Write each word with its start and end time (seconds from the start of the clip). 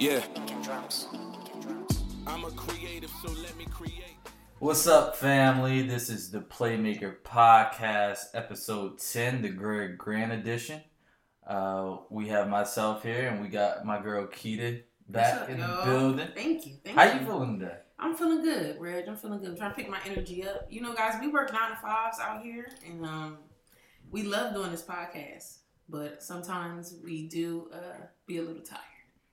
Yeah. 0.00 0.24
I'm 2.26 2.44
a 2.46 2.50
creative, 2.52 3.10
so 3.22 3.30
let 3.32 3.54
me 3.58 3.66
create. 3.66 4.16
What's 4.58 4.86
up, 4.86 5.14
family? 5.14 5.82
This 5.82 6.08
is 6.08 6.30
the 6.30 6.40
Playmaker 6.40 7.16
Podcast, 7.22 8.28
episode 8.32 8.98
10, 8.98 9.42
the 9.42 9.50
Greg 9.50 9.98
Grant 9.98 10.32
edition. 10.32 10.80
Uh, 11.46 11.98
we 12.08 12.28
have 12.28 12.48
myself 12.48 13.02
here, 13.02 13.28
and 13.28 13.42
we 13.42 13.48
got 13.48 13.84
my 13.84 14.00
girl 14.00 14.26
Keita 14.26 14.84
back 15.10 15.42
up, 15.42 15.50
in 15.50 15.58
y'all? 15.58 15.84
the 15.84 15.90
building. 15.90 16.28
Thank 16.34 16.66
you. 16.66 16.76
Thank 16.82 16.96
How 16.96 17.04
you. 17.04 17.20
you 17.20 17.26
feeling 17.26 17.58
today? 17.58 17.76
I'm 17.98 18.16
feeling 18.16 18.42
good, 18.42 18.80
Reg. 18.80 19.06
I'm 19.06 19.16
feeling 19.16 19.40
good. 19.40 19.50
I'm 19.50 19.56
trying 19.58 19.72
to 19.72 19.76
pick 19.76 19.90
my 19.90 20.00
energy 20.06 20.48
up. 20.48 20.66
You 20.70 20.80
know, 20.80 20.94
guys, 20.94 21.20
we 21.20 21.28
work 21.28 21.52
nine 21.52 21.72
to 21.72 21.76
fives 21.76 22.18
out 22.18 22.42
here, 22.42 22.70
and 22.88 23.04
um, 23.04 23.36
we 24.10 24.22
love 24.22 24.54
doing 24.54 24.70
this 24.70 24.82
podcast. 24.82 25.58
But 25.90 26.22
sometimes 26.22 26.94
we 27.04 27.28
do 27.28 27.68
uh, 27.74 28.06
be 28.26 28.38
a 28.38 28.42
little 28.42 28.62
tired. 28.62 28.80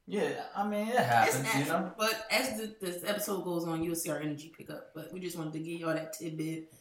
Yeah, 0.08 0.30
I 0.56 0.66
mean, 0.68 0.88
it 0.88 0.96
It's 0.96 1.00
happens, 1.00 1.54
you 1.56 1.66
know? 1.74 1.92
But 1.98 2.26
as 2.32 2.58
the, 2.58 2.74
this 2.80 3.04
episode 3.06 3.44
goes 3.44 3.66
on, 3.68 3.84
you'll 3.84 3.96
see 3.96 4.10
our 4.10 4.20
energy 4.20 4.54
pick 4.58 4.70
up. 4.70 4.92
But 4.96 5.12
we 5.12 5.20
just 5.20 5.38
wanted 5.38 5.54
to 5.54 5.60
give 5.60 5.82
y'all 5.82 5.94
that 5.94 6.14
tidbit. 6.14 6.72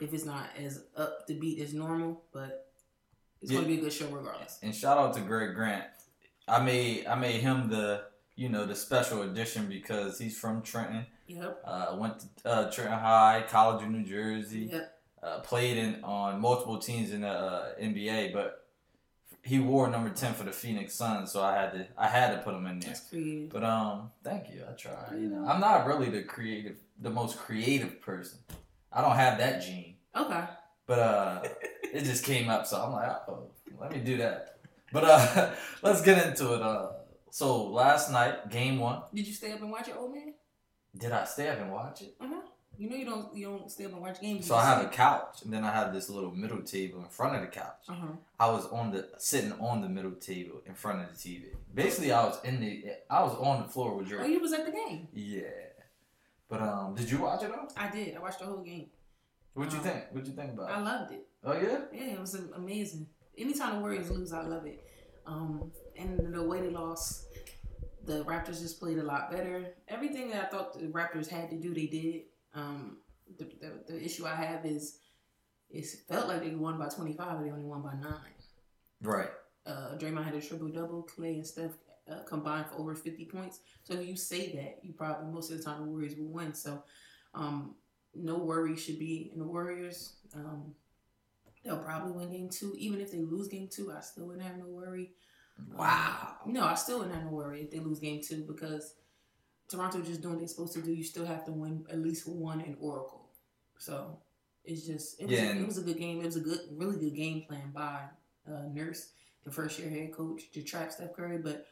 If 0.00 0.12
it's 0.12 0.24
not 0.24 0.46
as 0.58 0.82
up 0.96 1.26
to 1.28 1.34
beat 1.34 1.60
as 1.60 1.72
normal, 1.74 2.22
but 2.32 2.66
it's 3.40 3.52
Yeah. 3.52 3.58
going 3.60 3.68
to 3.70 3.74
be 3.76 3.80
a 3.80 3.84
good 3.84 3.92
show 3.92 4.08
regardless. 4.08 4.58
And 4.62 4.74
shout 4.74 4.98
out 4.98 5.14
to 5.14 5.20
Greg 5.20 5.54
Grant. 5.54 5.84
I 6.48 6.60
made 6.60 7.06
I 7.06 7.14
made 7.14 7.40
him 7.40 7.68
the 7.68 8.02
you 8.34 8.48
know 8.48 8.66
the 8.66 8.74
special 8.74 9.22
edition 9.22 9.66
because 9.68 10.18
he's 10.18 10.36
from 10.36 10.62
Trenton. 10.62 11.06
Yep. 11.28 11.62
Uh, 11.64 11.96
went 12.00 12.14
to 12.42 12.48
uh, 12.50 12.70
Trenton 12.72 12.98
High, 12.98 13.44
College 13.48 13.84
of 13.84 13.90
New 13.90 14.02
Jersey. 14.04 14.70
Yep. 14.72 14.98
uh, 15.22 15.38
played 15.40 15.76
in 15.76 16.02
on 16.02 16.40
multiple 16.40 16.78
teams 16.78 17.12
in 17.12 17.20
the 17.20 17.28
uh, 17.28 17.68
NBA, 17.80 18.32
but 18.32 18.61
he 19.42 19.58
wore 19.58 19.88
number 19.90 20.10
ten 20.10 20.34
for 20.34 20.44
the 20.44 20.52
Phoenix 20.52 20.94
Suns, 20.94 21.32
so 21.32 21.42
I 21.42 21.54
had 21.56 21.72
to 21.72 21.86
I 21.98 22.08
had 22.08 22.32
to 22.36 22.38
put 22.42 22.54
him 22.54 22.66
in 22.66 22.78
there. 22.78 22.90
That's 22.90 23.08
creative. 23.08 23.50
But 23.50 23.64
um, 23.64 24.10
thank 24.22 24.48
you. 24.50 24.62
I 24.68 24.72
try. 24.72 24.92
You 25.14 25.28
know, 25.28 25.44
I'm 25.46 25.60
not 25.60 25.86
really 25.86 26.10
the 26.10 26.22
creative, 26.22 26.76
the 27.00 27.10
most 27.10 27.38
creative 27.38 28.00
person. 28.00 28.38
I 28.92 29.00
don't 29.00 29.16
have 29.16 29.38
that 29.38 29.62
gene, 29.62 29.94
Okay. 30.14 30.44
but 30.86 30.98
uh, 30.98 31.42
it 31.92 32.04
just 32.04 32.24
came 32.24 32.48
up, 32.50 32.66
so 32.66 32.80
I'm 32.82 32.92
like, 32.92 33.10
oh, 33.28 33.50
let 33.80 33.90
me 33.92 33.98
do 33.98 34.18
that. 34.18 34.58
But 34.92 35.04
uh, 35.04 35.50
let's 35.82 36.02
get 36.02 36.26
into 36.26 36.54
it. 36.54 36.62
Uh, 36.62 36.90
so 37.30 37.64
last 37.64 38.10
night, 38.12 38.50
game 38.50 38.78
one. 38.78 39.02
Did 39.14 39.26
you 39.26 39.32
stay 39.32 39.52
up 39.52 39.60
and 39.62 39.70
watch 39.70 39.88
it, 39.88 39.96
old 39.98 40.14
man? 40.14 40.34
Did 40.96 41.10
I 41.12 41.24
stay 41.24 41.48
up 41.48 41.58
and 41.60 41.72
watch 41.72 42.02
it? 42.02 42.14
Uh-huh. 42.20 42.42
You 42.78 42.88
know 42.90 42.96
you 42.96 43.04
don't 43.04 43.36
you 43.36 43.46
don't 43.46 43.70
stay 43.70 43.84
up 43.84 43.92
and 43.92 44.00
watch 44.00 44.20
games. 44.20 44.46
So 44.46 44.54
I 44.56 44.64
have 44.64 44.84
a 44.84 44.88
couch, 44.88 45.42
and 45.44 45.52
then 45.52 45.62
I 45.64 45.70
have 45.70 45.92
this 45.92 46.08
little 46.10 46.30
middle 46.32 46.62
table 46.62 47.00
in 47.00 47.08
front 47.08 47.36
of 47.36 47.42
the 47.42 47.46
couch. 47.48 47.84
Uh 47.88 47.92
huh. 47.94 48.06
I 48.40 48.50
was 48.50 48.66
on 48.68 48.90
the 48.90 49.08
sitting 49.18 49.52
on 49.60 49.82
the 49.82 49.88
middle 49.88 50.12
table 50.12 50.62
in 50.66 50.74
front 50.74 51.02
of 51.02 51.08
the 51.10 51.14
TV. 51.16 51.44
Basically, 51.74 52.12
I 52.12 52.24
was 52.24 52.38
in 52.44 52.60
the 52.60 52.84
I 53.10 53.22
was 53.22 53.34
on 53.36 53.62
the 53.62 53.68
floor 53.68 53.94
with 53.96 54.08
your. 54.08 54.22
Oh, 54.22 54.26
you 54.26 54.40
was 54.40 54.52
at 54.52 54.64
the 54.66 54.72
game. 54.72 55.06
Yeah, 55.12 55.42
but 56.48 56.60
um, 56.62 56.94
did 56.94 57.10
you 57.10 57.18
watch 57.20 57.42
it 57.42 57.50
though? 57.50 57.68
I 57.76 57.90
did. 57.90 58.16
I 58.16 58.20
watched 58.20 58.40
the 58.40 58.46
whole 58.46 58.62
game. 58.62 58.86
What'd 59.54 59.72
you 59.72 59.78
Um, 59.80 59.84
think? 59.84 60.04
What'd 60.12 60.26
you 60.28 60.34
think 60.34 60.52
about? 60.54 60.70
it? 60.70 60.72
I 60.72 60.80
loved 60.80 61.12
it. 61.12 61.26
Oh 61.44 61.52
yeah. 61.52 61.78
Yeah, 61.92 62.14
it 62.14 62.20
was 62.20 62.34
amazing. 62.56 63.06
Anytime 63.36 63.74
the 63.76 63.80
Warriors 63.80 64.10
lose, 64.10 64.32
I 64.32 64.42
love 64.42 64.66
it. 64.66 64.82
Um, 65.26 65.70
and 65.96 66.34
the 66.34 66.42
way 66.42 66.60
they 66.62 66.70
lost, 66.70 67.26
the 68.04 68.24
Raptors 68.24 68.60
just 68.60 68.80
played 68.80 68.98
a 68.98 69.02
lot 69.02 69.30
better. 69.30 69.74
Everything 69.88 70.30
that 70.30 70.44
I 70.44 70.48
thought 70.48 70.72
the 70.78 70.86
Raptors 70.86 71.28
had 71.28 71.48
to 71.50 71.56
do, 71.56 71.72
they 71.74 71.86
did. 71.86 72.22
Um, 72.54 72.98
the, 73.38 73.44
the, 73.44 73.92
the 73.94 74.04
issue 74.04 74.26
I 74.26 74.34
have 74.34 74.64
is 74.66 74.98
it 75.70 75.86
felt 76.08 76.28
like 76.28 76.42
they 76.42 76.54
won 76.54 76.78
by 76.78 76.88
25, 76.88 77.16
but 77.38 77.44
they 77.44 77.50
only 77.50 77.64
won 77.64 77.82
by 77.82 77.94
nine. 77.94 78.20
Right. 79.00 79.30
uh, 79.66 79.96
Draymond 79.98 80.24
had 80.24 80.34
a 80.34 80.40
triple 80.40 80.68
double. 80.68 81.02
Clay 81.02 81.34
and 81.36 81.46
Steph 81.46 81.72
uh, 82.10 82.22
combined 82.26 82.66
for 82.66 82.76
over 82.78 82.94
50 82.94 83.24
points. 83.26 83.60
So 83.82 83.94
if 83.94 84.06
you 84.06 84.16
say 84.16 84.52
that, 84.56 84.80
you 84.82 84.92
probably 84.92 85.32
most 85.32 85.50
of 85.50 85.58
the 85.58 85.64
time 85.64 85.80
the 85.80 85.86
Warriors 85.90 86.14
will 86.16 86.28
win. 86.28 86.52
So 86.54 86.82
um, 87.34 87.74
no 88.14 88.38
worry 88.38 88.76
should 88.76 88.98
be 88.98 89.30
in 89.32 89.38
the 89.38 89.46
Warriors. 89.46 90.16
Um, 90.34 90.74
they'll 91.64 91.78
probably 91.78 92.12
win 92.12 92.30
game 92.30 92.48
two. 92.50 92.74
Even 92.76 93.00
if 93.00 93.10
they 93.10 93.22
lose 93.22 93.48
game 93.48 93.68
two, 93.70 93.92
I 93.96 94.00
still 94.00 94.26
wouldn't 94.26 94.46
have 94.46 94.58
no 94.58 94.66
worry. 94.66 95.12
Wow. 95.74 96.36
Um, 96.44 96.52
no, 96.52 96.64
I 96.64 96.74
still 96.74 96.98
wouldn't 96.98 97.14
have 97.14 97.24
no 97.24 97.30
worry 97.30 97.62
if 97.62 97.70
they 97.70 97.78
lose 97.78 97.98
game 97.98 98.20
two 98.22 98.44
because 98.46 98.94
Toronto 99.72 100.00
just 100.02 100.20
doing 100.20 100.34
what 100.34 100.40
they're 100.40 100.48
supposed 100.48 100.74
to 100.74 100.82
do. 100.82 100.92
You 100.92 101.04
still 101.04 101.26
have 101.26 101.44
to 101.46 101.52
win 101.52 101.84
at 101.90 101.98
least 101.98 102.28
one 102.28 102.60
in 102.60 102.76
Oracle. 102.80 103.28
So 103.78 104.18
it's 104.64 104.86
just 104.86 105.20
it 105.20 105.28
was, 105.28 105.38
Yeah, 105.38 105.52
a, 105.52 105.60
it 105.60 105.66
was 105.66 105.78
a 105.78 105.82
good 105.82 105.98
game. 105.98 106.20
It 106.20 106.26
was 106.26 106.36
a 106.36 106.40
good, 106.40 106.60
really 106.72 106.98
good 106.98 107.16
game 107.16 107.42
plan 107.48 107.70
by 107.74 108.02
uh, 108.48 108.66
Nurse, 108.72 109.10
the 109.44 109.50
first 109.50 109.78
year 109.78 109.90
head 109.90 110.12
coach, 110.12 110.50
to 110.52 110.62
trap 110.62 110.92
Steph 110.92 111.14
Curry. 111.14 111.38
But 111.38 111.66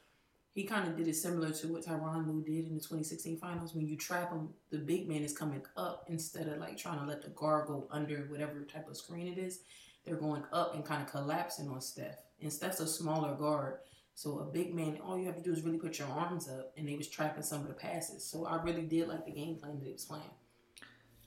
he 0.52 0.64
kind 0.64 0.88
of 0.88 0.96
did 0.96 1.06
it 1.06 1.14
similar 1.14 1.50
to 1.50 1.68
what 1.68 1.84
Tyronn 1.84 2.26
Lue 2.26 2.42
did 2.42 2.66
in 2.66 2.74
the 2.74 2.80
2016 2.80 3.38
finals. 3.38 3.74
When 3.74 3.86
you 3.86 3.96
trap 3.96 4.32
him, 4.32 4.48
the 4.70 4.78
big 4.78 5.08
man 5.08 5.22
is 5.22 5.36
coming 5.36 5.62
up 5.76 6.06
instead 6.08 6.48
of 6.48 6.58
like 6.58 6.76
trying 6.76 6.98
to 6.98 7.06
let 7.06 7.22
the 7.22 7.30
guard 7.30 7.68
go 7.68 7.86
under 7.90 8.26
whatever 8.28 8.62
type 8.64 8.88
of 8.88 8.96
screen 8.96 9.28
it 9.28 9.38
is. 9.38 9.60
They're 10.04 10.16
going 10.16 10.42
up 10.52 10.74
and 10.74 10.84
kind 10.84 11.02
of 11.02 11.10
collapsing 11.10 11.68
on 11.68 11.80
Steph. 11.80 12.16
And 12.40 12.52
Steph's 12.52 12.80
a 12.80 12.86
smaller 12.86 13.34
guard. 13.34 13.78
So 14.22 14.40
a 14.40 14.44
big 14.44 14.74
man, 14.74 14.98
all 15.02 15.18
you 15.18 15.24
have 15.24 15.36
to 15.36 15.42
do 15.42 15.50
is 15.50 15.62
really 15.62 15.78
put 15.78 15.98
your 15.98 16.08
arms 16.08 16.46
up, 16.46 16.74
and 16.76 16.86
they 16.86 16.94
was 16.94 17.08
trapping 17.08 17.42
some 17.42 17.62
of 17.62 17.68
the 17.68 17.72
passes. 17.72 18.22
So 18.22 18.44
I 18.44 18.62
really 18.62 18.82
did 18.82 19.08
like 19.08 19.24
the 19.24 19.32
game 19.32 19.56
plan 19.56 19.76
that 19.76 19.82
they 19.82 19.92
was 19.92 20.04
playing. 20.04 20.24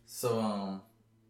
So 0.05 0.39
um, 0.39 0.83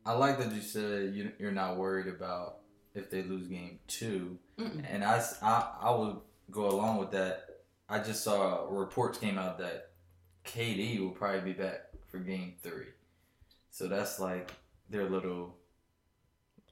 I 0.06 0.12
like 0.12 0.40
that 0.40 0.51
you 0.51 0.59
said 0.59 1.16
you, 1.16 1.31
you're 1.40 1.53
not 1.53 1.78
worried 1.78 2.07
about 2.07 2.57
if 2.94 3.09
they 3.09 3.24
lose 3.24 3.47
game 3.47 3.79
two, 3.88 4.38
Mm-mm. 4.59 4.84
and 4.90 5.06
I 5.06 5.24
I 5.41 5.69
I 5.84 5.96
would 5.96 6.18
go 6.51 6.69
along 6.69 6.97
with 6.97 7.12
that. 7.12 7.46
I 7.88 8.00
just 8.00 8.25
saw 8.25 8.68
reports 8.69 9.18
came 9.18 9.38
out 9.38 9.57
that 9.59 9.91
KD 10.44 11.00
will 11.00 11.12
probably 11.12 11.53
be 11.53 11.53
back 11.53 11.84
for 12.09 12.18
game 12.18 12.56
three, 12.62 12.91
so 13.72 13.88
that's 13.88 14.19
like 14.19 14.51
their 14.90 15.09
little. 15.09 15.56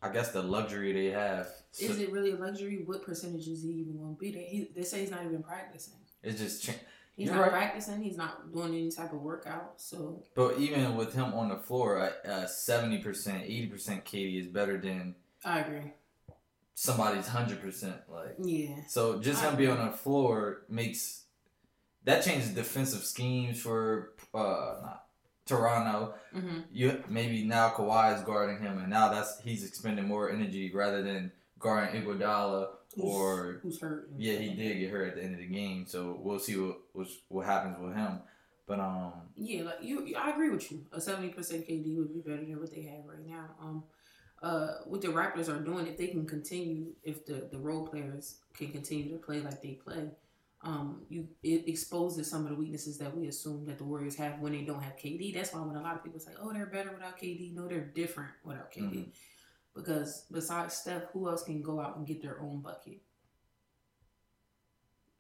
I 0.02 0.10
guess 0.10 0.32
the 0.32 0.42
luxury 0.42 0.94
they 0.94 1.12
have. 1.12 1.48
So 1.72 1.86
Is 1.86 2.00
it 2.00 2.12
really 2.12 2.32
a 2.32 2.36
luxury? 2.36 2.82
What 2.86 3.04
percentage 3.04 3.48
is 3.48 3.64
he 3.64 3.70
even 3.70 3.98
going 3.98 4.16
to 4.16 4.20
be 4.20 4.32
there? 4.32 4.44
He, 4.44 4.70
they 4.76 4.82
say 4.84 5.02
he's 5.02 5.12
not 5.12 5.24
even 5.26 5.44
practicing. 5.44 5.94
it's 6.24 6.40
just. 6.40 6.64
Cha- 6.64 6.74
He's 7.18 7.30
not 7.30 7.42
right. 7.42 7.52
practicing. 7.52 8.02
He's 8.02 8.18
not 8.18 8.52
doing 8.54 8.74
any 8.74 8.90
type 8.90 9.12
of 9.14 9.22
workout. 9.22 9.74
So 9.76 10.24
But 10.34 10.58
even 10.58 10.96
with 10.96 11.14
him 11.14 11.34
on 11.34 11.50
the 11.50 11.58
floor, 11.58 12.12
seventy 12.48 12.98
percent, 13.00 13.44
eighty 13.44 13.68
percent 13.68 14.06
KD 14.06 14.40
is 14.40 14.48
better 14.48 14.78
than 14.80 15.14
I 15.46 15.60
agree. 15.60 15.92
somebody's 16.74 17.28
hundred 17.28 17.62
percent. 17.62 17.98
Like 18.10 18.38
Yeah. 18.42 18.76
so, 18.88 19.20
just 19.20 19.44
I 19.44 19.50
him 19.50 19.58
being 19.58 19.72
on 19.72 19.92
the 19.92 19.98
floor 19.98 20.64
makes 20.70 21.26
that 22.06 22.24
changes 22.24 22.50
defensive 22.52 23.04
schemes 23.04 23.60
for 23.62 24.14
uh 24.34 24.78
not 24.82 25.06
Toronto. 25.46 26.13
hmm 26.34 26.59
You 26.72 27.03
maybe 27.09 27.44
now 27.44 27.69
Kawhi 27.69 28.16
is 28.18 28.24
guarding 28.24 28.59
him, 28.59 28.78
and 28.79 28.90
now 28.90 29.09
that's 29.09 29.40
he's 29.41 29.66
expending 29.66 30.06
more 30.07 30.31
energy 30.31 30.72
rather 30.74 31.02
than 31.02 31.31
guarding 31.59 32.02
Iguodala 32.02 32.68
or 32.97 33.59
who's 33.63 33.79
hurt? 33.79 34.09
yeah, 34.18 34.34
he 34.38 34.50
did 34.53 34.79
get 34.79 34.91
hurt 34.91 35.09
at 35.09 35.16
the 35.16 35.24
end 35.24 35.34
of 35.34 35.40
the 35.40 35.47
game. 35.47 35.85
So 35.88 36.18
we'll 36.22 36.40
see 36.40 36.56
what 36.57 37.07
what 37.29 37.46
happens 37.46 37.78
with 37.79 37.96
him. 37.96 38.19
But 38.68 38.79
um, 38.79 39.13
Yeah, 39.35 39.63
like 39.63 39.79
you, 39.81 40.06
you- 40.06 40.16
I 40.18 40.29
agree 40.31 40.50
with 40.50 40.72
you. 40.72 40.85
A 40.94 41.02
seventy 41.02 41.29
percent 41.29 41.68
KD 41.68 41.97
would 41.97 42.13
be 42.13 42.19
better 42.22 42.46
than 42.46 42.59
what 42.59 42.72
they 42.73 42.84
have 42.84 43.06
right 43.06 43.25
now. 43.25 43.50
Um, 43.62 43.84
uh, 44.41 44.78
what 44.85 45.02
the 45.02 45.08
Raptors 45.09 45.50
are 45.50 45.59
doing, 45.59 45.85
if 45.88 45.97
they 45.97 46.08
can 46.08 46.25
continue, 46.25 46.88
if 47.03 47.25
the 47.25 47.47
the 47.52 47.58
role 47.59 47.88
players 47.88 48.38
can 48.53 48.72
continue 48.72 49.12
to 49.12 49.18
play 49.18 49.40
like 49.41 49.62
they 49.62 49.73
play, 49.73 50.09
um, 50.64 51.04
you 51.10 51.28
it 51.44 51.68
exposes 51.68 52.30
some 52.30 52.44
of 52.44 52.50
the 52.50 52.56
weaknesses 52.56 52.98
that 53.00 53.16
we 53.16 53.28
assume 53.28 53.66
that 53.66 53.78
the 53.80 53.84
Warriors 53.84 54.16
have 54.16 54.40
when 54.40 54.52
they 54.54 54.62
don't 54.64 54.82
have 54.84 54.96
KD. 54.98 55.32
That's 55.34 55.54
why 55.54 55.62
when 55.62 55.76
a 55.76 55.82
lot 55.82 55.96
of 55.96 56.04
people 56.04 56.20
say, 56.20 56.34
"Oh, 56.40 56.54
they're 56.54 56.68
better 56.68 56.92
without 56.92 57.18
KD," 57.18 57.52
no, 57.54 57.68
they're 57.68 57.82
different 57.85 58.32
without 58.44 58.72
KD. 58.72 58.97
Mhm. 58.97 59.12
Because 59.74 60.26
besides 60.32 60.76
Steph, 60.76 61.06
who 61.14 61.30
else 61.30 61.44
can 61.44 61.62
go 61.62 61.80
out 61.80 61.97
and 61.97 62.06
get 62.08 62.22
their 62.22 62.40
own 62.41 62.62
bucket? 62.62 63.02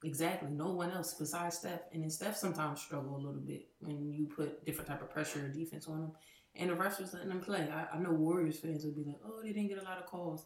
Exactly. 0.03 0.49
No 0.49 0.71
one 0.71 0.91
else 0.91 1.13
besides 1.13 1.57
Steph. 1.57 1.81
And 1.93 2.01
then 2.01 2.09
Steph 2.09 2.35
sometimes 2.35 2.81
struggle 2.81 3.15
a 3.15 3.21
little 3.21 3.41
bit 3.41 3.67
when 3.79 4.11
you 4.11 4.25
put 4.25 4.65
different 4.65 4.89
type 4.89 5.01
of 5.01 5.11
pressure 5.11 5.45
or 5.45 5.49
defense 5.49 5.87
on 5.87 5.99
him. 6.01 6.11
And 6.55 6.69
the 6.71 6.73
refs 6.75 6.99
was 6.99 7.13
letting 7.13 7.29
them 7.29 7.39
play. 7.39 7.69
I, 7.71 7.95
I 7.95 7.99
know 7.99 8.11
Warriors 8.11 8.59
fans 8.59 8.83
would 8.83 8.95
be 8.95 9.03
like, 9.03 9.19
oh, 9.23 9.41
they 9.43 9.53
didn't 9.53 9.69
get 9.69 9.77
a 9.77 9.83
lot 9.83 9.99
of 9.99 10.07
calls. 10.07 10.45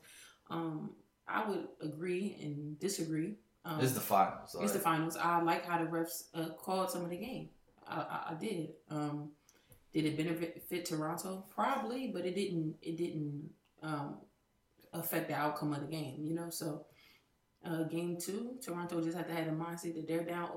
Um, 0.50 0.92
I 1.28 1.48
would 1.48 1.68
agree 1.82 2.38
and 2.42 2.78
disagree. 2.80 3.38
Um, 3.66 3.82
it's 3.82 3.94
the 3.94 4.00
finals. 4.00 4.56
it's 4.62 4.74
the 4.74 4.80
finals. 4.80 5.18
I 5.18 5.42
like 5.42 5.66
how 5.66 5.84
the 5.84 5.90
refs 5.90 6.26
uh, 6.36 6.50
called 6.50 6.92
some 6.92 7.04
of 7.04 7.10
the 7.10 7.18
game. 7.18 7.50
I, 7.88 7.96
I, 7.96 8.32
I 8.32 8.34
did. 8.36 8.70
Um, 8.92 9.32
did 9.92 10.06
it 10.06 10.18
benefit 10.18 10.64
fit 10.70 10.86
Toronto? 10.86 11.46
Probably, 11.54 12.08
but 12.08 12.26
it 12.26 12.36
didn't. 12.36 12.76
It 12.82 12.98
didn't 12.98 13.50
um, 13.82 14.18
affect 14.94 15.30
the 15.30 15.36
outcome 15.36 15.74
of 15.74 15.82
the 15.82 15.88
game. 15.88 16.24
You 16.24 16.36
know, 16.36 16.50
so 16.50 16.86
uh, 17.66 17.84
game 17.84 18.18
two, 18.20 18.58
Toronto 18.64 19.02
just 19.02 19.18
had 19.18 19.28
to 19.28 19.34
have 19.34 19.46
the 19.46 19.52
mindset 19.52 19.96
that 19.96 20.08
they're 20.08 20.24
down 20.24 20.50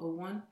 0-1 0.00 0.42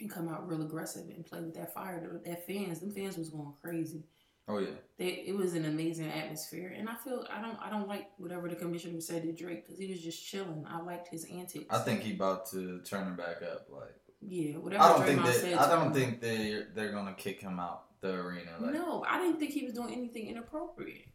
and 0.00 0.10
come 0.10 0.28
out 0.28 0.48
real 0.48 0.62
aggressive 0.62 1.08
and 1.14 1.24
play 1.24 1.40
with 1.40 1.54
that 1.54 1.72
fire. 1.72 2.20
That 2.24 2.46
fans, 2.46 2.80
them 2.80 2.90
fans 2.90 3.16
was 3.16 3.30
going 3.30 3.52
crazy. 3.62 4.02
Oh 4.50 4.58
yeah. 4.58 4.68
They, 4.98 5.24
it 5.28 5.36
was 5.36 5.54
an 5.54 5.64
amazing 5.64 6.10
atmosphere, 6.10 6.74
and 6.76 6.88
I 6.88 6.94
feel 6.94 7.24
I 7.30 7.40
don't 7.40 7.56
I 7.62 7.70
don't 7.70 7.88
like 7.88 8.10
whatever 8.18 8.48
the 8.48 8.56
commissioner 8.56 9.00
said 9.00 9.22
to 9.22 9.32
Drake 9.32 9.64
because 9.64 9.78
he 9.78 9.86
was 9.90 10.00
just 10.00 10.24
chilling. 10.26 10.66
I 10.68 10.80
liked 10.82 11.08
his 11.08 11.24
antics. 11.24 11.66
I 11.70 11.78
think 11.78 12.00
he 12.02 12.12
about 12.14 12.50
to 12.50 12.80
turn 12.80 13.06
it 13.12 13.16
back 13.16 13.42
up. 13.42 13.66
Like 13.70 13.94
Yeah, 14.20 14.58
whatever. 14.58 14.82
I 14.82 14.88
don't 14.92 15.06
think 15.06 15.24
that. 15.24 15.34
said 15.34 15.54
I 15.54 15.68
don't 15.70 15.86
him- 15.86 15.92
think 15.94 16.20
they 16.20 16.62
they're 16.74 16.92
gonna 16.92 17.14
kick 17.14 17.40
him 17.40 17.58
out 17.60 17.84
the 18.00 18.12
arena. 18.14 18.50
Like, 18.60 18.72
No, 18.74 19.04
I 19.08 19.18
didn't 19.18 19.38
think 19.38 19.52
he 19.52 19.64
was 19.64 19.74
doing 19.74 19.92
anything 19.94 20.26
inappropriate. 20.28 21.06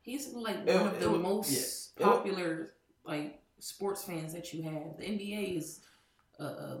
He's 0.00 0.28
like 0.32 0.56
It- 0.66 0.74
one 0.74 0.86
of 0.88 1.00
the 1.00 1.14
it- 1.14 1.18
most 1.18 1.92
yeah. 1.98 2.06
It- 2.06 2.10
popular 2.10 2.74
like 3.04 3.42
sports 3.58 4.02
fans 4.04 4.32
that 4.32 4.52
you 4.52 4.62
have. 4.62 4.96
The 4.98 5.04
NBA 5.04 5.56
is 5.58 5.80
uh, 6.40 6.42
uh, 6.44 6.78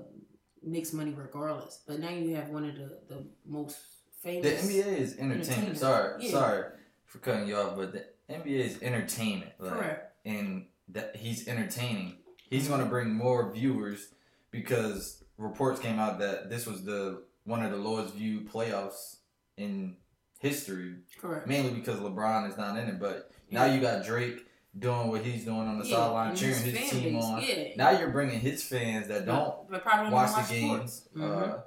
makes 0.62 0.92
money 0.92 1.12
regardless, 1.16 1.82
but 1.86 2.00
now 2.00 2.08
you 2.10 2.34
have 2.36 2.48
one 2.48 2.64
of 2.68 2.74
the 2.74 2.98
the 3.08 3.26
most 3.46 3.78
the. 4.22 4.30
NBA 4.30 4.98
is 4.98 5.16
entertainment. 5.18 5.78
Sorry, 5.78 6.24
Yeah. 6.24 6.30
sorry 6.30 6.64
for 7.06 7.18
cutting 7.18 7.48
you 7.48 7.56
off, 7.56 7.76
but 7.76 7.92
the 7.92 8.04
NBA 8.30 8.60
is 8.60 8.82
entertainment. 8.82 9.52
Like, 9.58 9.72
Correct. 9.72 10.16
and 10.24 10.66
that 10.88 11.16
he's 11.16 11.48
entertaining. 11.48 12.18
He's 12.50 12.68
going 12.68 12.80
to 12.80 12.86
bring 12.86 13.12
more 13.14 13.50
viewers 13.52 14.08
because 14.50 15.22
reports 15.38 15.80
came 15.80 15.98
out 15.98 16.18
that 16.20 16.50
this 16.50 16.66
was 16.66 16.84
the 16.84 17.22
one 17.44 17.62
of 17.64 17.70
the 17.72 17.76
lowest 17.78 18.14
viewed 18.14 18.48
playoffs 18.50 19.16
in 19.56 19.96
history, 20.38 20.96
Correct. 21.20 21.46
mainly 21.46 21.70
because 21.72 21.98
LeBron 22.00 22.48
is 22.50 22.56
not 22.56 22.78
in 22.78 22.88
it. 22.88 23.00
But 23.00 23.30
now 23.50 23.64
you 23.64 23.80
got 23.80 24.04
Drake 24.04 24.46
doing 24.78 25.08
what 25.08 25.22
he's 25.22 25.44
doing 25.44 25.58
on 25.68 25.78
the 25.78 25.84
Yeah, 25.86 25.96
sideline, 25.96 26.36
cheering 26.36 26.62
his, 26.62 26.78
fan 26.78 26.88
team 27.02 27.16
on. 27.18 27.42
Yeah. 27.42 27.64
Now 27.76 27.90
you're 27.90 28.10
bringing 28.10 28.40
his 28.40 28.62
fans 28.62 29.08
that 29.08 29.26
don't 29.26 29.68
but 29.70 29.82
probably 29.82 30.04
don't 30.04 30.12
watch 30.12 30.48
the 30.48 30.54
games. 30.54 30.92
sports. 30.94 31.08
Mhm. 31.16 31.54
Uh, 31.54 31.58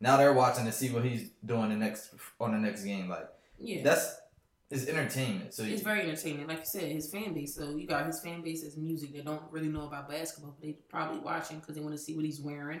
now 0.00 0.16
they're 0.16 0.32
watching 0.32 0.64
to 0.66 0.72
see 0.72 0.90
what 0.90 1.04
he's 1.04 1.30
doing 1.44 1.70
the 1.70 1.76
next 1.76 2.14
on 2.40 2.52
the 2.52 2.58
next 2.58 2.84
game. 2.84 3.08
Like 3.08 3.28
yeah. 3.58 3.82
that's 3.82 4.16
it's 4.70 4.88
entertainment. 4.88 5.54
So 5.54 5.62
It's 5.62 5.82
you, 5.82 5.84
very 5.84 6.02
entertaining. 6.02 6.46
Like 6.46 6.60
you 6.60 6.64
said, 6.64 6.90
his 6.90 7.10
fan 7.10 7.32
base. 7.32 7.54
So 7.54 7.76
you 7.76 7.86
got 7.86 8.06
his 8.06 8.20
fan 8.20 8.42
base 8.42 8.62
is 8.62 8.76
music. 8.76 9.12
They 9.12 9.20
don't 9.20 9.42
really 9.50 9.68
know 9.68 9.86
about 9.86 10.08
basketball, 10.08 10.56
but 10.58 10.66
they 10.66 10.78
probably 10.88 11.20
watching 11.20 11.60
because 11.60 11.76
they 11.76 11.80
want 11.80 11.94
to 11.94 12.00
see 12.00 12.16
what 12.16 12.24
he's 12.24 12.40
wearing. 12.40 12.80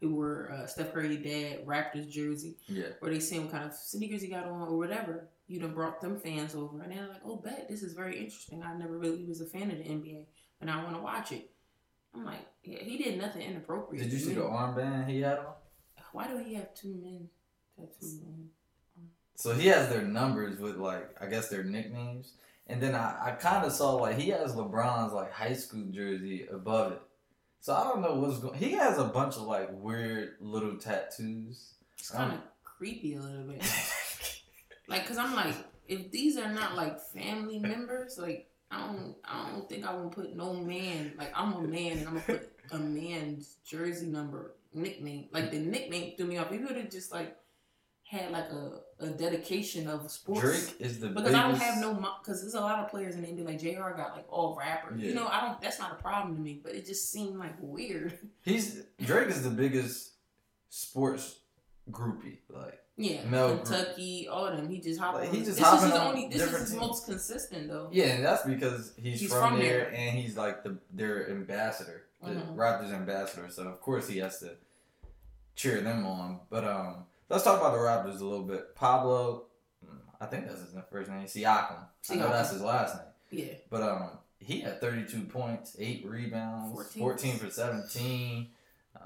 He 0.00 0.06
wore 0.06 0.50
uh, 0.52 0.66
Steph 0.66 0.92
Curry 0.92 1.16
dad 1.16 1.66
Raptors 1.66 2.10
jersey, 2.10 2.56
yeah, 2.66 2.88
or 3.00 3.10
they 3.10 3.20
see 3.20 3.38
what 3.38 3.52
kind 3.52 3.64
of 3.64 3.72
sneakers 3.72 4.22
he 4.22 4.28
got 4.28 4.44
on, 4.44 4.68
or 4.68 4.76
whatever. 4.76 5.28
You 5.46 5.60
done 5.60 5.72
brought 5.72 6.00
them 6.00 6.18
fans 6.18 6.54
over, 6.54 6.82
and 6.82 6.92
they're 6.92 7.08
like, 7.08 7.20
"Oh, 7.24 7.36
bet 7.36 7.68
this 7.68 7.82
is 7.82 7.94
very 7.94 8.18
interesting. 8.18 8.62
I 8.62 8.74
never 8.74 8.98
really 8.98 9.24
was 9.24 9.40
a 9.40 9.46
fan 9.46 9.70
of 9.70 9.78
the 9.78 9.84
NBA, 9.84 10.24
and 10.60 10.70
I 10.70 10.82
want 10.82 10.96
to 10.96 11.02
watch 11.02 11.32
it." 11.32 11.50
I'm 12.14 12.24
like, 12.24 12.46
yeah, 12.62 12.78
he 12.78 12.96
did 12.96 13.18
nothing 13.18 13.42
inappropriate. 13.42 14.04
did 14.04 14.12
you 14.12 14.18
see 14.18 14.28
me. 14.28 14.34
the 14.36 14.42
armband 14.42 15.08
he 15.08 15.20
had 15.20 15.38
on? 15.38 15.54
Why 16.14 16.28
do 16.28 16.38
he 16.38 16.54
have 16.54 16.72
two 16.74 16.94
men 17.02 17.28
on? 17.76 18.48
So 19.34 19.52
he 19.52 19.66
has 19.66 19.88
their 19.88 20.02
numbers 20.02 20.60
with 20.60 20.76
like 20.76 21.10
I 21.20 21.26
guess 21.26 21.48
their 21.48 21.64
nicknames, 21.64 22.34
and 22.68 22.80
then 22.80 22.94
I, 22.94 23.16
I 23.20 23.30
kind 23.32 23.66
of 23.66 23.72
saw 23.72 23.94
like 23.94 24.16
he 24.16 24.30
has 24.30 24.54
LeBron's 24.54 25.12
like 25.12 25.32
high 25.32 25.54
school 25.54 25.82
jersey 25.90 26.46
above 26.46 26.92
it. 26.92 27.02
So 27.58 27.74
I 27.74 27.82
don't 27.82 28.00
know 28.00 28.14
what's 28.14 28.38
going. 28.38 28.56
He 28.56 28.72
has 28.74 28.96
a 28.98 29.04
bunch 29.04 29.34
of 29.34 29.42
like 29.42 29.70
weird 29.72 30.36
little 30.40 30.76
tattoos. 30.76 31.74
It's 31.98 32.10
kind 32.10 32.34
of 32.34 32.38
um, 32.38 32.44
creepy 32.62 33.14
a 33.14 33.20
little 33.20 33.44
bit. 33.44 33.64
Like, 34.86 35.08
cause 35.08 35.16
I'm 35.16 35.34
like, 35.34 35.54
if 35.88 36.10
these 36.10 36.36
are 36.36 36.52
not 36.52 36.76
like 36.76 37.00
family 37.00 37.58
members, 37.58 38.18
like 38.18 38.50
I 38.70 38.86
don't, 38.86 39.16
I 39.24 39.50
don't 39.50 39.66
think 39.66 39.86
I 39.86 39.94
would 39.94 40.12
put 40.12 40.36
no 40.36 40.52
man. 40.52 41.14
Like 41.16 41.32
I'm 41.34 41.54
a 41.54 41.62
man, 41.62 41.96
and 41.96 42.08
I'm 42.08 42.14
gonna 42.16 42.20
put 42.20 42.50
a 42.70 42.78
man's 42.78 43.56
jersey 43.64 44.08
number 44.08 44.56
nickname. 44.74 45.28
Like 45.32 45.50
the 45.50 45.58
nickname 45.58 46.14
threw 46.16 46.26
me 46.26 46.38
off. 46.38 46.52
If 46.52 46.60
you 46.60 46.66
would 46.66 46.76
have 46.76 46.90
just 46.90 47.12
like 47.12 47.36
had 48.06 48.30
like 48.30 48.50
a, 48.50 48.80
a 49.00 49.08
dedication 49.08 49.88
of 49.88 50.10
sports. 50.10 50.40
Drake 50.40 50.76
is 50.80 51.00
the 51.00 51.08
Because 51.08 51.24
biggest. 51.32 51.42
I 51.44 51.48
don't 51.48 51.60
have 51.60 51.78
no, 51.80 52.08
because 52.22 52.42
there's 52.42 52.54
a 52.54 52.60
lot 52.60 52.78
of 52.80 52.90
players 52.90 53.14
in 53.16 53.22
the 53.22 53.28
NBA. 53.28 53.46
Like 53.46 53.58
Jr. 53.60 53.96
got 53.96 54.14
like 54.14 54.26
all 54.28 54.56
rappers. 54.58 55.00
Yeah. 55.00 55.08
You 55.08 55.14
know, 55.14 55.26
I 55.26 55.40
don't. 55.40 55.60
That's 55.60 55.78
not 55.78 55.92
a 55.92 56.02
problem 56.02 56.36
to 56.36 56.40
me. 56.42 56.60
But 56.62 56.74
it 56.74 56.86
just 56.86 57.10
seemed 57.10 57.38
like 57.38 57.54
weird. 57.60 58.18
He's 58.42 58.82
Drake 59.02 59.28
is 59.28 59.42
the 59.42 59.50
biggest 59.50 60.10
sports 60.68 61.36
groupie. 61.90 62.38
Like 62.50 62.78
Yeah, 62.96 63.24
Mel 63.24 63.56
Kentucky, 63.56 64.28
all 64.30 64.46
of 64.46 64.56
them. 64.56 64.68
He 64.68 64.80
just 64.80 65.00
hop 65.00 65.14
Like, 65.14 65.30
he 65.32 65.38
just 65.42 65.58
this 65.58 65.72
is 65.72 65.82
his 65.84 65.92
only. 65.92 66.28
This 66.28 66.42
is 66.42 66.50
his 66.50 66.70
teams. 66.70 66.80
most 66.80 67.06
consistent 67.06 67.68
though. 67.68 67.88
yeah, 67.92 68.04
and 68.16 68.24
that's 68.24 68.44
because 68.44 68.92
he's, 69.00 69.20
He's 69.20 69.30
from, 69.32 69.50
from 69.52 69.58
there, 69.60 69.90
there. 69.90 69.94
and 69.94 70.18
he's 70.18 70.36
like 70.36 70.62
the 70.62 70.76
their 70.92 71.30
ambassador, 71.30 72.04
the 72.22 72.30
Mhm. 72.30 72.54
Raptors 72.56 72.92
ambassador. 72.92 73.48
So 73.50 73.62
of 73.64 73.80
course 73.80 74.08
he 74.08 74.18
has 74.18 74.38
to 74.40 74.56
cheer 75.54 75.80
them 75.80 76.06
on. 76.06 76.40
But 76.50 76.64
um, 76.64 77.04
let's 77.28 77.44
talk 77.44 77.60
about 77.60 77.72
the 77.72 77.78
Raptors 77.78 78.20
a 78.20 78.24
little 78.24 78.44
bit. 78.44 78.74
Pablo, 78.74 79.46
mm, 79.84 79.98
I 80.20 80.26
think 80.26 80.46
that's 80.46 80.60
his 80.60 80.74
first 80.90 81.10
name. 81.10 81.26
Siakam. 81.26 81.86
I 82.10 82.14
know 82.14 82.28
that's 82.28 82.52
his 82.52 82.62
last 82.62 82.96
name. 82.96 83.04
Yeah, 83.30 83.54
But 83.70 83.82
um, 83.82 84.10
he 84.38 84.60
had 84.60 84.80
32 84.80 85.22
points, 85.22 85.76
eight 85.78 86.04
rebounds, 86.06 86.72
14, 86.72 87.00
14. 87.00 87.36
for 87.38 87.50
17. 87.50 88.48
Uh, 88.94 89.00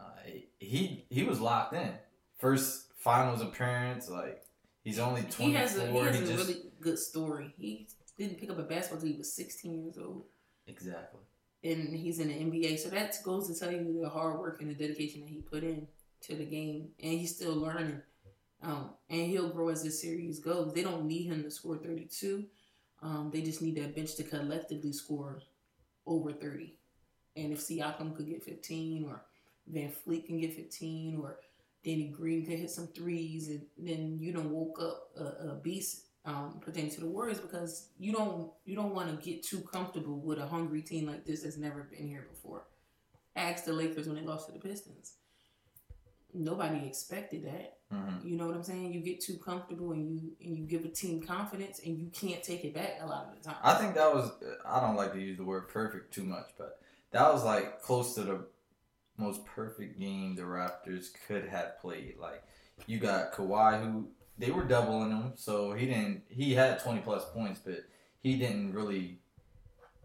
he 0.59 1.05
he 1.09 1.23
was 1.23 1.41
locked 1.41 1.75
in. 1.75 1.93
First 2.39 2.93
finals 2.99 3.41
appearance, 3.41 4.11
like 4.11 4.43
he's 4.85 4.99
only 4.99 5.23
24. 5.23 5.47
he 5.47 5.53
has 5.55 5.79
a 5.79 5.87
he 5.87 5.99
has 5.99 6.21
a 6.21 6.27
just 6.27 6.47
really 6.49 6.63
good 6.81 6.99
story. 6.99 7.55
He 7.57 7.89
didn't 8.19 8.39
pick 8.39 8.51
up 8.51 8.59
a 8.59 8.63
basketball 8.63 8.99
until 8.99 9.13
he 9.13 9.19
was 9.19 9.33
16 9.33 9.83
years 9.83 9.97
old, 9.99 10.25
exactly. 10.67 11.21
and 11.65 11.95
he's 11.97 12.19
in 12.19 12.29
the 12.29 12.35
NBA. 12.35 12.79
So 12.79 12.91
that 12.91 13.15
goes 13.25 13.49
to 13.49 13.59
tell 13.59 13.73
you 13.73 14.01
the 14.03 14.09
hard 14.09 14.39
work 14.39 14.61
and 14.61 14.71
the 14.71 14.75
dedication 14.75 15.21
that 15.23 15.31
he 15.31 15.41
put 15.41 15.63
in 15.63 15.87
to 16.23 16.35
the 16.35 16.45
game, 16.45 16.89
and 17.03 17.13
he's 17.13 17.37
still 17.37 17.55
learning. 17.55 18.03
Um, 18.63 18.91
and 19.09 19.27
he'll 19.31 19.51
grow 19.51 19.69
as 19.69 19.83
the 19.83 19.91
series 19.91 20.41
goes. 20.41 20.73
They 20.75 20.83
don't 20.83 21.07
need 21.07 21.27
him 21.27 21.43
to 21.45 21.51
score 21.51 21.77
32. 21.77 22.45
Um, 23.03 23.31
they 23.33 23.43
just 23.43 23.63
need 23.63 23.77
that 23.77 23.95
bench 23.95 24.17
to 24.17 24.25
collectively 24.25 24.93
score 24.93 25.41
over 26.07 26.33
30. 26.33 26.75
And 27.37 27.53
if 27.53 27.61
Siakam 27.61 28.17
could 28.17 28.29
get 28.29 28.43
15, 28.43 29.05
or 29.05 29.23
VanVleet 29.73 30.27
can 30.27 30.41
get 30.41 30.55
15, 30.55 31.21
or 31.21 31.39
Danny 31.85 32.09
Green 32.09 32.45
could 32.45 32.59
hit 32.59 32.71
some 32.71 32.89
threes, 32.89 33.49
and 33.49 33.63
then 33.77 34.19
you 34.21 34.33
don't 34.33 34.51
woke 34.51 34.81
up 34.83 35.11
a, 35.17 35.51
a 35.51 35.55
beast 35.63 36.09
um, 36.25 36.59
pertaining 36.61 36.91
to 36.91 37.01
the 37.01 37.07
Warriors 37.07 37.41
because 37.41 37.89
you 37.99 38.13
don't 38.13 38.51
you 38.65 38.77
don't 38.77 38.95
want 38.95 39.09
to 39.09 39.25
get 39.25 39.43
too 39.43 39.61
comfortable 39.61 40.19
with 40.21 40.39
a 40.39 40.47
hungry 40.47 40.83
team 40.83 41.07
like 41.07 41.25
this 41.25 41.43
that's 41.43 41.57
never 41.57 41.85
been 41.85 42.07
here 42.07 42.27
before. 42.29 42.67
Ask 43.37 43.65
the 43.65 43.73
Lakers 43.73 44.07
when 44.07 44.17
they 44.17 44.23
lost 44.23 44.47
to 44.47 44.53
the 44.53 44.59
Pistons. 44.59 45.15
Nobody 46.39 46.87
expected 46.87 47.45
that. 47.45 47.79
hmm 47.91 48.27
You 48.27 48.37
know 48.37 48.47
what 48.47 48.57
I'm 48.57 48.63
saying? 48.63 48.93
You 48.93 49.01
get 49.01 49.21
too 49.21 49.39
comfortable 49.39 49.93
and 49.93 50.11
you 50.11 50.33
and 50.45 50.57
you 50.57 50.65
give 50.65 50.85
a 50.85 50.89
team 50.89 51.21
confidence 51.23 51.81
and 51.85 51.99
you 51.99 52.09
can't 52.09 52.43
take 52.43 52.65
it 52.65 52.75
back 52.75 52.99
a 53.01 53.07
lot 53.07 53.27
of 53.29 53.43
the 53.43 53.49
time. 53.49 53.59
I 53.63 53.75
think 53.75 53.95
that 53.95 54.15
was. 54.15 54.31
I 54.65 54.81
don't 54.81 54.97
like 54.97 55.13
to 55.13 55.21
use 55.21 55.37
the 55.37 55.45
word 55.45 55.69
perfect 55.69 56.15
too 56.15 56.25
much, 56.25 56.49
but 56.57 56.81
that 57.11 57.33
was 57.33 57.45
like 57.45 57.83
close 57.83 58.15
to 58.15 58.23
the 58.23 58.47
most 59.17 59.45
perfect 59.45 59.99
game 59.99 60.37
the 60.37 60.43
Raptors 60.43 61.09
could 61.27 61.47
have 61.49 61.81
played. 61.81 62.15
Like 62.21 62.43
you 62.87 62.99
got 62.99 63.33
Kawhi, 63.33 63.83
who 63.83 64.09
they 64.39 64.51
were 64.51 64.65
doubling 64.65 65.11
him, 65.11 65.33
so 65.35 65.73
he 65.73 65.87
didn't. 65.87 66.23
He 66.29 66.55
had 66.55 66.79
20 66.81 67.01
plus 67.01 67.25
points, 67.35 67.61
but 67.65 67.85
he 68.21 68.37
didn't 68.37 68.73
really 68.73 69.19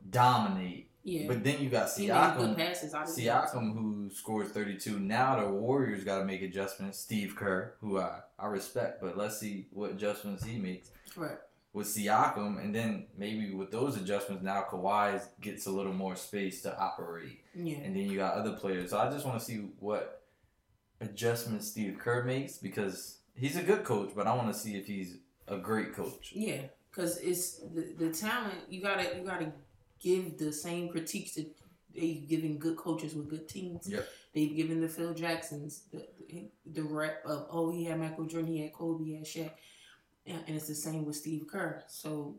dominate. 0.10 0.90
Yeah. 1.04 1.28
But 1.28 1.44
then 1.44 1.62
you 1.62 1.70
got 1.70 1.88
Siakam, 1.88 2.56
Siakam 2.58 3.74
who 3.74 4.10
scores 4.14 4.50
32. 4.50 5.00
Now 5.00 5.40
the 5.40 5.50
Warriors 5.50 6.04
got 6.04 6.20
to 6.20 6.26
make 6.26 6.42
adjustments. 6.42 7.00
Steve 7.00 7.36
Kerr, 7.36 7.74
who 7.82 8.00
I, 8.00 8.20
I 8.40 8.48
respect, 8.48 9.02
but 9.02 9.18
let's 9.18 9.38
see 9.38 9.68
what 9.72 9.92
adjustments 9.92 10.44
he 10.44 10.58
makes 10.58 10.90
Right. 11.16 11.38
with 11.74 11.88
Siakam, 11.88 12.64
and 12.64 12.74
then 12.74 13.08
maybe 13.18 13.54
with 13.54 13.72
those 13.72 13.98
adjustments, 13.98 14.44
now 14.44 14.66
Kawhi 14.70 15.22
gets 15.42 15.66
a 15.68 15.72
little 15.72 15.94
more 15.94 16.16
space 16.16 16.62
to 16.64 16.78
operate, 16.80 17.40
Yeah. 17.56 17.78
and 17.78 17.96
then 17.96 18.10
you 18.10 18.18
got 18.18 18.36
other 18.36 18.54
players. 18.54 18.90
So 18.90 18.98
I 18.98 19.10
just 19.12 19.26
want 19.26 19.40
to 19.40 19.46
see 19.46 19.58
what 19.80 20.22
adjustments 21.02 21.68
Steve 21.68 21.98
Kerr 22.00 22.24
makes 22.24 22.58
because 22.58 23.18
he's 23.36 23.58
a 23.58 23.64
good 23.64 23.84
coach, 23.84 24.12
but 24.16 24.28
I 24.28 24.36
want 24.36 24.48
to 24.54 24.58
see 24.60 24.76
if 24.78 24.86
he's 24.88 25.18
a 25.48 25.58
great 25.58 25.94
coach. 25.94 26.32
Yeah, 26.34 26.62
because 26.90 27.18
it's 27.18 27.60
the, 27.60 27.94
the 27.98 28.10
talent. 28.12 28.56
You 28.70 28.82
gotta 28.82 29.18
you 29.18 29.26
gotta 29.26 29.52
give 30.04 30.38
the 30.38 30.52
same 30.52 30.90
critiques 30.90 31.36
that 31.36 31.48
they've 31.96 32.28
given 32.28 32.58
good 32.58 32.78
coaches 32.78 33.16
with 33.16 33.30
good 33.30 33.48
teams. 33.48 33.90
Yep. 33.90 34.08
They've 34.34 34.56
given 34.56 34.82
the 34.82 34.90
Phil 34.90 35.14
Jacksons 35.14 35.84
the 35.92 36.08
the, 36.30 36.50
the 36.66 36.84
rep 36.84 37.24
of 37.26 37.48
oh 37.50 37.72
he 37.72 37.86
had 37.86 38.00
Michael 38.00 38.26
Jordan, 38.26 38.52
he 38.52 38.62
had 38.62 38.74
Kobe, 38.74 39.06
he 39.06 39.16
had 39.16 39.26
Shaq, 39.26 39.52
and, 40.26 40.44
and 40.48 40.56
it's 40.56 40.68
the 40.68 40.76
same 40.76 41.06
with 41.06 41.16
Steve 41.16 41.48
Kerr. 41.48 41.84
So 41.88 42.36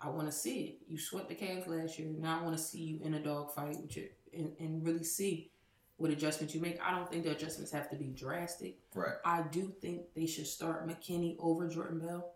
I 0.00 0.08
want 0.08 0.28
to 0.28 0.32
see 0.32 0.60
it. 0.60 0.78
You 0.88 0.98
swept 0.98 1.28
the 1.28 1.34
Cavs 1.34 1.66
last 1.66 1.98
year. 1.98 2.08
Now 2.18 2.40
I 2.40 2.42
want 2.42 2.56
to 2.56 2.62
see 2.62 2.78
you 2.78 3.00
in 3.02 3.14
a 3.14 3.22
dogfight 3.22 3.80
with 3.80 3.96
your 3.96 4.06
and, 4.32 4.52
and 4.58 4.84
really 4.84 5.04
see 5.04 5.50
what 5.96 6.10
adjustments 6.10 6.54
you 6.54 6.60
make. 6.60 6.80
I 6.82 6.92
don't 6.92 7.10
think 7.10 7.24
the 7.24 7.32
adjustments 7.32 7.72
have 7.72 7.90
to 7.90 7.96
be 7.96 8.06
drastic. 8.06 8.78
Right. 8.94 9.16
I 9.24 9.42
do 9.50 9.72
think 9.82 10.14
they 10.14 10.26
should 10.26 10.46
start 10.46 10.88
McKinnie 10.88 11.36
over 11.38 11.68
Jordan 11.68 11.98
Bell. 11.98 12.32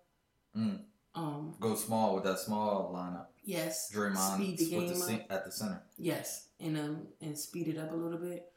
Mm. 0.57 0.81
Um, 1.15 1.55
Go 1.61 1.75
small 1.75 2.15
with 2.15 2.25
that 2.25 2.41
small 2.41 2.93
lineup. 2.95 3.27
Yes, 3.45 3.91
Draymond 3.95 4.35
speed 4.35 4.59
the 4.59 4.71
game 4.71 4.89
the 4.89 5.15
up. 5.15 5.21
at 5.31 5.45
the 5.45 5.53
center. 5.53 5.83
Yes, 5.97 6.49
and 6.61 6.79
um, 6.79 7.07
and 7.21 7.39
speed 7.39 7.69
it 7.69 7.79
up 7.79 7.93
a 7.93 7.97
little 7.97 8.19
bit. 8.19 8.51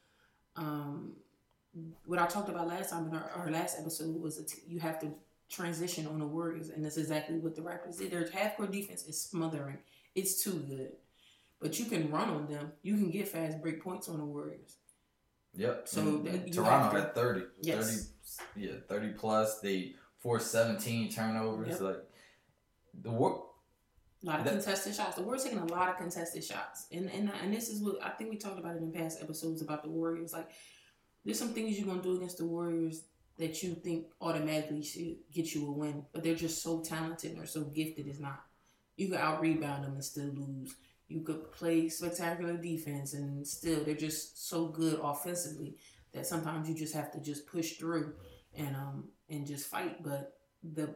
Um, 0.56 1.14
what 2.06 2.20
I 2.20 2.26
talked 2.26 2.50
about 2.50 2.68
last 2.68 2.90
time 2.90 3.08
in 3.08 3.16
our, 3.16 3.30
our 3.36 3.52
last 3.52 3.80
episode 3.80 4.20
was 4.20 4.38
that 4.38 4.52
you 4.68 4.80
have 4.80 5.00
to 5.02 5.12
transition 5.50 6.08
on 6.08 6.20
the 6.20 6.26
Warriors, 6.26 6.70
and 6.70 6.84
that's 6.84 6.98
exactly 6.98 7.38
what 7.38 7.56
the 7.56 7.62
Raptors 7.62 8.00
did. 8.00 8.12
Their 8.12 8.30
half 8.32 8.58
court 8.58 8.72
defense 8.72 9.04
is 9.04 9.22
smothering. 9.22 9.78
It's 10.16 10.44
too 10.44 10.54
good, 10.54 10.94
but 11.62 11.78
you 11.80 11.86
can 11.86 12.10
run 12.10 12.30
on 12.30 12.48
them. 12.48 12.72
You 12.82 12.96
can 12.96 13.12
get 13.12 13.28
fast 13.28 13.62
break 13.62 13.84
points 13.84 14.10
on 14.10 14.18
the 14.18 14.26
Warriors. 14.26 14.78
Yep. 15.56 15.88
So 15.88 16.18
that- 16.18 16.54
Toronto 16.54 16.96
to- 16.96 17.02
had 17.02 17.16
30. 17.16 17.42
Yes. 17.62 18.10
30 18.56 18.66
yeah, 18.68 18.74
30 18.88 19.10
plus. 19.14 19.60
They 19.60 19.96
forced 20.20 20.52
17 20.52 21.12
turnovers. 21.12 21.70
Yep. 21.70 21.82
Like 21.82 22.04
the 23.02 23.12
war 23.12 23.47
A 24.28 24.32
lot 24.32 24.40
of 24.40 24.46
That- 24.46 24.54
contested 24.56 24.94
shots. 24.94 25.16
The 25.16 25.22
Warriors 25.24 25.44
taking 25.46 25.60
a 25.60 25.66
lot 25.66 25.90
of 25.90 25.96
contested 25.98 26.44
shots, 26.44 26.88
and 26.92 27.10
and 27.10 27.32
and 27.42 27.54
this 27.54 27.70
is 27.70 27.82
what 27.82 28.04
I 28.04 28.10
think 28.10 28.30
we 28.30 28.38
talked 28.38 28.60
about 28.60 28.76
it 28.76 28.82
in 28.82 28.92
past 28.92 29.22
episodes 29.22 29.62
about 29.62 29.84
the 29.84 29.90
Warriors. 29.90 30.34
Like, 30.34 30.50
there's 31.24 31.40
some 31.40 31.54
things 31.54 31.78
you're 31.80 31.88
gonna 31.88 32.02
do 32.02 32.18
against 32.18 32.38
the 32.38 32.46
Warriors 32.46 33.06
that 33.38 33.64
you 33.64 33.74
think 33.76 34.08
automatically 34.20 34.84
should 34.84 35.16
get 35.32 35.54
you 35.56 35.66
a 35.68 35.72
win, 35.72 36.06
but 36.12 36.24
they're 36.24 36.36
just 36.36 36.62
so 36.62 36.82
talented 36.82 37.32
and 37.32 37.40
they're 37.40 37.48
so 37.48 37.64
gifted. 37.66 38.08
It's 38.08 38.20
not. 38.20 38.44
You 38.98 39.08
could 39.10 39.20
out 39.20 39.40
rebound 39.40 39.86
them 39.86 39.94
and 39.94 40.04
still 40.04 40.26
lose. 40.34 40.76
You 41.08 41.22
could 41.22 41.52
play 41.54 41.88
spectacular 41.88 42.58
defense 42.58 43.14
and 43.14 43.48
still 43.48 43.84
they're 43.86 43.96
just 43.96 44.50
so 44.50 44.68
good 44.68 45.00
offensively 45.02 45.78
that 46.14 46.26
sometimes 46.28 46.68
you 46.68 46.76
just 46.76 46.94
have 46.96 47.12
to 47.14 47.22
just 47.22 47.48
push 47.48 47.78
through 47.78 48.16
and 48.56 48.76
um 48.76 49.10
and 49.30 49.48
just 49.48 49.68
fight. 49.68 50.04
But 50.04 50.34
the 50.64 50.96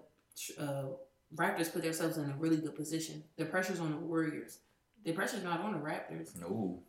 uh, 0.59 0.87
Raptors 1.35 1.71
put 1.71 1.83
themselves 1.83 2.17
in 2.17 2.29
a 2.29 2.35
really 2.37 2.57
good 2.57 2.75
position. 2.75 3.23
The 3.37 3.45
pressure's 3.45 3.79
on 3.79 3.91
the 3.91 3.97
Warriors. 3.97 4.59
The 5.05 5.13
pressure's 5.13 5.43
not 5.43 5.61
on 5.61 5.73
the 5.73 5.79
Raptors. 5.79 6.35
no. 6.39 6.79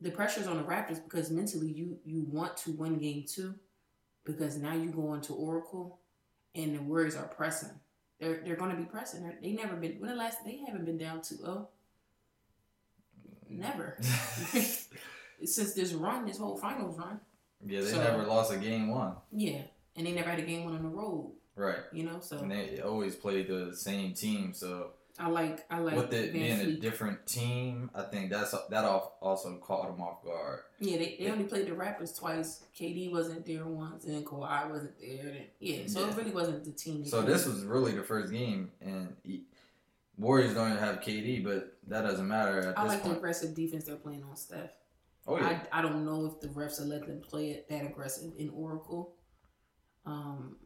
The 0.00 0.10
pressure's 0.12 0.46
on 0.46 0.56
the 0.58 0.62
Raptors 0.62 1.02
because 1.02 1.28
mentally 1.30 1.68
you 1.72 1.98
you 2.04 2.22
want 2.30 2.56
to 2.58 2.70
win 2.72 2.98
game 2.98 3.24
two 3.26 3.54
because 4.24 4.56
now 4.56 4.72
you 4.74 4.90
go 4.90 5.14
into 5.14 5.32
Oracle 5.34 5.98
and 6.54 6.72
the 6.76 6.80
Warriors 6.82 7.16
are 7.16 7.26
pressing. 7.26 7.70
They're 8.20 8.40
they're 8.44 8.54
gonna 8.56 8.76
be 8.76 8.84
pressing. 8.84 9.24
They're, 9.24 9.38
they 9.42 9.52
never 9.52 9.74
been 9.74 9.98
when 9.98 10.08
the 10.10 10.16
last 10.16 10.44
they 10.44 10.60
haven't 10.64 10.84
been 10.84 10.98
down 10.98 11.18
2-0. 11.20 11.66
Mm. 13.50 13.58
Never. 13.58 13.96
Since 15.44 15.74
this 15.74 15.92
run, 15.92 16.26
this 16.26 16.38
whole 16.38 16.56
finals 16.58 16.98
run. 16.98 17.20
yeah, 17.66 17.80
they 17.80 17.86
So- 17.90 18.02
never 18.02 18.22
lost 18.24 18.52
a 18.52 18.56
game 18.56 18.88
one. 18.88 19.14
Yeah. 19.32 19.62
And 19.96 20.06
they 20.06 20.12
never 20.12 20.30
had 20.30 20.38
a 20.38 20.42
game 20.42 20.64
one 20.64 20.74
on 20.76 20.82
the 20.84 20.88
road. 20.88 21.32
Right. 21.58 21.80
You 21.92 22.04
know, 22.04 22.20
so 22.20 22.38
And 22.38 22.50
they 22.50 22.80
always 22.80 23.16
play 23.16 23.42
the 23.42 23.74
same 23.74 24.14
team, 24.14 24.54
so 24.54 24.92
I 25.18 25.28
like 25.28 25.66
I 25.68 25.80
like 25.80 25.96
with 25.96 26.12
it 26.12 26.32
being 26.32 26.60
a 26.60 26.72
different 26.76 27.26
team, 27.26 27.90
I 27.94 28.02
think 28.02 28.30
that's 28.30 28.52
that 28.70 28.84
off 28.84 29.10
also 29.20 29.56
caught 29.56 29.88
them 29.88 30.00
off 30.00 30.24
guard. 30.24 30.60
Yeah, 30.78 30.98
they, 30.98 31.16
they 31.18 31.28
only 31.30 31.44
played 31.44 31.66
the 31.66 31.72
Raptors 31.72 32.16
twice. 32.16 32.64
KD 32.78 33.10
wasn't 33.10 33.44
there 33.44 33.66
once, 33.66 34.04
and 34.04 34.24
Kawhi 34.24 34.70
wasn't 34.70 35.00
there. 35.00 35.26
And, 35.30 35.44
yeah, 35.58 35.80
so 35.86 36.00
Yeah. 36.00 36.10
it 36.10 36.16
really 36.16 36.30
wasn't 36.30 36.64
the 36.64 36.70
team. 36.70 37.04
So 37.04 37.22
this 37.22 37.46
was 37.46 37.64
really 37.64 37.92
the 37.92 38.04
first 38.04 38.32
game, 38.32 38.70
and 38.80 39.16
he, 39.24 39.42
Warriors 40.16 40.54
don't 40.54 40.68
even 40.70 40.82
have 40.82 41.00
KD, 41.00 41.42
but 41.42 41.76
that 41.88 42.02
doesn't 42.02 42.26
matter 42.28 42.60
at 42.60 42.78
I 42.78 42.84
like 42.84 43.02
the 43.02 43.10
aggressive 43.12 43.54
defense 43.56 43.84
they're 43.84 43.96
playing 43.96 44.22
on 44.22 44.36
Steph. 44.36 44.70
Oh 45.26 45.36
yeah, 45.36 45.60
I, 45.72 45.80
I 45.80 45.82
don't 45.82 46.04
know 46.04 46.26
if 46.26 46.40
the 46.40 46.48
refs 46.48 46.80
will 46.80 46.86
let 46.88 47.06
them 47.06 47.20
play 47.20 47.50
it 47.50 47.68
that 47.68 47.84
aggressive 47.84 48.32
in 48.38 48.50
Oracle. 48.50 49.14
Um, 50.06 50.56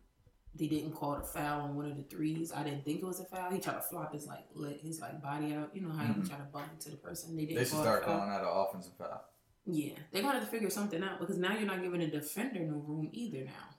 they 0.54 0.66
didn't 0.68 0.92
call 0.92 1.14
a 1.14 1.22
foul 1.22 1.62
on 1.62 1.76
one 1.76 1.86
of 1.86 1.96
the 1.96 2.02
threes. 2.02 2.52
I 2.54 2.62
didn't 2.62 2.84
think 2.84 3.00
it 3.00 3.06
was 3.06 3.20
a 3.20 3.24
foul. 3.24 3.50
He 3.50 3.58
tried 3.60 3.74
to 3.74 3.80
flop 3.80 4.12
his 4.12 4.26
like 4.26 4.44
leg, 4.54 4.80
his 4.80 5.00
like 5.00 5.22
body 5.22 5.54
out. 5.54 5.70
You 5.74 5.82
know 5.82 5.90
how 5.90 6.04
Mhm. 6.04 6.22
he 6.22 6.28
tried 6.28 6.38
to 6.38 6.44
bump 6.52 6.70
into 6.72 6.90
the 6.90 6.96
person. 6.96 7.34
They 7.36 7.46
didn't. 7.46 7.56
they 7.58 7.64
should 7.64 7.72
call 7.74 7.82
start 7.82 8.02
it 8.02 8.04
a 8.04 8.06
foul. 8.08 8.16
calling 8.18 8.30
that 8.32 8.42
an 8.42 8.48
offensive 8.48 8.92
foul. 8.98 9.24
Yeah, 9.64 9.94
they're 10.10 10.22
gonna 10.22 10.34
have 10.40 10.44
to 10.44 10.50
figure 10.50 10.68
something 10.70 11.02
out 11.02 11.20
because 11.20 11.38
now 11.38 11.52
you're 11.56 11.66
not 11.66 11.82
giving 11.82 12.02
a 12.02 12.10
defender 12.10 12.60
no 12.60 12.74
room 12.78 13.08
either. 13.12 13.44
Now. 13.44 13.76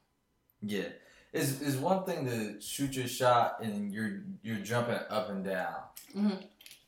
Yeah, 0.62 0.88
it's, 1.34 1.62
it's 1.62 1.76
one 1.76 2.06
thing 2.06 2.26
to 2.26 2.60
shoot 2.62 2.96
your 2.96 3.08
shot 3.08 3.62
and 3.62 3.92
you're 3.94 4.24
you're 4.42 4.58
jumping 4.60 4.96
up 5.10 5.30
and 5.30 5.44
down, 5.44 5.76
Mhm. 6.16 6.44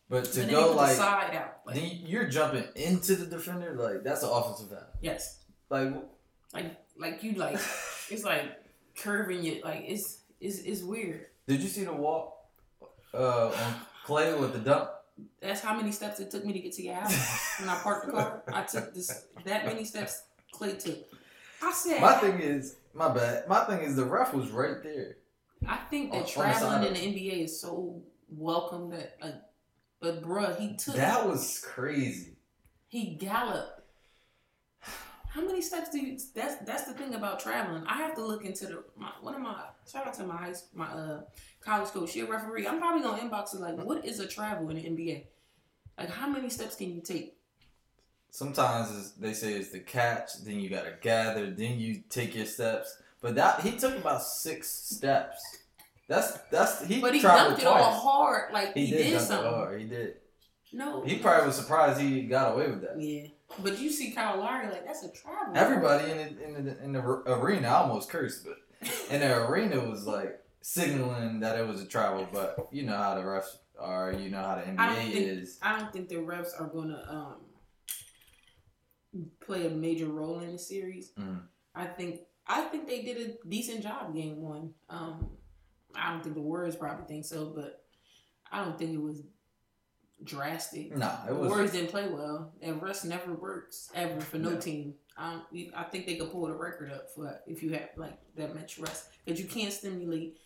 but 0.10 0.25
to 0.25 0.46
go 0.46 0.72
like 0.75 0.92
the 0.92 0.96
side 0.96 1.36
out. 1.36 1.60
Like, 1.68 1.82
you're 2.08 2.27
jumping 2.30 2.63
into 2.75 3.15
the 3.18 3.25
defender 3.25 3.74
like 3.75 4.04
that's 4.04 4.24
an 4.24 4.30
offensive 4.30 4.70
foul. 4.70 4.88
yes. 5.01 5.44
Like 5.70 5.94
like 6.54 6.75
like 6.98 7.22
you 7.24 7.34
like 7.34 7.56
it's 8.10 8.24
like 8.24 8.46
curving 8.98 9.46
it. 9.46 9.64
like 9.64 9.84
it's 9.88 10.20
it's 10.40 10.60
it's 10.60 10.82
weird. 10.82 11.28
Did 11.48 11.62
you 11.62 11.68
see 11.70 11.84
the 11.84 11.94
walk 11.94 12.36
uh, 13.14 13.48
on 13.48 13.75
Clay 14.06 14.34
with 14.34 14.54
the 14.54 14.60
dump? 14.60 14.90
That's 15.42 15.62
how 15.62 15.75
many 15.75 15.92
steps 15.92 16.20
it 16.20 16.30
took 16.32 16.46
me 16.46 16.54
to 16.54 16.60
get 16.60 16.74
to 16.74 16.84
your 16.84 16.96
house 16.96 17.60
when 17.60 17.70
I 17.70 17.75
parked 17.75 18.08
the 18.08 18.12
car. 18.14 18.44
I 18.54 18.64
took 18.64 18.94
this 18.94 19.28
that 19.46 19.66
many 19.66 19.86
steps 19.86 20.24
Clay 20.52 20.74
took. 20.75 20.98
I 21.62 21.72
said 21.72 22.02
My 22.02 22.14
thing 22.14 22.40
is, 22.40 22.75
my 22.94 23.14
bad. 23.14 23.48
My 23.48 23.64
thing 23.66 23.80
is 23.82 23.96
the 23.96 24.06
ref 24.06 24.34
was 24.34 24.50
right 24.52 24.84
there. 24.84 25.18
I 25.68 25.78
think 25.90 26.14
on- 26.14 26.20
that 26.20 26.20
on 26.20 26.25
the 26.25 26.32
traveling 26.32 26.84
in 26.88 26.94
the 26.94 27.00
NBA 27.00 27.44
is 27.46 27.60
so 27.62 28.02
welcome 28.30 28.90
that 28.90 29.18
like 29.22 29.36
but 30.02 30.22
bruh, 30.22 30.58
he 30.60 30.75
took 30.75 30.96
That 30.96 31.28
was 31.28 31.60
crazy. 31.66 32.36
he 32.90 33.16
galloped. 33.16 33.75
How 35.36 35.42
many 35.46 35.62
steps 35.62 35.89
do 35.89 36.00
you? 36.00 36.18
That's 36.34 36.56
that's 36.63 36.84
the 36.84 36.94
thing 36.94 37.13
about 37.13 37.42
traveling. 37.42 37.84
I 37.88 37.98
have 37.98 38.15
to 38.15 38.25
look 38.25 38.46
into 38.46 38.68
the 38.68 38.84
my, 38.96 39.12
one 39.22 39.36
of 39.36 39.42
my 39.42 39.63
shout 39.92 40.08
out 40.08 40.13
to 40.13 40.24
my 40.24 40.38
high 40.38 40.54
my 40.74 40.86
uh 40.86 41.22
college 41.60 41.89
coach. 41.89 42.12
She 42.12 42.22
a 42.22 42.25
referee. 42.25 42.65
I'm 42.65 42.80
probably 42.80 43.01
gonna 43.04 43.22
inbox 43.22 43.51
her 43.51 43.60
like, 43.60 43.77
what 43.86 44.06
is 44.06 44.22
a 44.22 44.27
travel 44.27 44.70
in 44.70 44.77
the 44.77 44.84
NBA? 44.84 45.24
Like, 45.98 46.10
how 46.10 46.30
many 46.30 46.50
steps 46.50 46.77
can 46.77 46.96
you 46.96 47.01
take? 47.01 47.36
Sometimes 48.30 49.12
they 49.13 49.34
say 49.34 49.54
it's 49.54 49.72
the 49.72 49.80
catch, 49.80 50.42
then 50.46 50.62
you 50.62 50.70
gotta 50.70 50.94
gather, 51.01 51.50
then 51.51 51.80
you 51.80 52.04
take 52.10 52.34
your 52.34 52.46
steps. 52.46 52.98
But 53.22 53.36
that 53.36 53.60
he 53.60 53.72
took 53.72 53.98
about 53.98 54.24
six 54.24 54.72
steps. 54.72 55.58
That's 56.08 56.32
that's 56.50 56.86
he. 56.86 57.01
But 57.01 57.13
he 57.13 57.20
traveled 57.20 57.58
dunked 57.58 57.62
it 57.62 57.68
all 57.68 57.92
hard, 57.92 58.54
like 58.54 58.74
He, 58.74 58.86
he, 58.86 58.92
did, 58.92 59.04
did, 59.10 59.22
something. 59.22 59.50
hard. 59.51 59.82
He 59.82 59.88
did. 59.88 60.15
No, 60.72 61.04
He 61.04 61.18
probably 61.18 61.48
was 61.48 61.56
surprised 61.58 62.00
he 62.00 62.24
got 62.24 62.54
away 62.54 62.70
with 62.70 62.82
that. 62.82 63.01
yeah. 63.01 63.27
But 63.60 63.80
you 63.80 63.90
see 63.92 64.12
Kyle 64.12 64.40
Lowry, 64.40 64.68
like 64.68 64.86
that's 64.86 65.04
a 65.04 65.12
travel. 65.12 65.56
Everybody 65.56 66.12
in 66.12 66.18
the, 66.18 66.44
in 66.58 66.66
the 66.66 66.84
in 66.84 66.92
the 66.94 67.00
arena 67.02 67.68
I 67.68 67.74
almost 67.84 68.10
cursed, 68.10 68.46
but 68.46 68.58
in 69.12 69.22
the 69.22 69.46
arena 69.46 69.80
was 69.80 70.06
like 70.08 70.40
signaling 70.62 71.40
that 71.42 71.58
it 71.60 71.68
was 71.68 71.82
a 71.82 71.86
travel. 71.86 72.28
But 72.32 72.68
you 72.72 72.84
know 72.84 72.98
how 72.98 73.16
the 73.16 73.22
refs 73.22 73.56
are. 73.80 74.12
You 74.14 74.30
know 74.30 74.42
how 74.42 74.56
the 74.56 74.68
I 74.82 74.96
NBA 74.96 74.96
think- 75.14 75.16
is. 75.28 75.60
I 75.62 75.78
don't 75.80 75.94
think 75.94 76.10
the 76.10 76.16
refs 76.16 76.60
are 76.60 76.68
gonna 76.68 77.04
um 77.08 77.36
play 79.46 79.66
a 79.68 79.70
major 79.70 80.08
role 80.08 80.40
in 80.40 80.52
the 80.54 80.60
series. 80.60 81.12
Mm. 81.18 81.42
I 81.74 81.86
think 81.86 82.22
I 82.48 82.62
think 82.64 82.88
they 82.88 83.02
did 83.04 83.18
a 83.30 83.48
decent 83.48 83.82
job 83.84 84.14
game 84.14 84.42
one. 84.42 84.74
Um, 84.90 85.30
I 85.96 86.12
don't 86.12 86.24
think 86.24 86.36
the 86.36 86.42
Warriors 86.42 86.75
probably 86.75 87.06
think 87.06 87.25
so, 87.25 87.54
but 87.56 87.84
I 88.52 88.64
don't 88.64 88.78
think 88.78 88.92
it 88.94 89.02
was 89.02 89.22
drastic. 90.24 90.95
Nah, 90.95 91.25
it 91.25 91.29
the 91.29 91.36
was. 91.36 91.50
Warriors 91.50 91.72
didn't 91.72 91.89
play 91.91 92.07
well, 92.07 92.51
and 92.62 92.81
rest 92.81 93.05
never 93.05 93.34
works 93.34 93.89
ever 93.95 94.19
for 94.22 94.38
no 94.38 94.51
No. 94.51 94.60
team. 94.60 94.95
I 95.17 95.39
I 95.75 95.84
think 95.84 96.05
they 96.05 96.15
could 96.15 96.31
pull 96.31 96.48
the 96.48 96.53
record 96.55 96.91
up 96.91 97.10
for 97.13 97.39
if 97.48 97.63
you 97.63 97.72
have 97.72 97.89
like 97.98 98.17
that 98.36 98.53
much 98.55 98.79
rest 98.79 99.05
because 99.24 99.39
you 99.39 99.48
can't 99.48 99.72
stimulate 99.72 100.38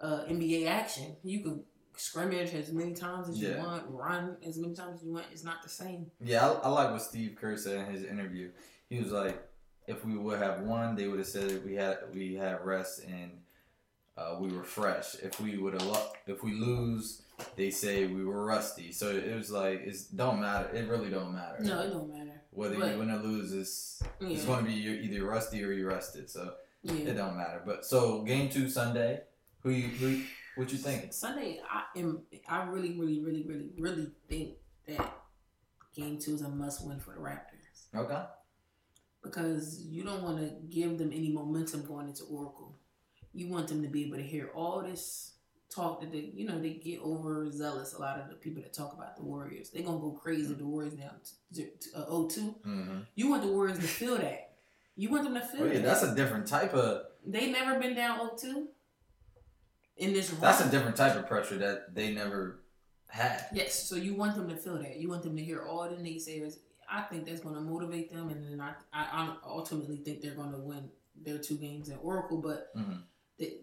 uh, 0.00 0.24
NBA 0.28 0.66
action. 0.66 1.16
You 1.22 1.40
could 1.40 1.60
scrimmage 1.96 2.54
as 2.54 2.72
many 2.72 2.94
times 2.94 3.28
as 3.28 3.38
you 3.38 3.54
want, 3.58 3.84
run 3.88 4.36
as 4.46 4.58
many 4.58 4.74
times 4.74 5.00
as 5.00 5.04
you 5.06 5.12
want. 5.12 5.26
It's 5.32 5.44
not 5.44 5.62
the 5.62 5.68
same. 5.68 6.10
Yeah, 6.24 6.48
I, 6.48 6.52
I 6.52 6.68
like 6.70 6.90
what 6.90 7.02
Steve 7.02 7.36
Kerr 7.40 7.56
said 7.56 7.76
in 7.86 7.92
his 7.94 8.04
interview. 8.04 8.50
He 8.88 8.98
was 9.00 9.12
like, 9.12 9.40
if 9.86 10.04
we 10.04 10.16
would 10.16 10.38
have 10.38 10.60
won, 10.62 10.96
they 10.96 11.06
would 11.08 11.18
have 11.18 11.28
said 11.28 11.50
that 11.50 11.64
we 11.64 11.74
had 11.74 11.98
we 12.12 12.34
had 12.34 12.64
rest 12.64 13.04
and 13.04 13.30
uh, 14.16 14.36
we 14.40 14.48
were 14.48 14.64
fresh. 14.64 15.14
If 15.22 15.40
we 15.40 15.56
would 15.58 15.74
have 15.74 15.84
lo- 15.86 16.12
if 16.26 16.42
we 16.42 16.54
lose, 16.54 17.22
they 17.56 17.70
say 17.70 18.06
we 18.06 18.24
were 18.24 18.44
rusty. 18.44 18.92
So 18.92 19.10
it 19.10 19.34
was 19.34 19.50
like 19.50 19.80
it 19.80 19.96
don't 20.14 20.40
matter. 20.40 20.68
It 20.74 20.88
really 20.88 21.10
don't 21.10 21.32
matter. 21.32 21.58
No, 21.60 21.80
it 21.80 21.90
don't 21.90 22.12
matter. 22.12 22.42
Whether 22.50 22.76
but- 22.78 22.92
you 22.92 22.98
win 22.98 23.10
or 23.10 23.18
lose, 23.18 23.52
it's 23.52 24.02
it's 24.20 24.44
going 24.44 24.64
to 24.64 24.70
be 24.70 24.72
you're 24.76 24.94
either 24.94 25.24
rusty 25.24 25.62
or 25.64 25.72
you're 25.72 25.88
rested. 25.88 26.28
So 26.30 26.54
yeah. 26.82 27.10
it 27.10 27.14
don't 27.14 27.36
matter. 27.36 27.62
But 27.64 27.84
so 27.84 28.22
game 28.22 28.48
two 28.48 28.68
Sunday, 28.68 29.20
who 29.62 29.70
you 29.70 29.88
who 29.88 30.22
what 30.56 30.72
you 30.72 30.78
think? 30.78 31.12
Sunday, 31.12 31.60
I 31.68 31.98
am. 31.98 32.22
I 32.48 32.64
really, 32.64 32.98
really, 32.98 33.20
really, 33.20 33.44
really, 33.46 33.70
really 33.78 34.08
think 34.28 34.56
that 34.86 35.12
game 35.94 36.18
two 36.18 36.34
is 36.34 36.42
a 36.42 36.48
must 36.48 36.86
win 36.86 37.00
for 37.00 37.14
the 37.14 37.20
Raptors 37.20 37.94
Okay. 37.94 38.22
because 39.22 39.80
you 39.82 40.04
don't 40.04 40.22
want 40.22 40.38
to 40.38 40.54
give 40.68 40.98
them 40.98 41.12
any 41.12 41.30
momentum 41.30 41.84
going 41.84 42.08
into 42.08 42.24
Oracle. 42.24 42.76
You 43.32 43.48
want 43.48 43.68
them 43.68 43.82
to 43.82 43.88
be 43.88 44.06
able 44.06 44.16
to 44.16 44.22
hear 44.22 44.50
all 44.54 44.82
this 44.82 45.29
talk 45.74 46.00
that 46.00 46.10
they, 46.12 46.30
you 46.34 46.46
know, 46.46 46.60
they 46.60 46.70
get 46.74 47.00
overzealous. 47.00 47.94
A 47.94 48.00
lot 48.00 48.18
of 48.18 48.28
the 48.28 48.34
people 48.34 48.62
that 48.62 48.72
talk 48.72 48.92
about 48.92 49.16
the 49.16 49.22
Warriors, 49.22 49.70
they're 49.70 49.82
gonna 49.84 49.98
go 50.00 50.10
crazy. 50.10 50.50
if 50.52 50.58
The 50.58 50.66
Warriors 50.66 50.94
down 50.94 51.12
to, 51.54 51.62
to 51.64 51.96
uh, 51.98 52.06
0-2. 52.10 52.38
Mm-hmm. 52.66 52.98
You 53.14 53.28
want 53.30 53.42
the 53.42 53.48
Warriors 53.48 53.78
to 53.78 53.84
feel 53.86 54.16
that. 54.18 54.52
You 54.96 55.08
want 55.10 55.24
them 55.24 55.34
to 55.34 55.40
feel 55.40 55.62
Oh 55.62 55.66
yeah, 55.66 55.74
that. 55.74 55.82
that's 55.84 56.02
a 56.02 56.14
different 56.14 56.46
type 56.46 56.74
of 56.74 57.02
they 57.26 57.50
never 57.52 57.78
been 57.78 57.94
down 57.94 58.18
0-2 58.36 58.66
in 59.96 60.12
this. 60.12 60.30
that's 60.30 60.60
a 60.64 60.70
different 60.70 60.96
type 60.96 61.16
of 61.16 61.26
pressure 61.26 61.58
that 61.58 61.94
they 61.94 62.12
never 62.14 62.60
had. 63.08 63.46
Yes, 63.52 63.88
so 63.88 63.96
you 63.96 64.14
want 64.14 64.34
them 64.36 64.48
to 64.48 64.56
feel 64.56 64.78
that. 64.78 64.96
You 64.96 65.08
want 65.08 65.22
them 65.22 65.36
to 65.36 65.42
hear 65.42 65.62
all 65.62 65.88
the 65.88 65.96
naysayers. 65.96 66.58
I 66.92 67.02
think 67.02 67.26
that's 67.26 67.40
going 67.40 67.54
to 67.54 67.60
motivate 67.60 68.12
them, 68.12 68.30
and 68.30 68.44
then 68.44 68.60
I, 68.60 68.72
I, 68.92 69.02
I 69.26 69.36
ultimately 69.46 69.98
think 69.98 70.22
they're 70.22 70.34
going 70.34 70.52
to 70.52 70.58
win 70.58 70.88
their 71.22 71.38
two 71.38 71.56
games 71.56 71.88
in 71.88 71.96
Oracle, 71.98 72.38
but 72.38 72.74
Mhm. 72.76 73.02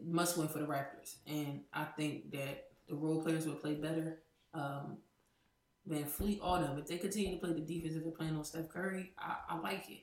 Must 0.05 0.37
win 0.37 0.47
for 0.47 0.59
the 0.59 0.65
Raptors. 0.65 1.15
And 1.27 1.61
I 1.73 1.83
think 1.85 2.31
that 2.31 2.69
the 2.87 2.95
role 2.95 3.21
players 3.21 3.45
will 3.45 3.55
play 3.55 3.75
better. 3.75 4.19
Um, 4.53 4.97
VanVleet, 5.89 6.39
all 6.41 6.59
them. 6.59 6.77
If 6.77 6.87
they 6.87 6.97
continue 6.97 7.35
to 7.35 7.37
play 7.45 7.53
the 7.53 7.61
defense, 7.61 7.95
if 7.95 8.03
they're 8.03 8.11
playing 8.11 8.35
on 8.35 8.43
Steph 8.43 8.69
Curry, 8.69 9.13
I, 9.17 9.35
I 9.49 9.59
like 9.59 9.89
it. 9.89 10.01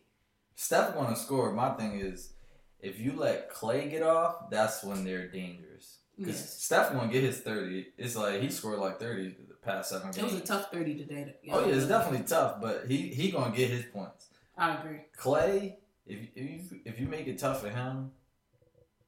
Steph 0.54 0.95
want 0.95 1.14
to 1.14 1.21
score. 1.21 1.52
My 1.52 1.71
thing 1.71 1.99
is, 1.99 2.33
if 2.81 2.99
you 3.00 3.12
let 3.16 3.50
Clay 3.50 3.88
get 3.88 4.02
off, 4.02 4.50
that's 4.50 4.83
when 4.85 5.04
they're 5.04 5.28
dangerous. 5.28 5.99
Because 6.16 6.37
Yes. 6.37 6.62
Steph 6.62 6.93
gonna 6.93 7.11
get 7.11 7.25
his 7.25 7.38
thirty. 7.40 7.88
It's 7.99 8.14
like 8.14 8.40
he 8.40 8.49
scored 8.49 8.78
like 8.78 9.00
thirty 9.00 9.31
the 9.49 9.54
past 9.54 9.90
seven 9.90 10.12
games. 10.12 10.19
It 10.19 10.25
was 10.25 10.35
a 10.35 10.40
tough 10.40 10.71
thirty 10.71 10.95
today. 10.97 11.35
oh 11.50 11.66
yeah, 11.66 11.75
it's 11.75 11.87
definitely 11.87 12.25
tough, 12.25 12.61
but 12.61 12.85
he 12.87 13.09
he 13.09 13.33
gonna 13.33 13.54
get 13.54 13.69
his 13.71 13.85
points. 13.87 14.28
I 14.57 14.76
agree. 14.76 15.00
Clay, 15.16 15.78
if 16.07 16.21
if 16.37 16.71
you, 16.71 16.81
if 16.85 17.00
you 17.00 17.09
make 17.09 17.26
it 17.26 17.38
tough 17.38 17.62
for 17.62 17.69
him, 17.69 18.12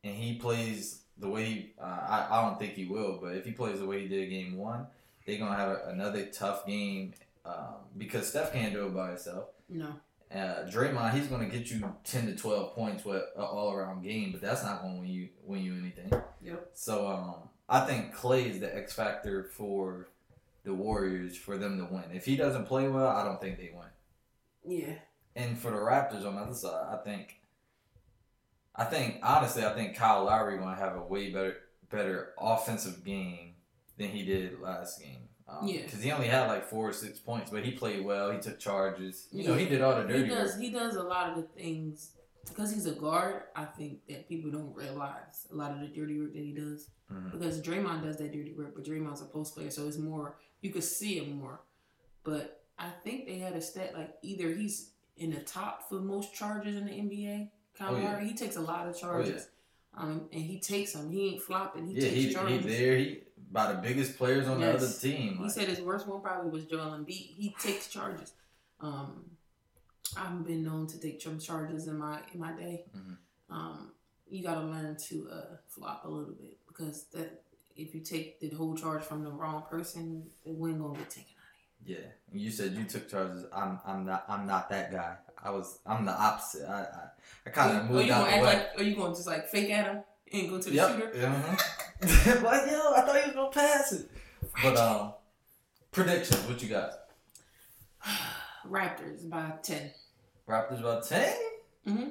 and 0.06 0.14
he 0.14 0.34
plays 0.34 1.02
the 1.18 1.28
way 1.28 1.44
he, 1.44 1.72
uh, 1.80 1.84
I 1.84 2.26
I 2.30 2.42
don't 2.42 2.58
think 2.58 2.74
he 2.74 2.86
will, 2.86 3.18
but 3.20 3.34
if 3.34 3.44
he 3.44 3.52
plays 3.52 3.80
the 3.80 3.86
way 3.86 4.02
he 4.02 4.08
did 4.08 4.30
game 4.30 4.56
one, 4.56 4.86
they're 5.26 5.38
gonna 5.38 5.56
have 5.56 5.70
a, 5.70 5.90
another 5.90 6.26
tough 6.26 6.66
game 6.66 7.14
um, 7.44 7.74
because 7.96 8.28
Steph 8.28 8.52
can't 8.52 8.72
do 8.72 8.86
it 8.86 8.94
by 8.94 9.08
himself. 9.10 9.48
No. 9.68 9.88
Uh, 10.32 10.66
Draymond, 10.68 11.14
he's 11.14 11.28
gonna 11.28 11.48
get 11.48 11.70
you 11.70 11.94
ten 12.04 12.26
to 12.26 12.36
twelve 12.36 12.74
points 12.74 13.04
with 13.04 13.22
an 13.36 13.42
all 13.42 13.72
around 13.72 14.02
game, 14.02 14.32
but 14.32 14.40
that's 14.40 14.62
not 14.62 14.82
gonna 14.82 14.98
win 14.98 15.08
you 15.08 15.28
win 15.42 15.62
you 15.62 15.72
anything. 15.72 16.12
Yep. 16.42 16.70
So 16.74 17.06
um, 17.08 17.48
I 17.68 17.80
think 17.80 18.14
Clay 18.14 18.48
is 18.48 18.60
the 18.60 18.74
X 18.76 18.92
factor 18.92 19.44
for 19.44 20.08
the 20.64 20.74
Warriors 20.74 21.36
for 21.36 21.56
them 21.56 21.78
to 21.78 21.92
win. 21.92 22.04
If 22.12 22.24
he 22.24 22.36
doesn't 22.36 22.66
play 22.66 22.88
well, 22.88 23.08
I 23.08 23.24
don't 23.24 23.40
think 23.40 23.56
they 23.58 23.72
win. 23.72 23.88
Yeah. 24.64 24.94
And 25.36 25.56
for 25.56 25.70
the 25.70 25.76
Raptors 25.76 26.26
on 26.26 26.34
the 26.34 26.42
other 26.42 26.54
side, 26.54 26.86
I 26.92 26.96
think, 27.04 27.40
I 28.78 28.84
think 28.84 29.20
honestly, 29.22 29.64
I 29.64 29.72
think 29.74 29.96
Kyle 29.96 30.24
Lowry 30.24 30.58
gonna 30.58 30.76
have 30.76 30.96
a 30.96 31.02
way 31.02 31.30
better 31.30 31.56
better 31.90 32.34
offensive 32.38 33.04
game 33.04 33.54
than 33.96 34.08
he 34.08 34.24
did 34.24 34.60
last 34.60 35.00
game. 35.00 35.28
Um, 35.48 35.66
Yeah. 35.68 35.82
because 35.82 36.02
he 36.02 36.10
only 36.10 36.26
had 36.26 36.48
like 36.48 36.64
four 36.64 36.88
or 36.88 36.92
six 36.92 37.18
points, 37.20 37.50
but 37.50 37.64
he 37.64 37.70
played 37.70 38.04
well. 38.04 38.32
He 38.32 38.38
took 38.40 38.58
charges. 38.58 39.28
You 39.30 39.46
know, 39.46 39.54
he 39.54 39.66
did 39.66 39.80
all 39.80 39.94
the 39.96 40.02
dirty 40.08 40.24
He 40.24 40.28
does. 40.28 40.52
work. 40.54 40.60
He 40.62 40.70
does 40.70 40.96
a 40.96 41.02
lot 41.04 41.30
of 41.30 41.36
the 41.36 41.42
things 41.60 42.10
because 42.46 42.72
he's 42.72 42.86
a 42.86 42.92
guard. 42.92 43.44
I 43.54 43.64
think 43.64 44.04
that 44.08 44.28
people 44.28 44.50
don't 44.50 44.74
realize 44.74 45.46
a 45.52 45.54
lot 45.54 45.70
of 45.70 45.80
the 45.80 45.86
dirty 45.86 46.18
work 46.20 46.32
that 46.32 46.42
he 46.42 46.52
does 46.52 46.90
Mhm. 47.12 47.30
because 47.32 47.62
Draymond 47.62 48.02
does 48.02 48.16
that 48.18 48.32
dirty 48.32 48.52
work, 48.54 48.74
but 48.74 48.84
Draymond's 48.84 49.22
a 49.22 49.26
post 49.26 49.54
player, 49.54 49.70
so 49.70 49.86
it's 49.86 49.98
more 49.98 50.36
you 50.60 50.72
could 50.72 50.84
see 50.84 51.18
it 51.18 51.28
more. 51.32 51.60
But 52.24 52.64
I 52.76 52.90
think 53.04 53.26
they 53.26 53.38
had 53.38 53.54
a 53.54 53.60
stat 53.62 53.94
like 53.94 54.18
either 54.22 54.52
he's 54.52 54.90
in 55.16 55.30
the 55.30 55.40
top 55.40 55.88
for 55.88 56.00
most 56.00 56.34
charges 56.34 56.74
in 56.76 56.86
the 56.86 56.92
NBA. 56.92 57.52
Kyle 57.78 57.94
Oh, 57.94 57.98
yeah. 57.98 58.20
He 58.20 58.34
takes 58.34 58.56
a 58.56 58.60
lot 58.60 58.88
of 58.88 58.98
charges, 58.98 59.48
um, 59.94 60.28
and 60.32 60.42
he 60.42 60.58
takes 60.60 60.92
them. 60.92 61.10
He 61.10 61.28
ain't 61.34 61.42
flopping. 61.42 61.86
He 61.86 61.94
Yeah, 61.94 62.00
takes 62.02 62.14
he, 62.14 62.28
he 62.28 62.58
there. 62.58 62.96
He 62.96 63.22
by 63.52 63.72
the 63.72 63.78
biggest 63.78 64.16
players 64.16 64.48
on 64.48 64.58
Yes. 64.60 64.80
the 64.80 64.86
other 64.86 64.98
team. 64.98 65.38
He 65.38 65.48
said 65.50 65.68
his 65.68 65.80
worst 65.80 66.06
one 66.06 66.20
probably 66.20 66.50
was 66.50 66.64
Joel 66.64 66.98
Embiid. 66.98 67.08
He 67.10 67.54
takes 67.60 67.88
charges. 67.88 68.32
Um, 68.80 69.30
I've 70.16 70.44
been 70.46 70.62
known 70.62 70.86
to 70.88 70.98
take 71.00 71.20
some 71.22 71.38
charges 71.38 71.86
in 71.88 71.98
my 71.98 72.20
in 72.32 72.40
my 72.40 72.52
day. 72.52 72.84
Mhm. 72.96 73.16
Um, 73.50 73.92
you 74.28 74.42
got 74.42 74.54
to 74.54 74.62
learn 74.66 74.96
to 75.08 75.28
uh, 75.30 75.56
flop 75.68 76.04
a 76.04 76.08
little 76.08 76.34
bit 76.34 76.58
because 76.66 77.04
that 77.14 77.42
if 77.76 77.94
you 77.94 78.00
take 78.00 78.40
the 78.40 78.48
whole 78.50 78.74
charge 78.76 79.02
from 79.02 79.22
the 79.22 79.30
wrong 79.30 79.62
person, 79.70 80.30
the 80.44 80.52
win 80.52 80.78
gonna 80.78 80.98
get 80.98 81.10
taken 81.10 81.34
out 81.38 81.80
of 81.82 81.88
you. 81.88 81.94
Yeah, 81.96 82.06
you 82.32 82.50
said 82.50 82.72
you 82.72 82.84
took 82.84 83.08
charges. 83.08 83.44
I'm 83.52 83.78
I'm 83.86 84.04
not 84.04 84.24
I'm 84.28 84.46
not 84.46 84.68
that 84.70 84.90
guy. 84.90 85.16
I 85.46 85.50
was 85.50 85.78
I'm 85.86 86.04
the 86.04 86.12
opposite. 86.12 86.68
I 86.68 86.80
I, 86.80 87.08
I 87.46 87.50
kind 87.50 87.76
of 87.76 87.84
Or 87.90 87.92
moved 87.94 88.06
you 88.06 88.12
out 88.12 88.24
gonna 88.24 88.36
act 88.36 88.44
like, 88.44 88.80
or 88.80 88.82
you 88.82 88.96
gonna 88.96 89.14
just 89.14 89.26
like 89.28 89.48
fake 89.48 89.70
at 89.70 89.84
him 89.86 90.02
and 90.32 90.50
go 90.50 90.60
to 90.60 90.68
the 90.70 90.74
yep. 90.74 90.90
shooter? 90.90 91.26
Uh-huh. 91.26 92.40
like 92.42 92.70
yo, 92.70 92.92
I 92.94 93.02
thought 93.02 93.16
he 93.20 93.26
was 93.26 93.34
gonna 93.34 93.50
pass 93.50 93.92
it. 93.92 94.10
But 94.62 94.76
um, 94.76 95.12
predictions. 95.92 96.40
What 96.48 96.60
you 96.62 96.68
got? 96.68 96.92
Raptors 98.68 99.28
by 99.30 99.52
ten. 99.62 99.92
Raptors 100.48 100.80
about 100.80 101.04
10 101.04 101.34
Mm-hmm. 101.88 102.08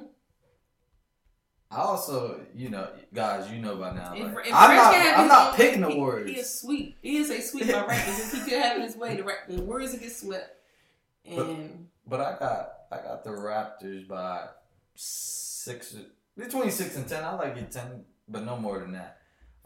I 1.70 1.76
also, 1.78 2.40
you 2.54 2.70
know, 2.70 2.88
guys, 3.12 3.50
you 3.50 3.58
know 3.58 3.76
by 3.76 3.94
now. 3.94 4.12
Like, 4.12 4.46
if 4.46 4.54
I'm 4.54 4.76
not. 4.76 4.94
I'm 4.94 5.20
his 5.22 5.28
not 5.28 5.56
picking 5.56 5.80
the 5.82 5.90
he- 5.90 5.96
Warriors. 5.96 6.30
He 6.30 6.36
is 6.36 6.60
sweet. 6.60 6.96
He 7.02 7.16
is 7.16 7.30
a 7.30 7.40
sweet 7.42 7.66
by 7.66 7.82
Raptors. 7.82 8.18
if 8.20 8.32
he 8.32 8.50
could 8.50 8.62
have 8.62 8.80
his 8.80 8.96
way, 8.96 9.16
the, 9.16 9.54
the 9.54 9.62
Warriors 9.62 9.92
would 9.92 10.00
get 10.00 10.12
swept. 10.12 10.48
And 11.26 11.88
But 12.06 12.20
I 12.20 12.38
got 12.38 12.75
I 12.92 12.96
got 12.98 13.24
the 13.24 13.30
Raptors 13.30 14.06
by 14.08 14.46
six 14.94 15.96
between 16.36 16.70
six 16.70 16.96
and 16.96 17.08
ten. 17.08 17.24
I 17.24 17.34
like 17.34 17.56
it 17.56 17.70
ten, 17.70 18.04
but 18.28 18.44
no 18.44 18.56
more 18.56 18.78
than 18.78 18.92
that. 18.92 19.18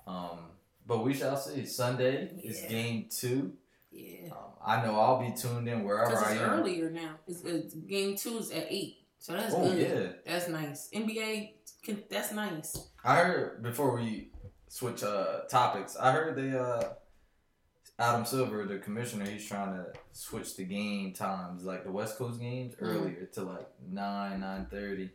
Um, 0.07 0.39
but 0.87 1.05
we 1.05 1.15
shall 1.15 1.37
see. 1.37 1.67
Sunday 1.67 2.31
is 2.43 2.63
game 2.69 3.07
two. 3.11 3.53
yeah, 3.91 4.31
Um, 4.33 4.53
I 4.65 4.85
know 4.85 4.99
I'll 4.99 5.21
be 5.21 5.33
tuned 5.37 5.69
in 5.69 5.85
wherever 5.85 6.17
I 6.17 6.33
it's 6.33 6.41
am. 6.41 6.51
earlier 6.61 6.91
now. 6.91 7.17
It's, 7.27 7.43
it's 7.43 7.75
game 7.75 8.17
two 8.17 8.39
is 8.39 8.51
at 8.51 8.67
eight, 8.71 8.99
so 9.19 9.33
that's 9.35 9.55
Oh 9.55 9.63
good. 9.71 9.79
yeah, 10.27 10.33
That's 10.33 10.49
nice. 10.49 10.89
NBA, 10.95 11.53
can, 11.83 12.03
that's 12.11 12.33
nice. 12.33 12.89
I 13.05 13.17
heard 13.17 13.63
before 13.63 13.95
we 13.97 14.31
switch 14.69 15.03
uh 15.03 15.41
topics. 15.51 15.97
I 15.97 16.13
heard 16.13 16.37
they 16.37 16.57
uh 16.57 16.85
Adam 18.01 18.25
Silver, 18.25 18.65
the 18.65 18.79
commissioner, 18.79 19.27
he's 19.27 19.47
trying 19.47 19.75
to 19.75 19.93
switch 20.13 20.57
the 20.57 20.65
game 20.65 21.13
times, 21.13 21.65
like 21.65 21.85
the 21.85 21.93
West 21.93 22.17
Coast 22.17 22.41
games, 22.41 22.75
Mhm. 22.75 22.83
earlier 22.83 23.27
to 23.27 23.43
like 23.43 23.69
nine 23.87 24.41
nine 24.41 24.67
thirty, 24.71 25.11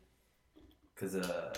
cause 0.96 1.16
uh 1.16 1.54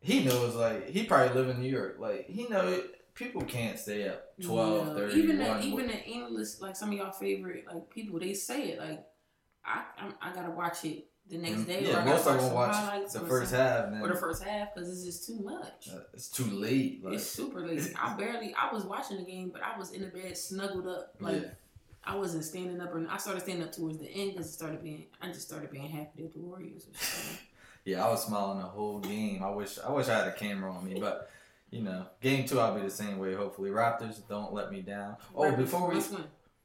he 0.00 0.22
knows 0.24 0.54
like 0.54 0.88
he 0.90 1.04
probably 1.04 1.34
live 1.34 1.48
in 1.48 1.60
New 1.60 1.70
York, 1.70 1.96
like 1.98 2.26
he 2.26 2.46
know 2.48 2.82
people 3.14 3.42
can't 3.42 3.78
stay 3.78 4.08
up 4.08 4.38
12, 4.40 4.86
No, 4.88 4.94
30, 4.94 5.14
even 5.20 5.38
the, 5.38 5.44
1. 5.44 5.62
even 5.64 5.86
the 5.88 6.06
analysts, 6.06 6.60
like 6.60 6.76
some 6.76 6.90
of 6.92 6.96
y'all 6.98 7.10
favorite 7.10 7.64
like 7.66 7.90
people, 7.90 8.20
they 8.20 8.34
say 8.34 8.68
it 8.72 8.78
like 8.78 9.04
I 9.64 9.84
I, 9.96 10.30
I 10.30 10.34
gotta 10.34 10.50
watch 10.52 10.84
it 10.84 11.10
the 11.28 11.38
next 11.38 11.64
day. 11.64 11.82
Mm, 11.82 11.86
yeah, 11.86 11.92
gotta 11.92 12.10
most 12.10 12.24
them 12.24 12.40
some 12.40 12.52
watch 12.52 13.12
the 13.12 13.20
first 13.20 13.52
half, 13.52 13.84
and 13.84 13.94
then 13.94 14.02
or 14.02 14.08
the 14.08 14.14
first 14.14 14.42
half 14.42 14.74
because 14.74 14.90
it's 14.90 15.04
just 15.04 15.26
too 15.26 15.42
much. 15.42 15.88
uh, 15.92 16.00
it's 16.14 16.28
too 16.28 16.44
late. 16.44 17.04
Like, 17.04 17.14
It's 17.14 17.26
super 17.26 17.66
late. 17.66 17.92
I 18.00 18.16
barely. 18.16 18.54
I 18.54 18.72
was 18.72 18.84
watching 18.84 19.18
the 19.18 19.24
game, 19.24 19.50
but 19.52 19.62
I 19.62 19.78
was 19.78 19.92
in 19.92 20.02
the 20.02 20.08
bed, 20.08 20.36
snuggled 20.36 20.86
up. 20.86 21.14
Like 21.20 21.42
yeah, 21.42 21.48
I 22.04 22.16
wasn't 22.16 22.44
standing 22.44 22.80
up, 22.80 22.94
or 22.94 23.06
I 23.10 23.16
started 23.18 23.40
standing 23.42 23.64
up 23.64 23.72
towards 23.72 23.98
the 23.98 24.08
end 24.08 24.32
because 24.32 24.46
it 24.46 24.52
started 24.52 24.82
being. 24.82 25.06
I 25.20 25.28
just 25.28 25.42
started 25.42 25.70
being 25.70 25.88
happy 25.88 26.22
that 26.22 26.32
the 26.32 26.40
Warriors 26.40 26.86
yeah, 27.84 28.04
I 28.04 28.08
was 28.08 28.24
smiling 28.24 28.58
the 28.58 28.64
whole 28.64 28.98
game. 28.98 29.42
I 29.42 29.50
wish 29.50 29.78
I 29.78 29.90
wish 29.92 30.08
I 30.08 30.18
had 30.18 30.28
a 30.28 30.32
camera 30.32 30.72
on 30.72 30.88
me, 30.88 30.98
but. 31.00 31.30
You 31.70 31.82
know, 31.82 32.06
game 32.22 32.46
two, 32.46 32.58
I'll 32.58 32.74
be 32.74 32.80
the 32.80 32.88
same 32.88 33.18
way. 33.18 33.34
Hopefully, 33.34 33.68
Raptors 33.68 34.26
don't 34.26 34.54
let 34.54 34.72
me 34.72 34.80
down. 34.80 35.16
Oh, 35.36 35.42
Raptors 35.42 35.56
before 35.58 35.90
we. 35.90 36.00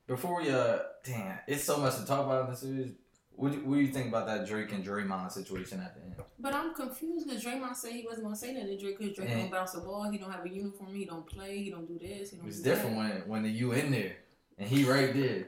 Before 0.08 0.42
we 0.42 0.50
uh, 0.50 0.80
damn, 1.04 1.40
it's 1.48 1.64
so 1.64 1.78
much 1.78 1.98
to 1.98 2.06
talk 2.06 2.26
about 2.26 2.46
in 2.46 2.52
the 2.52 2.56
series. 2.56 2.92
What 3.36 3.52
do, 3.52 3.58
what 3.66 3.76
do 3.76 3.82
you 3.82 3.88
think 3.88 4.08
about 4.10 4.28
that 4.28 4.48
Drake 4.48 4.72
and 4.72 4.86
Draymond 4.86 5.32
situation 5.32 5.80
at 5.80 5.96
the 5.96 6.02
end? 6.02 6.14
But 6.40 6.54
I'm 6.54 6.74
confused 6.74 7.28
because 7.28 7.44
Draymond 7.44 7.76
said 7.76 7.94
he 7.94 8.06
wasn't 8.06 8.26
gonna 8.26 8.36
say 8.36 8.54
nothing 8.54 8.68
to 8.68 8.78
Drake 8.78 9.00
because 9.00 9.16
Drake 9.16 9.30
And- 9.30 9.42
don't 9.42 9.52
bounce 9.52 9.72
the 9.72 9.80
ball. 9.82 10.10
He 10.12 10.18
don't 10.18 10.32
have 10.32 10.46
a 10.46 10.50
uniform. 10.50 10.94
He 10.94 11.06
don't 11.06 11.26
play. 11.26 11.64
He 11.64 11.70
don't 11.72 11.88
do 11.88 11.98
this. 11.98 12.32
He 12.32 12.38
don't 12.38 12.48
It's 12.48 12.58
do 12.60 12.64
different 12.70 12.96
that. 12.98 13.28
when 13.28 13.44
when 13.44 13.54
you 13.56 13.72
in 13.72 13.92
there 13.92 14.18
and 14.58 14.70
he 14.70 14.84
right 14.86 15.14
there, 15.14 15.48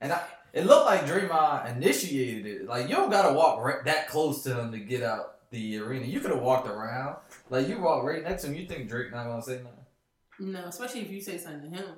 and 0.00 0.12
I, 0.12 0.22
it 0.52 0.66
looked 0.66 0.86
like 0.86 1.06
Draymond 1.06 1.76
initiated 1.76 2.46
it. 2.46 2.66
Like 2.68 2.88
you 2.88 2.94
don't 2.94 3.10
gotta 3.10 3.32
walk 3.34 3.60
right, 3.64 3.84
that 3.84 4.08
close 4.08 4.42
to 4.44 4.60
him 4.60 4.72
to 4.72 4.78
get 4.78 5.02
out 5.02 5.50
the 5.50 5.78
arena. 5.78 6.04
You 6.04 6.20
could 6.20 6.30
have 6.32 6.42
walked 6.42 6.68
around. 6.68 7.16
Like 7.48 7.68
you 7.68 7.80
walk 7.80 8.04
right 8.04 8.22
next 8.22 8.42
to 8.42 8.48
him. 8.48 8.56
You 8.56 8.66
think 8.66 8.88
Drake 8.88 9.12
not 9.12 9.24
gonna 9.24 9.42
say 9.42 9.56
nothing? 9.62 10.52
No, 10.52 10.64
especially 10.66 11.00
if 11.02 11.10
you 11.10 11.20
say 11.20 11.38
something 11.38 11.70
to 11.70 11.76
him. 11.78 11.88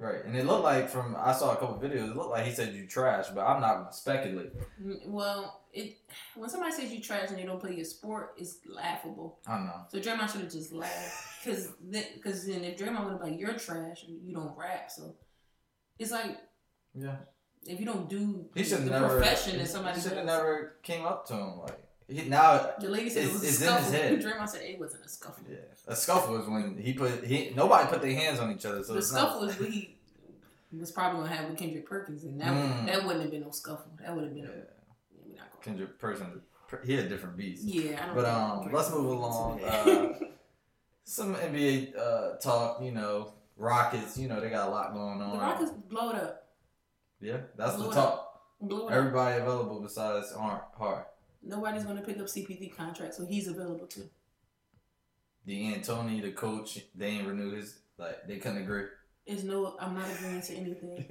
Right, 0.00 0.24
and 0.24 0.36
it 0.36 0.46
looked 0.46 0.62
like 0.62 0.88
from 0.88 1.16
I 1.18 1.32
saw 1.32 1.52
a 1.52 1.56
couple 1.56 1.76
videos. 1.76 2.10
It 2.10 2.16
looked 2.16 2.30
like 2.30 2.46
he 2.46 2.52
said 2.52 2.72
you 2.72 2.86
trash, 2.86 3.26
but 3.34 3.40
I'm 3.44 3.60
not 3.60 3.74
gonna 3.78 3.92
speculate. 3.92 4.52
Mm, 4.80 5.08
Well, 5.08 5.62
it 5.72 5.96
when 6.36 6.48
somebody 6.48 6.72
says 6.72 6.92
you 6.92 7.00
trash 7.02 7.30
and 7.30 7.38
they 7.38 7.44
don't 7.44 7.58
play 7.60 7.74
your 7.74 7.84
sport, 7.84 8.34
it's 8.38 8.58
laughable. 8.64 9.40
I 9.46 9.58
know. 9.58 9.80
So 9.90 9.98
Draymond 9.98 10.30
should 10.30 10.42
have 10.42 10.52
just 10.52 10.72
laughed 10.72 11.44
because 11.44 11.68
because 12.14 12.46
then 12.46 12.62
if 12.62 12.78
Draymond 12.78 13.04
would 13.04 13.12
have 13.14 13.20
been 13.20 13.30
like 13.32 13.40
you're 13.40 13.54
trash 13.54 14.04
and 14.06 14.22
you 14.22 14.32
don't 14.34 14.56
rap, 14.56 14.88
so 14.88 15.16
it's 15.98 16.12
like 16.12 16.38
Yeah, 16.94 17.16
if 17.66 17.80
you 17.80 17.86
don't 17.86 18.08
do 18.08 18.46
he 18.54 18.62
should 18.62 18.84
the 18.84 18.90
never. 18.90 19.08
profession 19.18 19.58
that 19.58 19.66
somebody 19.66 20.00
should 20.00 20.12
have 20.12 20.26
never 20.26 20.76
came 20.84 21.04
up 21.04 21.26
to 21.26 21.34
him 21.34 21.58
like 21.58 21.80
he 22.08 22.28
now. 22.28 22.72
The 22.80 22.88
lady 22.88 23.10
said 23.10 23.24
It's- 23.24 23.30
it 23.30 23.32
was 23.34 23.42
a 23.42 23.46
in 23.46 23.50
his 23.50 23.58
scuffle. 23.58 23.92
head. 23.92 24.20
Draymond 24.22 24.48
said 24.48 24.62
it 24.62 24.78
wasn't 24.80 25.04
a 25.04 25.08
scuffle. 25.08 25.44
Yeah, 25.48 25.56
a 25.86 25.94
scuffle 25.96 26.40
is 26.40 26.48
when 26.48 26.78
he 26.78 26.92
put 26.94 27.24
he 27.24 27.52
nobody 27.54 27.88
put 27.88 28.00
their 28.02 28.14
hands 28.14 28.38
on 28.40 28.50
each 28.52 28.64
other. 28.66 28.82
So 28.82 28.92
the 28.94 28.98
it's 28.98 29.08
scuffle 29.08 29.42
not, 29.42 29.50
is 29.50 29.60
what 29.60 29.68
he 29.70 29.96
was 30.72 30.90
probably 30.90 31.20
gonna 31.22 31.34
have 31.36 31.48
with 31.50 31.58
Kendrick 31.58 31.86
Perkins, 31.86 32.24
and 32.24 32.40
that 32.40 32.48
Mm. 32.52 32.86
that 32.86 33.04
wouldn't 33.04 33.22
have 33.22 33.30
been 33.30 33.42
no 33.42 33.50
scuffle. 33.50 33.92
That 34.00 34.14
would 34.14 34.24
have 34.24 34.34
been 34.34 34.44
Yeah, 34.44 35.34
a, 35.34 35.38
not 35.38 35.62
Kendrick 35.62 35.98
Perkins, 35.98 36.42
he 36.84 36.96
a 36.96 37.08
different 37.08 37.36
beast. 37.36 37.64
yeah. 37.64 38.02
I 38.02 38.06
don't 38.06 38.14
But, 38.14 38.24
um, 38.26 38.72
let's 38.72 38.90
move 38.90 39.06
along, 39.06 39.60
that. 39.62 40.20
Some 41.04 41.34
NBA 41.36 41.96
uh, 41.96 42.36
talk, 42.36 42.82
you 42.82 42.92
know, 42.92 43.32
Rockets. 43.56 44.18
You 44.18 44.28
know 44.28 44.40
they 44.40 44.50
got 44.50 44.68
a 44.68 44.70
lot 44.70 44.92
going 44.92 45.22
on. 45.22 45.32
the 45.32 45.38
Rockets 45.38 45.70
blow 45.88 46.10
it 46.10 46.16
up. 46.16 46.44
Yeah, 47.20 47.38
that's 47.56 47.76
Blew 47.76 47.88
the 47.88 47.94
talk. 47.94 48.24
Blew 48.60 48.82
it 48.88 48.92
up. 48.92 48.92
Everybody 48.92 49.40
available 49.40 49.80
besides 49.80 50.32
Ar- 50.32 50.66
Hart. 50.76 51.08
Nobody's 51.42 51.84
gonna 51.84 52.02
pick 52.02 52.18
up 52.18 52.26
CP3 52.26 52.74
contract, 52.76 53.14
so 53.14 53.24
he's 53.24 53.48
available 53.48 53.86
too. 53.86 54.08
D'Antoni, 55.46 56.20
the 56.22 56.32
coach, 56.32 56.80
they 56.94 57.06
ain't 57.06 57.26
renew 57.28 57.54
his. 57.56 57.78
Like 57.96 58.26
they 58.26 58.36
couldn't 58.38 58.58
agree. 58.62 58.84
It's 59.26 59.42
no, 59.42 59.76
I'm 59.80 59.94
not 59.94 60.06
agreeing 60.10 60.40
to 60.42 60.54
anything. 60.54 61.04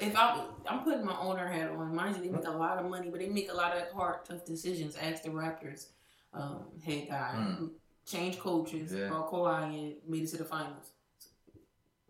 if 0.00 0.16
I, 0.16 0.44
I'm 0.66 0.80
putting 0.84 1.04
my 1.04 1.16
owner 1.18 1.46
hat 1.46 1.70
on. 1.70 1.94
Mind 1.94 2.16
you, 2.16 2.22
they 2.22 2.28
make 2.28 2.46
a 2.46 2.50
lot 2.50 2.78
of 2.78 2.88
money, 2.90 3.10
but 3.10 3.20
they 3.20 3.28
make 3.28 3.50
a 3.50 3.54
lot 3.54 3.76
of 3.76 3.82
hard, 3.92 4.24
tough 4.24 4.44
decisions. 4.44 4.96
Ask 4.96 5.22
the 5.24 5.30
Raptors 5.30 5.86
um, 6.34 6.64
head 6.84 7.08
guy, 7.08 7.34
Mm. 7.36 7.70
change 8.06 8.38
coaches, 8.38 8.92
Yeah. 8.92 9.08
brought 9.08 9.30
Kawhi 9.30 9.64
and 9.64 9.94
made 10.06 10.22
it 10.22 10.28
to 10.28 10.36
the 10.38 10.44
finals. 10.44 10.90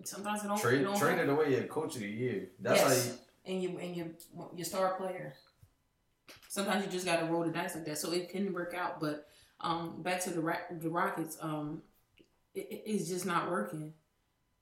Sometimes 0.05 0.45
it 0.45 0.49
don't, 0.49 0.59
it 0.59 0.63
Trade 0.63 0.83
don't 0.85 0.99
traded 0.99 1.29
away 1.29 1.53
your 1.53 1.65
coach 1.65 1.95
of 1.97 2.03
the 2.03 2.09
year. 2.09 2.49
That's 2.61 2.81
Yes. 2.81 3.07
how 3.07 3.13
you, 3.13 3.19
and 3.55 3.63
you 3.63 3.79
and 3.79 3.97
your 3.97 4.07
your 4.57 4.65
star 4.65 4.95
player. 4.97 5.35
Sometimes 6.49 6.85
you 6.85 6.91
just 6.91 7.05
got 7.07 7.21
to 7.21 7.27
roll 7.27 7.45
the 7.45 7.51
dice 7.51 7.75
like 7.75 7.85
that, 7.87 7.99
so 7.99 8.13
it 8.13 8.29
can 8.31 8.53
work 8.53 8.75
out. 8.75 9.01
But 9.01 9.27
um, 9.61 10.03
back 10.03 10.21
to 10.23 10.31
the 10.31 10.41
Ra- 10.41 10.67
the 10.81 10.89
Rockets, 10.91 11.37
um, 11.41 11.83
it, 12.55 12.69
it- 12.71 12.83
it's 12.87 13.09
just 13.09 13.27
not 13.27 13.51
working. 13.51 13.93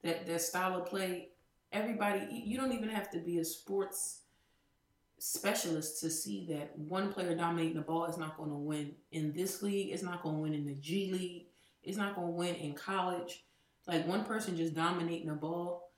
That 0.02 0.26
that 0.26 0.42
style 0.42 0.76
of 0.80 0.86
play, 0.86 1.30
everybody, 1.72 2.26
you 2.44 2.56
don't 2.56 2.72
even 2.72 2.88
have 2.90 3.10
to 3.10 3.18
be 3.18 3.38
a 3.38 3.44
sports 3.44 4.20
specialist 5.18 6.00
to 6.00 6.10
see 6.10 6.46
that 6.50 6.78
one 6.78 7.12
player 7.12 7.34
dominating 7.34 7.74
the 7.74 7.80
ball 7.80 8.04
is 8.04 8.18
not 8.18 8.36
going 8.36 8.50
to 8.50 8.56
win 8.56 8.92
in 9.12 9.32
this 9.32 9.62
league. 9.62 9.90
It's 9.92 10.02
not 10.02 10.22
going 10.22 10.36
to 10.36 10.42
win 10.42 10.54
in 10.54 10.66
the 10.66 10.74
G 10.74 11.10
League. 11.10 11.46
It's 11.82 11.96
not 11.96 12.14
going 12.14 12.28
to 12.28 12.32
win 12.32 12.54
in 12.56 12.74
college. 12.74 13.44
Like 13.86 14.06
one 14.06 14.24
person 14.24 14.56
just 14.56 14.74
dominating 14.74 15.28
the 15.28 15.34
ball, 15.34 15.92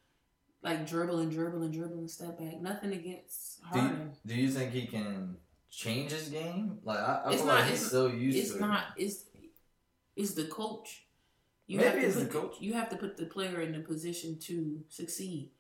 like 0.63 0.87
dribbling, 0.87 1.31
dribbling, 1.31 1.73
dribbling, 1.73 2.07
step 2.09 2.39
back. 2.39 2.61
Nothing 2.61 2.93
against 2.93 3.61
do, 3.73 3.79
you, 3.81 3.87
Harden. 3.87 4.13
do 4.27 4.35
you 4.35 4.51
think 4.51 4.73
he 4.73 4.87
can 4.87 5.37
change 5.71 6.13
his 6.13 6.29
game? 6.29 6.79
Like 6.83 6.99
I, 6.99 7.23
I 7.27 7.29
It's 7.33 7.37
feel 7.39 7.47
not- 7.47 7.61
like 7.61 7.65
he's 7.71 7.79
it's- 7.81 7.91
so 7.91 8.07
used 8.09 8.39
It's 8.39 8.53
to 8.55 8.61
not. 8.61 8.85
It's 8.97 9.25
it's 10.17 10.35
the 10.35 10.45
coach. 10.45 11.07
You 11.67 11.77
Maybe 11.79 11.89
have 11.91 12.01
to 12.01 12.07
it's 12.07 12.17
the 12.17 12.25
put, 12.27 12.33
coach. 12.43 12.57
You 12.61 12.73
have 12.75 12.89
to 12.91 12.97
put 12.97 13.17
the 13.17 13.27
player 13.27 13.61
in 13.61 13.73
the 13.73 13.81
position 13.81 14.39
to 14.41 14.83
succeed. 14.89 15.51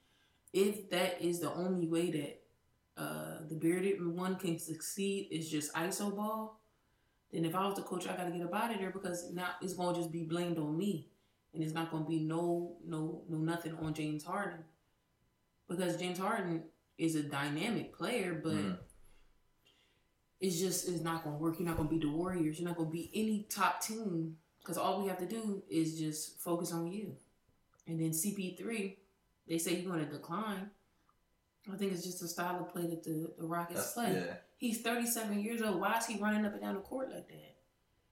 If 0.52 0.88
that 0.90 1.20
is 1.20 1.40
the 1.40 1.52
only 1.52 1.86
way 1.86 2.10
that 2.10 2.42
uh, 3.02 3.38
the 3.48 3.54
bearded 3.54 4.04
one 4.04 4.36
can 4.36 4.58
succeed 4.58 5.28
is 5.30 5.48
just 5.50 5.72
iso 5.74 6.16
ball, 6.16 6.60
then 7.30 7.44
if 7.44 7.54
I 7.54 7.66
was 7.66 7.76
the 7.76 7.82
coach, 7.82 8.08
I 8.08 8.16
got 8.16 8.24
to 8.24 8.30
get 8.30 8.42
up 8.46 8.54
out 8.54 8.72
of 8.72 8.78
there 8.80 8.90
because 8.90 9.30
now 9.32 9.50
it's 9.60 9.74
going 9.74 9.94
to 9.94 10.00
just 10.00 10.10
be 10.10 10.24
blamed 10.24 10.58
on 10.58 10.76
me, 10.76 11.08
and 11.52 11.62
it's 11.62 11.74
not 11.74 11.90
going 11.90 12.04
to 12.04 12.08
be 12.08 12.20
no 12.20 12.76
no 12.84 13.22
no 13.28 13.38
nothing 13.38 13.74
on 13.76 13.92
James 13.94 14.24
Harden 14.24 14.64
because 15.68 15.96
James 15.98 16.18
Harden 16.18 16.64
is 16.96 17.14
a 17.14 17.22
dynamic 17.22 17.92
player, 17.96 18.40
but 18.42 18.54
Mhm. 18.54 18.78
It's 20.40 20.58
just 20.58 20.88
it's 20.88 21.02
not 21.02 21.24
gonna 21.24 21.36
work. 21.36 21.58
You're 21.58 21.68
not 21.68 21.76
gonna 21.76 21.88
be 21.88 21.98
the 21.98 22.10
Warriors. 22.10 22.58
You're 22.58 22.68
not 22.68 22.76
gonna 22.76 22.90
be 22.90 23.10
any 23.14 23.46
top 23.50 23.80
team 23.80 24.36
because 24.60 24.76
all 24.76 25.02
we 25.02 25.08
have 25.08 25.18
to 25.18 25.26
do 25.26 25.62
is 25.68 25.98
just 25.98 26.40
focus 26.40 26.72
on 26.72 26.86
you. 26.86 27.16
And 27.86 28.00
then 28.00 28.10
CP3, 28.10 28.96
they 29.48 29.58
say 29.58 29.74
he's 29.76 29.86
gonna 29.86 30.04
decline. 30.04 30.70
I 31.72 31.76
think 31.76 31.92
it's 31.92 32.04
just 32.04 32.22
a 32.22 32.28
style 32.28 32.60
of 32.60 32.72
play 32.72 32.86
that 32.86 33.02
the, 33.02 33.32
the 33.36 33.46
Rockets 33.46 33.80
that's, 33.80 33.92
play. 33.92 34.14
yeah. 34.14 34.34
He's 34.56 34.80
37 34.80 35.40
years 35.40 35.62
old. 35.62 35.80
Why 35.80 35.98
is 35.98 36.06
he 36.06 36.18
running 36.18 36.44
up 36.44 36.52
and 36.52 36.62
down 36.62 36.74
the 36.74 36.80
court 36.80 37.10
like 37.10 37.28
that? 37.28 37.56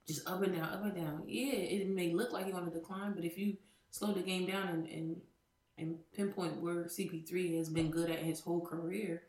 Just 0.07 0.29
up 0.29 0.43
and 0.43 0.55
down, 0.55 0.69
up 0.69 0.85
and 0.85 0.95
down. 0.95 1.23
Yeah, 1.27 1.53
it 1.53 1.89
may 1.89 2.13
look 2.13 2.33
like 2.33 2.47
he's 2.47 2.55
on 2.55 2.69
a 2.69 2.71
decline, 2.71 3.13
but 3.15 3.25
if 3.25 3.39
you 3.39 3.57
slow 3.91 4.13
the 4.13 4.21
game 4.21 4.47
down 4.47 4.69
and, 4.69 4.89
and 4.89 5.17
and 5.79 5.99
pinpoint 6.15 6.61
where 6.61 6.85
CP3 6.85 7.59
has 7.59 7.69
been 7.69 7.91
good 7.91 8.11
at 8.11 8.21
his 8.21 8.41
whole 8.41 8.65
career, 8.65 9.23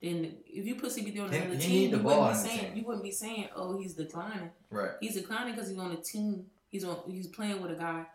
then 0.00 0.36
if 0.46 0.64
you 0.64 0.76
put 0.76 0.90
CP3 0.90 1.20
on 1.20 1.34
another 1.34 1.54
he 1.54 1.88
team, 1.88 1.90
you 1.90 1.98
wouldn't 1.98 2.32
be 2.32 2.48
saying 2.48 2.58
team. 2.60 2.76
you 2.76 2.84
wouldn't 2.84 3.04
be 3.04 3.10
saying, 3.10 3.48
"Oh, 3.54 3.78
he's 3.78 3.94
declining." 3.94 4.50
Right. 4.70 4.92
He's 5.00 5.14
declining 5.14 5.54
because 5.54 5.68
he's 5.68 5.78
on 5.78 5.92
a 5.92 5.96
team. 5.96 6.46
He's 6.68 6.84
on. 6.84 7.02
He's 7.06 7.26
playing 7.26 7.60
with 7.60 7.72
a 7.72 7.74
guy 7.74 8.06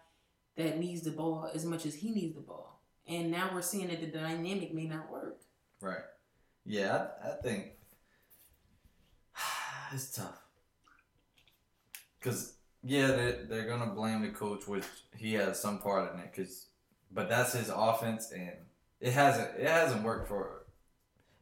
that 0.55 0.79
needs 0.79 1.01
the 1.01 1.11
ball 1.11 1.49
as 1.53 1.65
much 1.65 1.85
as 1.85 1.95
he 1.95 2.11
needs 2.11 2.35
the 2.35 2.41
ball. 2.41 2.81
And 3.07 3.29
now 3.29 3.51
we're 3.53 3.61
seeing 3.61 3.87
that 3.87 4.01
the 4.01 4.07
dynamic 4.07 4.73
may 4.73 4.85
not 4.85 5.11
work. 5.11 5.39
Right. 5.81 5.99
Yeah, 6.65 7.07
I, 7.23 7.29
I 7.29 7.33
think 7.43 7.65
it's 9.93 10.15
tough. 10.15 10.41
Cause 12.21 12.53
yeah, 12.83 13.07
they're, 13.07 13.43
they're 13.43 13.67
gonna 13.67 13.91
blame 13.93 14.23
the 14.23 14.29
coach, 14.29 14.67
which 14.67 14.85
he 15.15 15.33
has 15.33 15.59
some 15.59 15.79
part 15.79 16.13
in 16.13 16.19
it. 16.19 16.33
Cause, 16.35 16.67
but 17.11 17.29
that's 17.29 17.53
his 17.53 17.69
offense, 17.73 18.31
and 18.31 18.53
it 18.99 19.13
hasn't 19.13 19.59
it 19.59 19.67
hasn't 19.67 20.03
worked 20.03 20.27
for. 20.27 20.64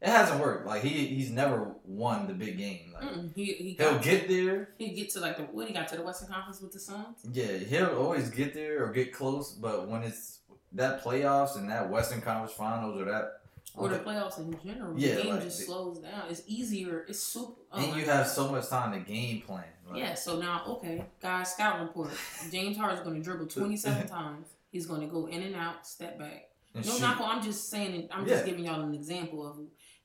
It 0.04 0.10
hasn't 0.10 0.38
worked. 0.40 0.66
Like 0.66 0.82
he 0.82 0.90
he's 1.06 1.30
never 1.30 1.74
won 1.84 2.26
the 2.26 2.34
big 2.34 2.58
game. 2.58 2.92
Like 2.92 3.04
Mm-mm. 3.04 3.34
He 3.34 3.44
he 3.54 3.74
he'll 3.78 3.92
got, 3.94 4.02
get 4.02 4.28
there. 4.28 4.68
he 4.78 4.90
get 4.90 5.08
to 5.14 5.20
like 5.20 5.38
the 5.38 5.44
what 5.44 5.66
he 5.66 5.72
got 5.72 5.88
to 5.88 5.96
the 5.96 6.02
Western 6.02 6.28
Conference 6.28 6.60
with 6.60 6.72
the 6.72 6.78
Suns. 6.78 7.18
Yeah, 7.32 7.56
he'll 7.56 7.96
always 7.96 8.28
get 8.30 8.52
there 8.54 8.84
or 8.84 8.92
get 8.92 9.12
close. 9.14 9.52
But 9.52 9.88
when 9.88 10.02
it's 10.02 10.40
that 10.72 11.02
playoffs 11.02 11.56
and 11.56 11.70
that 11.70 11.88
Western 11.90 12.20
Conference 12.20 12.52
Finals 12.52 13.00
or 13.00 13.06
that 13.06 13.40
Or 13.76 13.88
the 13.88 13.98
playoffs 13.98 14.38
in 14.38 14.54
general, 14.62 14.92
Yeah, 14.98 15.14
the 15.16 15.22
game 15.22 15.34
like 15.36 15.44
just 15.44 15.64
slows 15.64 16.00
down. 16.00 16.24
It's 16.28 16.42
easier. 16.46 17.06
It's 17.08 17.20
super. 17.20 17.52
Oh 17.72 17.78
and 17.78 17.96
you 17.96 18.04
God. 18.04 18.14
have 18.16 18.26
so 18.28 18.50
much 18.52 18.68
time 18.68 18.92
to 18.92 19.00
game 19.10 19.40
plan. 19.40 19.64
Like, 19.88 19.98
Yeah, 20.00 20.14
so 20.14 20.38
now, 20.38 20.62
okay, 20.68 21.04
guys, 21.22 21.52
scout 21.54 21.80
report. 21.80 22.10
James 22.52 22.76
Harden's 22.76 23.02
going 23.02 23.16
to 23.16 23.22
dribble 23.22 23.46
27 23.46 24.06
times. 24.18 24.48
He's 24.70 24.86
going 24.86 25.00
to 25.00 25.06
go 25.06 25.26
in 25.26 25.42
and 25.42 25.54
out, 25.54 25.86
step 25.86 26.18
back. 26.18 26.48
and 26.74 26.84
No, 26.84 26.92
shoot. 26.92 27.00
not. 27.00 27.20
I'm 27.20 27.42
just 27.42 27.70
saying. 27.70 28.08
I'm 28.10 28.26
just 28.26 28.44
giving 28.44 28.64
y'all 28.64 28.80
an 28.82 28.94
example 28.94 29.46
of 29.48 29.56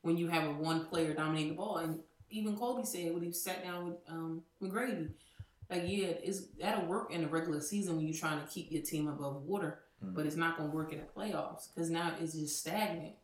when 0.02 0.18
you 0.18 0.28
have 0.28 0.44
a 0.48 0.54
one 0.54 0.86
player 0.86 1.14
dominating 1.14 1.50
the 1.50 1.56
ball, 1.56 1.78
and 1.78 2.00
even 2.30 2.56
Kobe 2.56 2.84
said 2.84 3.14
when 3.14 3.24
he 3.24 3.32
sat 3.32 3.64
down 3.64 3.86
with 3.90 3.96
um, 4.08 4.44
McGrady, 4.62 5.10
like, 5.70 5.84
yeah, 5.86 6.08
it's 6.24 6.48
that'll 6.60 6.86
work 6.86 7.12
in 7.12 7.22
the 7.22 7.28
regular 7.28 7.62
season 7.62 7.96
when 7.98 8.06
you're 8.08 8.18
trying 8.18 8.40
to 8.42 8.48
keep 8.48 8.72
your 8.72 8.82
team 8.82 9.08
above 9.08 9.44
water, 9.44 9.80
Mhm. 10.04 10.16
but 10.16 10.26
it's 10.26 10.36
not 10.36 10.58
going 10.58 10.70
to 10.70 10.76
work 10.76 10.94
in 10.94 11.00
the 11.00 11.06
playoffs 11.06 11.68
because 11.74 11.90
now 11.90 12.14
it's 12.20 12.34
just 12.34 12.60
stagnant. 12.60 13.16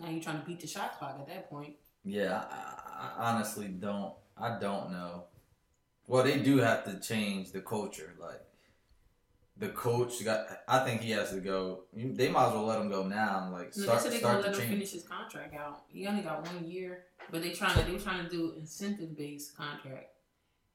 Now 0.00 0.08
you're 0.08 0.22
trying 0.22 0.40
to 0.40 0.46
beat 0.46 0.60
the 0.60 0.66
shot 0.66 0.98
clock 0.98 1.18
at 1.20 1.26
that 1.28 1.48
point. 1.50 1.76
Yeah, 2.04 2.44
I, 2.50 3.12
I 3.18 3.32
honestly 3.34 3.68
don't. 3.68 4.14
I 4.36 4.58
don't 4.58 4.90
know. 4.90 5.24
Well, 6.06 6.24
they 6.24 6.40
do 6.40 6.56
have 6.58 6.84
to 6.84 6.98
change 6.98 7.52
the 7.52 7.60
culture. 7.60 8.14
Like 8.18 8.40
the 9.62 9.68
coach 9.68 10.24
got. 10.24 10.46
I 10.66 10.84
think 10.84 11.00
he 11.02 11.12
has 11.12 11.30
to 11.30 11.40
go. 11.40 11.84
They 11.94 12.28
might 12.28 12.48
as 12.48 12.52
well 12.52 12.64
let 12.66 12.80
him 12.80 12.88
go 12.90 13.06
now. 13.06 13.48
Like 13.52 13.76
No, 13.76 13.84
start 13.84 14.02
they 14.04 14.18
start 14.18 14.42
let 14.42 14.56
him 14.56 14.68
finish 14.68 14.90
his 14.92 15.04
contract 15.04 15.54
out. 15.54 15.84
He 15.88 16.06
only 16.06 16.22
got 16.22 16.44
one 16.44 16.66
year, 16.66 17.04
but 17.30 17.42
they 17.42 17.50
trying 17.52 17.78
to 17.78 17.90
they 17.90 17.96
trying 17.98 18.24
to 18.24 18.30
do 18.30 18.54
incentive 18.58 19.16
based 19.16 19.56
contract. 19.56 20.08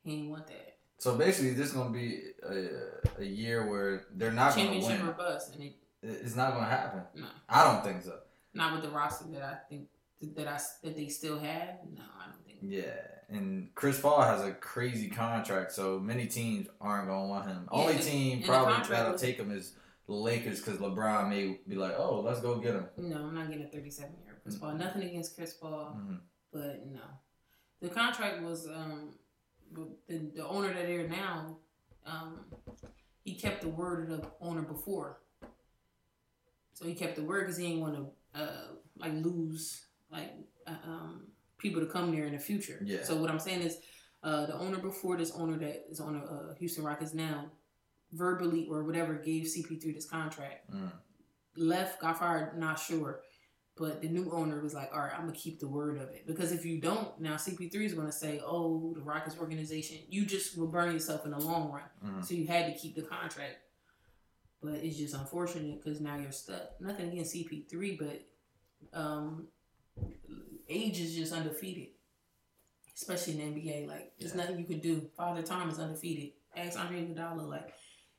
He 0.03 0.13
ain't 0.13 0.29
want 0.29 0.47
that 0.47 0.77
So 0.99 1.17
basically, 1.17 1.51
this 1.53 1.67
is 1.67 1.73
gonna 1.73 1.89
be 1.91 2.21
a, 2.49 3.21
a 3.21 3.25
year 3.25 3.67
where 3.69 4.05
they're 4.15 4.31
not 4.31 4.55
gonna 4.55 4.79
win. 4.79 5.01
or 5.01 5.11
bust, 5.11 5.53
and 5.55 5.63
it, 5.65 5.73
It- 6.01 6.21
It's 6.23 6.35
not 6.35 6.53
gonna 6.53 6.65
happen. 6.79 7.01
no, 7.15 7.27
I 7.49 7.63
don't 7.65 7.83
think 7.83 8.03
so. 8.03 8.19
not 8.53 8.73
with 8.73 8.83
the 8.83 8.89
roster 8.89 9.25
that 9.33 9.43
I 9.43 9.55
think 9.69 9.89
that 10.37 10.47
I 10.47 10.59
that 10.83 10.95
they 10.95 11.09
still 11.09 11.37
have. 11.39 11.79
No, 11.93 12.03
I 12.21 12.25
don't 12.31 12.43
think. 12.45 12.46
Yeah, 12.61 12.93
and 13.29 13.69
Chris 13.75 13.99
Paul 13.99 14.21
has 14.21 14.41
a 14.41 14.51
crazy 14.51 15.09
contract, 15.09 15.71
so 15.71 15.99
many 15.99 16.27
teams 16.27 16.67
aren't 16.81 17.07
gonna 17.07 17.27
want 17.27 17.47
him. 17.47 17.67
Yeah, 17.71 17.77
Only 17.79 17.97
team 17.99 18.43
probably 18.43 18.87
that'll 18.89 19.17
take 19.17 19.37
him 19.37 19.51
is 19.51 19.73
the 20.07 20.13
Lakers 20.13 20.61
because 20.61 20.79
LeBron 20.79 21.29
may 21.29 21.59
be 21.67 21.75
like, 21.75 21.95
"Oh, 21.97 22.21
let's 22.21 22.39
go 22.41 22.57
get 22.59 22.75
him." 22.75 22.87
No, 22.97 23.17
I'm 23.27 23.35
not 23.35 23.49
getting 23.49 23.65
a 23.65 23.69
37 23.69 24.15
year 24.23 24.39
Chris 24.41 24.57
Paul. 24.57 24.73
Nothing 24.73 25.03
against 25.03 25.35
Chris 25.35 25.53
Paul, 25.53 25.97
Mhm. 25.99 26.19
but 26.51 26.85
no, 26.87 27.01
the 27.81 27.89
contract 27.89 28.41
was 28.41 28.67
um 28.67 29.13
the 29.73 29.87
the 30.35 30.47
owner 30.47 30.73
that 30.73 30.85
they're 30.87 31.07
now 31.09 31.57
um 32.05 32.45
he 33.23 33.35
kept 33.35 33.61
the 33.61 33.67
word 33.69 34.09
of 34.09 34.21
the 34.21 34.31
owner 34.39 34.61
before. 34.61 35.19
So 36.73 36.85
he 36.85 36.93
kept 36.95 37.15
the 37.17 37.23
word 37.23 37.41
because 37.41 37.57
he 37.57 37.67
didn't 37.67 37.81
want 37.81 37.95
to 37.95 38.39
uh, 38.41 38.67
like 38.97 39.11
lose 39.13 39.85
like 40.09 40.31
uh, 40.65 40.75
um, 40.85 41.27
people 41.57 41.81
to 41.81 41.87
come 41.87 42.11
there 42.15 42.25
in 42.25 42.33
the 42.33 42.39
future. 42.39 42.79
Yeah. 42.83 43.03
So 43.03 43.15
what 43.15 43.29
I'm 43.29 43.39
saying 43.39 43.61
is, 43.61 43.77
uh, 44.23 44.45
the 44.45 44.55
owner 44.55 44.77
before 44.77 45.15
this 45.17 45.31
owner 45.31 45.57
that 45.57 45.85
is 45.89 45.99
on 45.99 46.15
uh, 46.17 46.53
Houston 46.55 46.83
Rockets 46.83 47.13
now, 47.13 47.45
verbally 48.11 48.67
or 48.69 48.83
whatever 48.83 49.13
gave 49.15 49.45
CP3 49.45 49.93
this 49.93 50.09
contract. 50.09 50.71
Mm. 50.73 50.91
Left, 51.55 51.99
got 52.01 52.19
fired, 52.19 52.57
not 52.57 52.79
sure. 52.79 53.21
But 53.77 54.01
the 54.01 54.07
new 54.07 54.31
owner 54.31 54.59
was 54.61 54.73
like, 54.73 54.89
all 54.91 55.01
right, 55.01 55.13
I'm 55.13 55.27
gonna 55.27 55.33
keep 55.33 55.59
the 55.59 55.67
word 55.67 55.97
of 55.97 56.09
it 56.09 56.25
because 56.25 56.51
if 56.51 56.65
you 56.65 56.81
don't, 56.81 57.19
now 57.21 57.35
CP3 57.35 57.75
is 57.75 57.93
gonna 57.93 58.11
say, 58.11 58.41
oh, 58.43 58.93
the 58.95 59.03
Rockets 59.03 59.37
organization, 59.37 59.97
you 60.09 60.25
just 60.25 60.57
will 60.57 60.67
burn 60.67 60.91
yourself 60.91 61.25
in 61.25 61.31
the 61.31 61.39
long 61.39 61.71
run. 61.71 61.83
Mhm. 62.03 62.25
So 62.25 62.33
you 62.33 62.47
had 62.47 62.73
to 62.73 62.79
keep 62.79 62.95
the 62.95 63.03
contract. 63.03 63.57
But 64.63 64.75
it's 64.75 64.97
just 64.97 65.13
unfortunate 65.13 65.83
because 65.83 66.01
now 66.01 66.17
you're 66.17 66.31
stuck. 66.31 66.81
Nothing 66.81 67.11
against 67.11 67.35
CP3, 67.35 67.99
but 67.99 68.99
um, 68.99 69.47
age 70.69 70.99
is 70.99 71.15
just 71.15 71.33
undefeated, 71.33 71.89
especially 72.95 73.39
in 73.41 73.53
the 73.53 73.61
NBA. 73.61 73.87
Like, 73.87 74.13
there's 74.19 74.31
Yeah. 74.33 74.41
nothing 74.41 74.59
you 74.59 74.65
can 74.65 74.79
do. 74.79 75.09
Father 75.15 75.41
Time 75.43 75.69
is 75.69 75.79
undefeated. 75.79 76.33
Ask 76.55 76.79
Andre 76.79 77.05
Iguodala. 77.05 77.47
Like, 77.47 77.73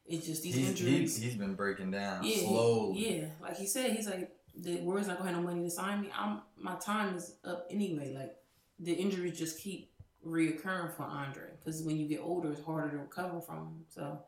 it's 0.06 0.26
just 0.26 0.42
these 0.42 0.54
He's, 0.54 0.68
injuries. 0.70 1.16
he's, 1.16 1.24
he's 1.24 1.34
been 1.36 1.54
breaking 1.54 1.90
down 1.90 2.24
yeah, 2.24 2.38
slowly. 2.38 3.18
yeah, 3.20 3.28
like 3.42 3.56
he 3.56 3.66
said, 3.66 3.92
he's 3.92 4.06
like 4.08 4.30
the 4.56 4.80
Warriors 4.80 5.06
not 5.06 5.18
gonna 5.18 5.30
have 5.32 5.38
no 5.40 5.46
money 5.46 5.62
to 5.64 5.70
sign 5.70 6.00
me. 6.00 6.10
I'm 6.16 6.40
my 6.56 6.76
time 6.76 7.14
is 7.14 7.36
up 7.44 7.66
anyway. 7.70 8.14
Like 8.14 8.34
the 8.78 8.92
injuries 8.92 9.38
just 9.38 9.60
keep 9.60 9.92
reoccurring 10.26 10.96
for 10.96 11.02
Andre 11.02 11.44
because 11.58 11.82
when 11.82 11.96
you 11.98 12.08
get 12.08 12.20
older, 12.20 12.50
it's 12.52 12.62
harder 12.64 12.90
to 12.92 12.96
recover 12.98 13.40
from. 13.42 13.84
So 13.90 14.18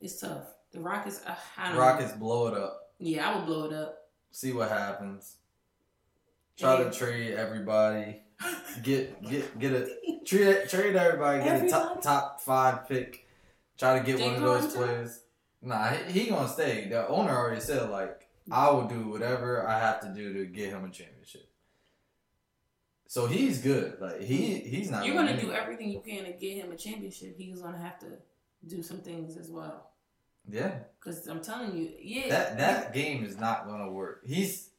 it's 0.00 0.20
tough. 0.20 0.44
The 0.72 0.80
Rockets, 0.80 1.20
I, 1.26 1.36
I 1.56 1.66
don't 1.68 1.76
know. 1.76 1.80
Rockets 1.80 2.12
blow 2.12 2.48
it 2.48 2.54
up. 2.54 2.90
Yeah, 2.98 3.30
I 3.30 3.36
would 3.36 3.46
blow 3.46 3.64
it 3.66 3.72
up. 3.72 3.96
see 4.32 4.52
what 4.52 4.68
happens. 4.68 5.36
Try 6.58 6.82
to 6.82 6.90
trade 6.90 7.34
everybody. 7.34 8.22
Get 8.82 9.22
get 9.22 9.58
get 9.58 9.72
a 9.72 9.88
trade 10.26 10.68
trade 10.68 10.94
everybody. 10.94 11.42
Get 11.42 11.64
a 11.64 11.68
top 11.70 12.02
top 12.02 12.42
five 12.42 12.86
pick. 12.86 13.26
Try 13.78 13.98
to 13.98 14.04
get 14.04 14.20
one 14.20 14.34
of 14.34 14.42
those 14.42 14.74
players. 14.76 15.20
Nah, 15.62 15.88
he, 15.88 16.20
he 16.20 16.28
gonna 16.28 16.46
stay. 16.46 16.86
The 16.90 17.08
owner 17.08 17.34
already 17.34 17.62
said 17.62 17.88
like 17.88 18.28
I 18.50 18.70
will 18.70 18.84
do 18.84 19.08
whatever 19.08 19.66
I 19.66 19.78
have 19.78 20.00
to 20.02 20.08
do 20.08 20.34
to 20.34 20.44
get 20.44 20.68
him 20.68 20.84
a 20.84 20.90
championship. 20.90 21.48
So 23.06 23.26
he's 23.26 23.62
good. 23.62 23.96
Like 23.98 24.20
he 24.20 24.58
he's 24.58 24.90
not. 24.90 25.06
You're 25.06 25.14
gonna 25.14 25.40
do 25.40 25.52
everything 25.52 25.88
you 25.88 26.02
can 26.06 26.24
to 26.26 26.32
get 26.32 26.58
him 26.58 26.70
a 26.70 26.76
championship. 26.76 27.36
He's 27.38 27.62
gonna 27.62 27.78
have 27.78 27.98
to 28.00 28.18
do 28.66 28.82
some 28.82 28.98
things 28.98 29.38
as 29.38 29.48
well. 29.48 29.92
Yeah, 30.48 30.78
Cause 31.00 31.26
I'm 31.26 31.40
telling 31.42 31.76
you, 31.76 31.90
yeah, 32.00 32.28
that 32.28 32.58
that 32.58 32.94
game 32.94 33.24
is 33.24 33.38
not 33.38 33.66
gonna 33.66 33.90
work. 33.90 34.20
He's 34.24 34.70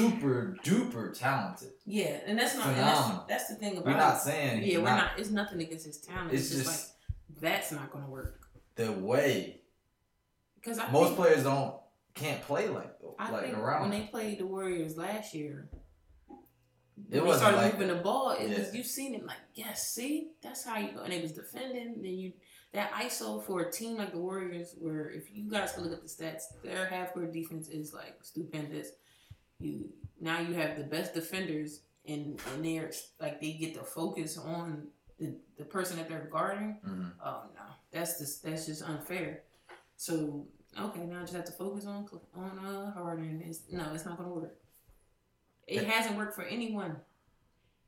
super 0.00 0.56
duper 0.64 1.18
talented. 1.18 1.70
yeah, 1.84 2.20
and 2.26 2.38
that's 2.38 2.54
not 2.54 2.66
and 2.68 2.76
Phenomenal. 2.76 3.24
that's, 3.28 3.48
that's 3.48 3.48
the 3.48 3.54
thing 3.56 3.72
about 3.78 3.86
We're 3.86 3.96
not 3.96 4.20
saying 4.20 4.62
Yeah, 4.64 4.78
we're 4.78 4.84
not. 4.84 5.18
It's 5.18 5.30
nothing 5.30 5.60
against 5.60 5.86
his 5.86 5.98
talent. 6.00 6.32
It's, 6.32 6.42
It's 6.42 6.50
just, 6.50 6.64
just 6.64 6.94
like 7.30 7.40
that's 7.40 7.72
not 7.72 7.90
gonna 7.90 8.08
work. 8.10 8.40
the 8.76 8.92
way 8.92 9.60
Because 10.56 10.78
most 10.92 11.08
think, 11.08 11.16
players 11.18 11.42
don't 11.44 11.74
can't 12.14 12.40
play 12.42 12.68
like 12.68 12.92
I 13.18 13.30
like 13.30 13.44
think 13.44 13.58
around. 13.58 13.82
when 13.82 13.90
they 13.90 14.06
played 14.06 14.38
the 14.38 14.46
Warriors 14.46 14.96
last 14.96 15.34
year, 15.34 15.68
It 17.10 17.20
when 17.22 17.30
they 17.30 17.36
started 17.36 17.56
like 17.58 17.72
moving 17.74 17.88
that. 17.88 17.96
the 17.98 18.02
ball. 18.02 18.30
It 18.32 18.48
Yeah. 18.50 18.58
was 18.58 18.74
you 18.74 18.82
seen 18.82 19.14
it 19.14 19.24
like 19.26 19.36
yes, 19.54 19.88
see 19.94 20.32
that's 20.42 20.64
how 20.64 20.78
you 20.78 20.92
go. 20.92 21.02
And 21.02 21.12
it 21.12 21.22
was 21.22 21.32
defending. 21.32 22.02
Then 22.02 22.12
you 22.22 22.32
that 22.72 22.92
ISO 22.92 23.42
for 23.46 23.60
a 23.62 23.70
team 23.72 23.96
like 23.96 24.12
the 24.12 24.18
Warriors, 24.18 24.74
where 24.78 25.08
if 25.10 25.30
you 25.32 25.48
guys 25.50 25.72
can 25.72 25.84
look 25.84 25.92
at 25.94 26.02
the 26.02 26.08
stats, 26.08 26.42
their 26.62 26.86
half 26.86 27.12
court 27.14 27.32
defense 27.32 27.68
is 27.68 27.92
like 27.94 28.16
stupendous. 28.22 28.88
You 29.58 29.88
now 30.20 30.40
you 30.40 30.54
have 30.54 30.76
the 30.76 30.84
best 30.84 31.14
defenders, 31.14 31.80
and 32.06 32.40
and 32.52 32.64
they're 32.64 32.90
like 33.20 33.40
they 33.40 33.52
get 33.52 33.74
the 33.74 33.84
focus 33.84 34.36
on 34.38 34.88
the, 35.18 35.34
the 35.58 35.64
person 35.64 35.96
that 35.96 36.08
they're 36.08 36.28
guarding. 36.30 36.78
Mhm. 36.86 37.12
Oh 37.24 37.42
no, 37.54 37.62
that's 37.90 38.18
just 38.18 38.42
that's 38.42 38.66
just 38.66 38.82
unfair. 38.82 39.42
So 39.96 40.46
okay, 40.78 41.04
now 41.06 41.18
I 41.18 41.20
just 41.22 41.32
have 41.34 41.44
to 41.46 41.52
focus 41.52 41.86
on 41.86 42.06
on 42.34 42.58
uh 42.58 42.92
Harden. 42.92 43.42
It's, 43.44 43.60
no, 43.70 43.92
it's 43.94 44.04
not 44.04 44.18
gonna 44.18 44.28
work. 44.30 44.56
It 45.66 45.82
Yeah. 45.82 45.90
hasn't 45.90 46.16
worked 46.16 46.34
for 46.34 46.44
anyone. 46.44 46.96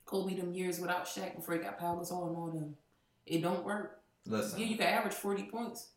Kobe 0.07 0.35
them 0.37 0.55
years 0.55 0.81
without 0.81 1.05
Shaq 1.05 1.37
before 1.37 1.55
he 1.55 1.61
got 1.61 1.79
Pau 1.79 1.97
Gasol 1.97 2.29
and 2.29 2.37
all 2.37 2.51
them. 2.51 2.77
It 3.27 3.43
don't 3.43 3.63
work. 3.63 4.01
Listen, 4.25 4.59
Yeah, 4.59 4.67
you 4.67 4.77
can 4.79 4.87
average 4.87 5.13
forty 5.13 5.43
points, 5.45 5.91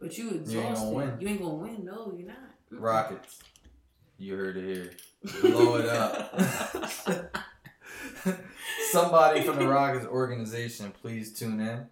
but 0.00 0.16
you 0.16 0.30
exhausted. 0.30 0.52
You 0.54 0.60
ain't 0.62 0.76
gonna 0.76 0.90
win. 0.90 1.20
You 1.20 1.28
ain't 1.28 1.42
gonna 1.42 1.54
win. 1.54 1.84
No, 1.84 2.12
you're 2.16 2.28
not. 2.28 2.38
Rockets. 2.70 3.38
You 4.18 4.36
heard 4.36 4.56
it 4.56 4.64
here. 4.64 4.90
Blow 5.40 5.76
it 5.76 5.86
up. 5.86 6.38
Somebody 8.90 9.42
from 9.42 9.58
the 9.58 9.66
Rockets 9.66 10.06
organization, 10.06 10.92
please 11.00 11.32
tune 11.32 11.60
in. 11.60 11.86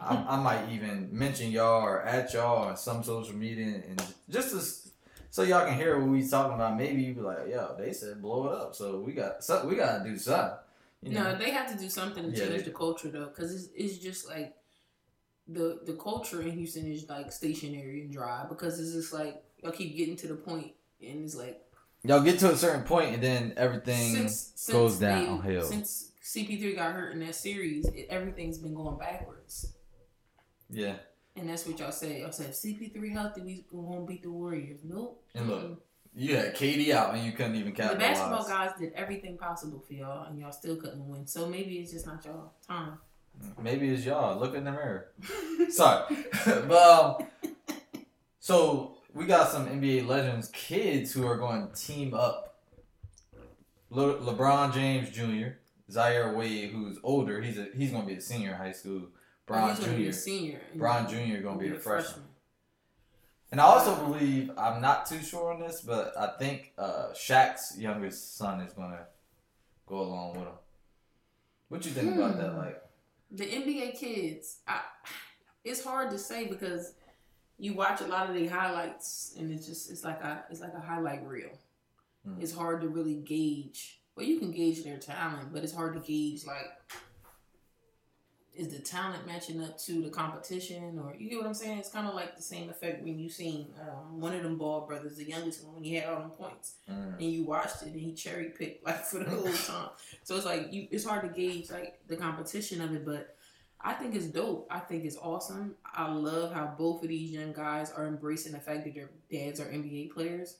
I, 0.00 0.16
I 0.30 0.36
might 0.40 0.68
even 0.70 1.08
mention 1.12 1.50
y'all 1.50 1.82
or 1.82 2.02
at 2.02 2.32
y'all 2.34 2.66
on 2.68 2.76
some 2.76 3.02
social 3.02 3.34
media 3.34 3.82
and 3.88 4.02
just 4.28 4.50
to, 4.50 4.90
so 5.30 5.42
y'all 5.42 5.66
can 5.66 5.76
hear 5.76 5.98
what 5.98 6.08
we 6.08 6.26
talking 6.28 6.54
about. 6.54 6.76
Maybe 6.76 7.02
you 7.02 7.14
be 7.14 7.20
like, 7.20 7.48
"Yo, 7.48 7.74
they 7.78 7.92
said 7.92 8.20
blow 8.20 8.48
it 8.48 8.58
up," 8.58 8.74
so 8.74 8.98
we 9.00 9.12
got 9.12 9.42
so 9.42 9.66
we 9.66 9.76
got 9.76 10.02
to 10.02 10.10
do 10.10 10.18
something. 10.18 10.58
You 11.02 11.12
know? 11.12 11.32
No, 11.32 11.38
they 11.38 11.50
have 11.52 11.70
to 11.72 11.78
do 11.78 11.88
something 11.88 12.24
to 12.24 12.30
Yeah, 12.30 12.46
change 12.48 12.56
they- 12.58 12.62
the 12.62 12.70
culture 12.76 13.08
though, 13.08 13.26
because 13.26 13.54
it's, 13.54 13.68
it's 13.74 13.98
just 13.98 14.28
like 14.28 14.54
the 15.46 15.80
the 15.86 15.94
culture 15.94 16.42
in 16.42 16.50
Houston 16.52 16.90
is 16.90 17.08
like 17.08 17.32
stationary 17.32 18.02
and 18.02 18.12
dry 18.12 18.44
because 18.48 18.78
it's 18.80 18.92
just 18.92 19.12
like 19.14 19.42
y'all 19.62 19.72
keep 19.72 19.96
getting 19.96 20.16
to 20.16 20.28
the 20.28 20.34
point 20.34 20.72
and 21.06 21.24
it's 21.24 21.34
like 21.34 21.60
Y'all 22.04 22.20
get 22.22 22.38
to 22.38 22.50
a 22.52 22.56
certain 22.56 22.84
point 22.84 23.12
and 23.14 23.22
then 23.22 23.52
everything 23.56 24.14
since, 24.14 24.52
since 24.54 24.72
goes 24.72 24.98
downhill. 24.98 25.64
Since 25.64 26.12
CP3 26.22 26.76
got 26.76 26.92
hurt 26.92 27.12
in 27.12 27.20
that 27.20 27.34
series, 27.34 27.86
it, 27.86 28.06
everything's 28.08 28.58
been 28.58 28.74
going 28.74 28.98
backwards. 28.98 29.74
yeah. 30.70 30.94
And 31.36 31.48
that's 31.48 31.66
what 31.66 31.78
y'all 31.78 31.92
say. 31.92 32.20
Y'all 32.22 32.32
said 32.32 32.46
if 32.50 32.54
CP3 32.54 33.12
healthy, 33.12 33.40
we 33.42 33.64
gonna 33.72 34.04
beat 34.04 34.22
the 34.22 34.30
Warriors. 34.30 34.80
Nope. 34.84 35.24
And 35.34 35.48
look, 35.48 35.82
You 36.14 36.34
had 36.36 36.56
KD 36.56 36.90
out 36.90 37.14
and 37.14 37.24
you 37.24 37.30
couldn't 37.32 37.54
even 37.54 37.72
count. 37.72 37.92
the 37.92 37.98
basketball 37.98 38.44
guys 38.46 38.72
did 38.78 38.92
everything 38.94 39.36
possible 39.38 39.78
for 39.86 39.92
y'all, 39.92 40.26
and 40.28 40.38
y'all 40.40 40.50
still 40.50 40.74
couldn't 40.76 41.06
win. 41.06 41.26
So 41.28 41.46
maybe 41.46 41.76
it's 41.76 41.92
just 41.92 42.06
not 42.06 42.24
y'all 42.24 42.54
time. 42.66 42.98
Maybe 43.62 43.88
it's 43.88 44.04
y'all. 44.04 44.36
Look 44.38 44.56
in 44.56 44.64
the 44.64 44.72
mirror. 44.72 45.12
Sorry, 45.68 46.16
but 46.44 47.20
um, 47.20 47.26
so 48.40 48.97
we 49.18 49.26
got 49.26 49.48
some 49.48 49.66
NBA 49.66 50.06
legends, 50.06 50.48
kids 50.52 51.12
who 51.12 51.26
are 51.26 51.36
going 51.36 51.66
to 51.68 51.74
team 51.74 52.14
up. 52.14 52.60
Le- 53.90 54.18
LeBron 54.18 54.72
James 54.72 55.10
Jr., 55.10 55.56
Zaire 55.90 56.34
Wade, 56.34 56.70
who's 56.70 56.98
older, 57.02 57.40
he's 57.42 57.58
a 57.58 57.68
he's 57.74 57.90
going 57.90 58.02
to 58.02 58.08
be 58.08 58.18
a 58.18 58.20
senior 58.20 58.50
in 58.50 58.56
high 58.56 58.72
school. 58.72 59.08
Bron 59.46 59.70
He's 59.70 59.80
gonna 59.80 59.96
be 59.96 60.04
Jr. 60.04 60.10
a 60.10 60.12
senior. 60.12 60.60
Bron 60.74 61.08
Jr. 61.08 61.42
going 61.42 61.58
to 61.58 61.64
be 61.64 61.70
be 61.70 61.76
a 61.76 61.78
freshman. 61.78 62.24
And 63.50 63.60
I 63.60 63.64
also 63.64 63.96
believe 63.96 64.50
I'm 64.58 64.82
not 64.82 65.06
too 65.06 65.20
sure 65.22 65.52
on 65.52 65.60
this, 65.60 65.80
but 65.80 66.12
I 66.18 66.38
think 66.38 66.72
uh, 66.76 67.08
Shaq's 67.14 67.78
youngest 67.78 68.36
son 68.36 68.60
is 68.60 68.74
going 68.74 68.90
to 68.90 69.06
go 69.86 70.00
along 70.00 70.32
with 70.34 70.42
him. 70.42 70.54
What 71.70 71.84
you 71.86 71.90
think 71.92 72.14
about 72.14 72.36
that? 72.36 72.50
Hmm. 72.50 72.58
Like, 72.58 72.82
The 73.32 73.44
NBA 73.46 73.98
kids, 73.98 74.58
I, 74.68 74.80
it's 75.64 75.82
hard 75.82 76.10
to 76.10 76.18
say 76.18 76.46
because 76.46 76.92
you 77.58 77.74
watch 77.74 78.00
a 78.00 78.06
lot 78.06 78.28
of 78.28 78.36
the 78.36 78.46
highlights, 78.46 79.34
and 79.38 79.52
it's 79.52 79.66
just 79.66 79.90
it's 79.90 80.04
like 80.04 80.20
a 80.22 80.44
it's 80.50 80.60
like 80.60 80.74
a 80.74 80.80
highlight 80.80 81.26
reel. 81.26 81.50
Hmm. 82.24 82.40
It's 82.40 82.54
hard 82.54 82.80
to 82.82 82.88
really 82.88 83.16
gauge. 83.16 84.00
Well, 84.16 84.26
you 84.26 84.38
can 84.38 84.50
gauge 84.50 84.84
their 84.84 84.98
talent, 84.98 85.52
but 85.52 85.62
it's 85.62 85.74
hard 85.74 85.94
to 85.94 86.00
gauge 86.00 86.46
like 86.46 86.72
is 88.58 88.68
the 88.68 88.80
talent 88.80 89.24
matching 89.24 89.62
up 89.62 89.78
to 89.78 90.02
the 90.02 90.10
competition, 90.10 90.98
or 90.98 91.14
you 91.16 91.30
get 91.30 91.38
what 91.38 91.46
I'm 91.46 91.54
saying? 91.54 91.78
It's 91.78 91.90
kind 91.90 92.08
of 92.08 92.14
like 92.14 92.36
the 92.36 92.42
same 92.42 92.68
effect 92.68 93.04
when 93.04 93.16
you 93.16 93.30
seen 93.30 93.68
um, 93.80 94.20
one 94.20 94.34
of 94.34 94.42
them 94.42 94.58
Ball 94.58 94.84
brothers, 94.84 95.16
the 95.16 95.28
youngest 95.28 95.64
one, 95.64 95.76
when 95.76 95.84
he 95.84 95.94
had 95.94 96.08
all 96.08 96.18
them 96.18 96.30
points 96.30 96.74
mm, 96.90 97.14
and 97.14 97.22
you 97.22 97.44
watched 97.44 97.82
it 97.82 97.92
and 97.92 98.00
he 98.00 98.12
cherry 98.14 98.46
picked 98.46 98.84
like 98.84 99.04
for 99.04 99.20
the 99.20 99.30
whole 99.30 99.52
time. 99.66 99.90
So 100.24 100.34
it's 100.34 100.44
like 100.44 100.72
you 100.72 100.88
it's 100.90 101.04
hard 101.04 101.22
to 101.22 101.28
gauge 101.28 101.70
like 101.70 102.00
the 102.08 102.16
competition 102.16 102.80
of 102.80 102.92
it, 102.92 103.06
but 103.06 103.36
I 103.80 103.92
think 103.92 104.14
it's 104.14 104.26
dope. 104.26 104.66
I 104.70 104.80
think 104.80 105.04
it's 105.04 105.16
awesome. 105.16 105.76
I 105.84 106.10
love 106.10 106.52
how 106.52 106.74
both 106.76 107.02
of 107.02 107.08
these 107.08 107.30
young 107.30 107.52
guys 107.52 107.92
are 107.92 108.06
embracing 108.06 108.52
the 108.52 108.60
fact 108.60 108.84
that 108.84 108.94
their 108.94 109.10
dads 109.30 109.60
are 109.60 109.66
NBA 109.66 110.10
players. 110.12 110.56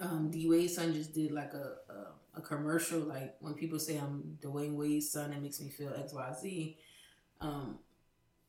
Um, 0.00 0.30
D 0.30 0.48
Wade's 0.48 0.76
son 0.76 0.92
just 0.92 1.12
did 1.12 1.32
like 1.32 1.52
a, 1.54 1.92
a 1.92 2.06
a 2.36 2.40
commercial. 2.40 3.00
Like 3.00 3.36
when 3.40 3.54
people 3.54 3.78
say 3.78 3.96
I'm 3.98 4.38
Dwyane 4.42 4.74
Wade's 4.74 5.10
son, 5.10 5.32
it 5.32 5.42
makes 5.42 5.60
me 5.60 5.70
feel 5.70 5.92
X 5.96 6.12
Y 6.12 6.32
Z. 6.40 6.78
Um, 7.40 7.78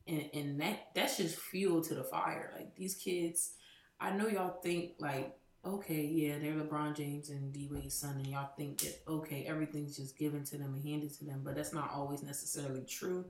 and 0.06 0.28
and 0.32 0.60
that 0.60 0.88
that's 0.94 1.16
just 1.16 1.38
fuel 1.38 1.82
to 1.82 1.94
the 1.94 2.04
fire. 2.04 2.52
Like 2.56 2.76
these 2.76 2.94
kids, 2.94 3.52
I 4.00 4.10
know 4.12 4.28
y'all 4.28 4.60
think 4.62 4.92
like 4.98 5.36
okay, 5.64 6.04
yeah, 6.04 6.38
they're 6.38 6.54
LeBron 6.54 6.96
James 6.96 7.30
and 7.30 7.52
D 7.52 7.68
Wade's 7.70 7.98
son, 7.98 8.16
and 8.16 8.26
y'all 8.26 8.50
think 8.56 8.78
that 8.78 9.00
okay, 9.08 9.44
everything's 9.46 9.96
just 9.96 10.16
given 10.16 10.44
to 10.44 10.58
them 10.58 10.74
and 10.74 10.84
handed 10.84 11.12
to 11.18 11.24
them, 11.24 11.42
but 11.44 11.56
that's 11.56 11.72
not 11.72 11.90
always 11.92 12.22
necessarily 12.22 12.84
true. 12.84 13.24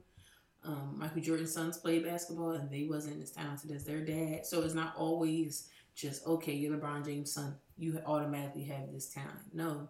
Um, 0.66 0.96
Michael 0.98 1.22
Jordan's 1.22 1.52
sons 1.55 1.79
played 1.79 2.05
basketball, 2.05 2.50
and 2.52 2.68
they 2.70 2.85
wasn't 2.85 3.22
as 3.22 3.31
talented 3.31 3.70
as 3.70 3.85
their 3.85 4.00
dad, 4.05 4.44
so 4.44 4.62
it's 4.62 4.74
not 4.74 4.94
always 4.96 5.68
just 5.94 6.26
okay. 6.26 6.52
You're 6.52 6.76
LeBron 6.76 7.05
James' 7.05 7.33
son, 7.33 7.55
you 7.79 8.00
automatically 8.05 8.64
have 8.64 8.92
this 8.92 9.09
talent. 9.09 9.38
No, 9.55 9.88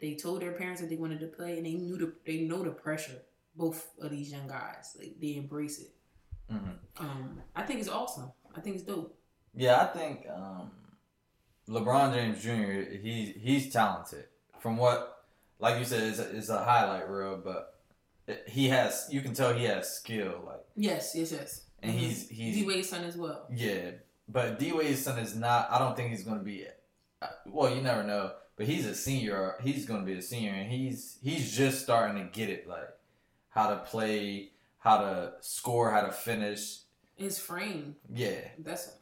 they 0.00 0.14
told 0.14 0.40
their 0.40 0.52
parents 0.52 0.80
that 0.80 0.88
they 0.88 0.96
wanted 0.96 1.20
to 1.20 1.26
play, 1.26 1.58
and 1.58 1.66
they 1.66 1.74
knew 1.74 1.96
the 1.98 2.12
they 2.24 2.40
know 2.40 2.62
the 2.62 2.70
pressure. 2.70 3.22
Both 3.54 3.88
of 4.00 4.10
these 4.10 4.30
young 4.30 4.46
guys, 4.46 4.96
like 4.98 5.16
they 5.20 5.34
embrace 5.36 5.80
it. 5.80 5.90
mhm. 6.50 6.78
Um, 6.98 7.42
I 7.56 7.62
think 7.64 7.80
it's 7.80 7.88
awesome. 7.88 8.30
I 8.56 8.60
think 8.60 8.76
it's 8.76 8.84
dope. 8.84 9.18
Yeah, 9.54 9.80
I 9.82 9.86
think 9.86 10.26
um, 10.32 10.70
LeBron 11.68 12.14
James 12.14 12.40
Jr. 12.42 12.96
He 13.02 13.34
he's 13.42 13.72
talented. 13.72 14.24
From 14.60 14.76
what, 14.76 15.24
like 15.58 15.78
you 15.78 15.84
said, 15.84 16.02
it's 16.04 16.18
a, 16.18 16.36
it's 16.36 16.48
a 16.48 16.64
highlight 16.64 17.08
reel, 17.10 17.40
but 17.44 17.77
he 18.46 18.68
has. 18.68 19.08
You 19.10 19.20
can 19.20 19.34
tell 19.34 19.52
he 19.54 19.64
has 19.64 19.96
skill. 19.96 20.42
Like, 20.46 20.64
Yes, 20.76 21.12
yes, 21.14 21.32
yes. 21.32 21.64
and 21.82 21.92
he's 21.92 22.28
he's 22.28 22.54
D 22.56 22.66
Wade's 22.66 22.88
son 22.88 23.04
as 23.04 23.16
well. 23.16 23.46
yeah. 23.52 23.90
But 24.28 24.58
D 24.58 24.72
Wade's 24.72 25.02
son 25.02 25.18
is 25.18 25.34
not. 25.34 25.68
I 25.70 25.78
don't 25.78 25.96
think 25.96 26.10
he's 26.10 26.22
going 26.24 26.38
to 26.38 26.44
be. 26.44 26.66
uh, 27.22 27.26
Well, 27.46 27.74
you 27.74 27.80
never 27.80 28.02
know. 28.02 28.32
But 28.56 28.66
he's 28.66 28.84
a 28.86 28.94
senior. 28.94 29.54
He's 29.62 29.86
going 29.86 30.00
to 30.00 30.06
be 30.06 30.18
a 30.18 30.22
senior, 30.22 30.52
and 30.52 30.70
he's 30.70 31.16
he's 31.22 31.56
just 31.56 31.82
starting 31.82 32.22
to 32.22 32.28
get 32.30 32.50
it. 32.50 32.68
Like 32.68 32.88
how 33.50 33.70
to 33.70 33.76
play, 33.76 34.50
how 34.78 34.98
to 34.98 35.32
score, 35.40 35.90
how 35.90 36.02
to 36.02 36.12
finish. 36.12 36.80
His 37.16 37.38
frame. 37.38 37.96
Yeah. 38.14 38.40
That's 38.58 38.92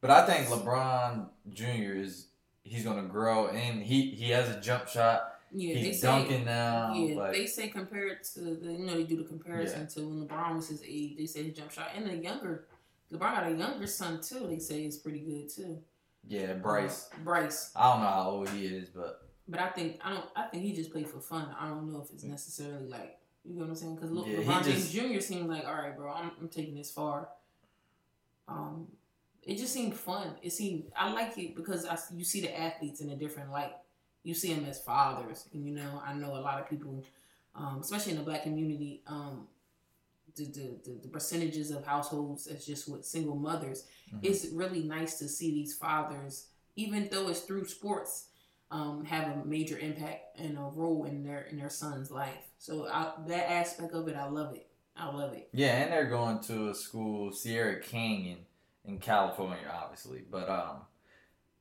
But 0.00 0.10
I 0.10 0.26
think 0.26 0.48
LeBron 0.48 1.28
Jr. 1.52 1.94
is 1.94 2.26
he's 2.64 2.84
gonna 2.84 3.04
grow 3.08 3.46
and 3.48 3.82
he 3.82 4.10
he 4.10 4.30
has 4.30 4.48
a 4.48 4.60
jump 4.60 4.88
shot. 4.88 5.35
Yeah. 5.56 5.74
they 5.74 5.80
he's 5.80 6.00
say 6.00 6.06
dunking 6.06 6.44
now. 6.44 6.92
yeah. 6.94 7.16
like, 7.16 7.32
they 7.32 7.46
say 7.46 7.68
compared 7.68 8.22
to 8.24 8.40
the 8.40 8.72
you 8.72 8.86
know 8.86 8.94
they 8.94 9.04
do 9.04 9.16
the 9.16 9.24
comparison 9.24 9.86
to 9.88 10.00
when 10.00 10.28
LeBron 10.28 10.56
was 10.56 10.68
his 10.68 10.82
age. 10.86 11.16
They 11.16 11.26
say 11.26 11.44
his 11.44 11.56
jump 11.56 11.72
shot 11.72 11.90
and 11.94 12.06
the 12.06 12.16
younger 12.16 12.66
LeBron 13.12 13.20
got 13.20 13.46
a 13.46 13.52
younger 13.52 13.86
son 13.86 14.20
too. 14.20 14.46
They 14.48 14.58
say 14.58 14.84
is 14.84 14.96
pretty 14.96 15.20
good 15.20 15.48
too. 15.48 15.78
Yeah, 16.26 16.54
Bryce. 16.54 17.08
Uh, 17.12 17.18
Bryce. 17.22 17.70
I 17.76 17.92
don't 17.92 18.02
know 18.02 18.08
how 18.08 18.30
old 18.30 18.48
he 18.50 18.66
is, 18.66 18.88
but 18.88 19.22
But 19.48 19.60
I 19.60 19.68
think 19.70 19.98
I 20.02 20.10
don't. 20.10 20.24
I 20.34 20.42
think 20.48 20.64
he 20.64 20.72
just 20.72 20.92
played 20.92 21.08
for 21.08 21.20
fun. 21.20 21.54
I 21.58 21.68
don't 21.68 21.92
know 21.92 22.02
if 22.02 22.10
it's 22.12 22.24
necessarily 22.24 22.88
like 22.88 23.18
you 23.44 23.54
know 23.54 23.62
what 23.62 23.70
I'm 23.70 23.76
saying. 23.76 23.94
Because 23.94 24.10
Le- 24.10 24.28
Yeah, 24.28 24.38
LeBron 24.38 24.64
James 24.64 24.92
Jr. 24.92 25.20
seemed 25.20 25.48
like, 25.48 25.64
all 25.64 25.74
right, 25.74 25.96
bro, 25.96 26.12
I'm, 26.12 26.32
I'm 26.40 26.48
taking 26.48 26.74
this 26.74 26.90
far. 26.90 27.28
Um, 28.48 28.88
it 29.42 29.56
just 29.56 29.72
seemed 29.72 29.94
fun. 29.94 30.34
It 30.42 30.52
seemed 30.52 30.90
I 30.96 31.12
like 31.12 31.38
it 31.38 31.54
because 31.54 31.86
I 31.86 31.96
you 32.12 32.24
see 32.24 32.40
the 32.40 32.58
athletes 32.58 33.00
in 33.00 33.10
a 33.10 33.16
different 33.16 33.52
light. 33.52 33.72
You 34.26 34.34
see 34.34 34.52
them 34.52 34.64
as 34.64 34.80
fathers, 34.80 35.48
and 35.52 35.64
you 35.64 35.72
know 35.72 36.02
I 36.04 36.12
know 36.12 36.34
a 36.34 36.42
lot 36.42 36.60
of 36.60 36.68
people, 36.68 37.04
um, 37.54 37.78
especially 37.80 38.10
in 38.10 38.18
the 38.18 38.24
black 38.24 38.42
community, 38.42 39.02
um, 39.06 39.46
the, 40.34 40.46
the, 40.46 40.98
the, 41.00 41.08
percentages 41.08 41.70
of 41.70 41.86
households 41.86 42.46
that's 42.46 42.66
just 42.66 42.88
with 42.88 43.04
single 43.04 43.36
mothers. 43.36 43.84
Mhm. 44.12 44.18
It's 44.24 44.46
really 44.46 44.82
nice 44.82 45.20
to 45.20 45.28
see 45.28 45.52
these 45.52 45.76
fathers, 45.76 46.48
even 46.74 47.08
though 47.08 47.28
it's 47.28 47.42
through 47.42 47.66
sports, 47.66 48.26
um, 48.72 49.04
have 49.04 49.28
a 49.28 49.44
major 49.44 49.78
impact 49.78 50.40
and 50.40 50.58
a 50.58 50.62
role 50.62 51.04
in 51.04 51.22
their 51.22 51.42
in 51.42 51.56
their 51.56 51.70
son's 51.70 52.10
life. 52.10 52.50
So 52.58 52.88
I, 52.88 53.12
that 53.28 53.48
aspect 53.48 53.92
of 53.92 54.08
it, 54.08 54.16
I 54.16 54.26
love 54.26 54.56
it. 54.56 54.66
I 54.96 55.06
love 55.06 55.34
it. 55.34 55.48
yeah, 55.52 55.82
and 55.82 55.92
they're 55.92 56.10
going 56.10 56.40
to 56.40 56.70
a 56.70 56.74
school, 56.74 57.30
Sierra 57.30 57.78
Canyon, 57.80 58.38
in 58.84 58.98
California, 58.98 59.70
obviously. 59.72 60.22
But 60.28 60.48
um, 60.48 60.78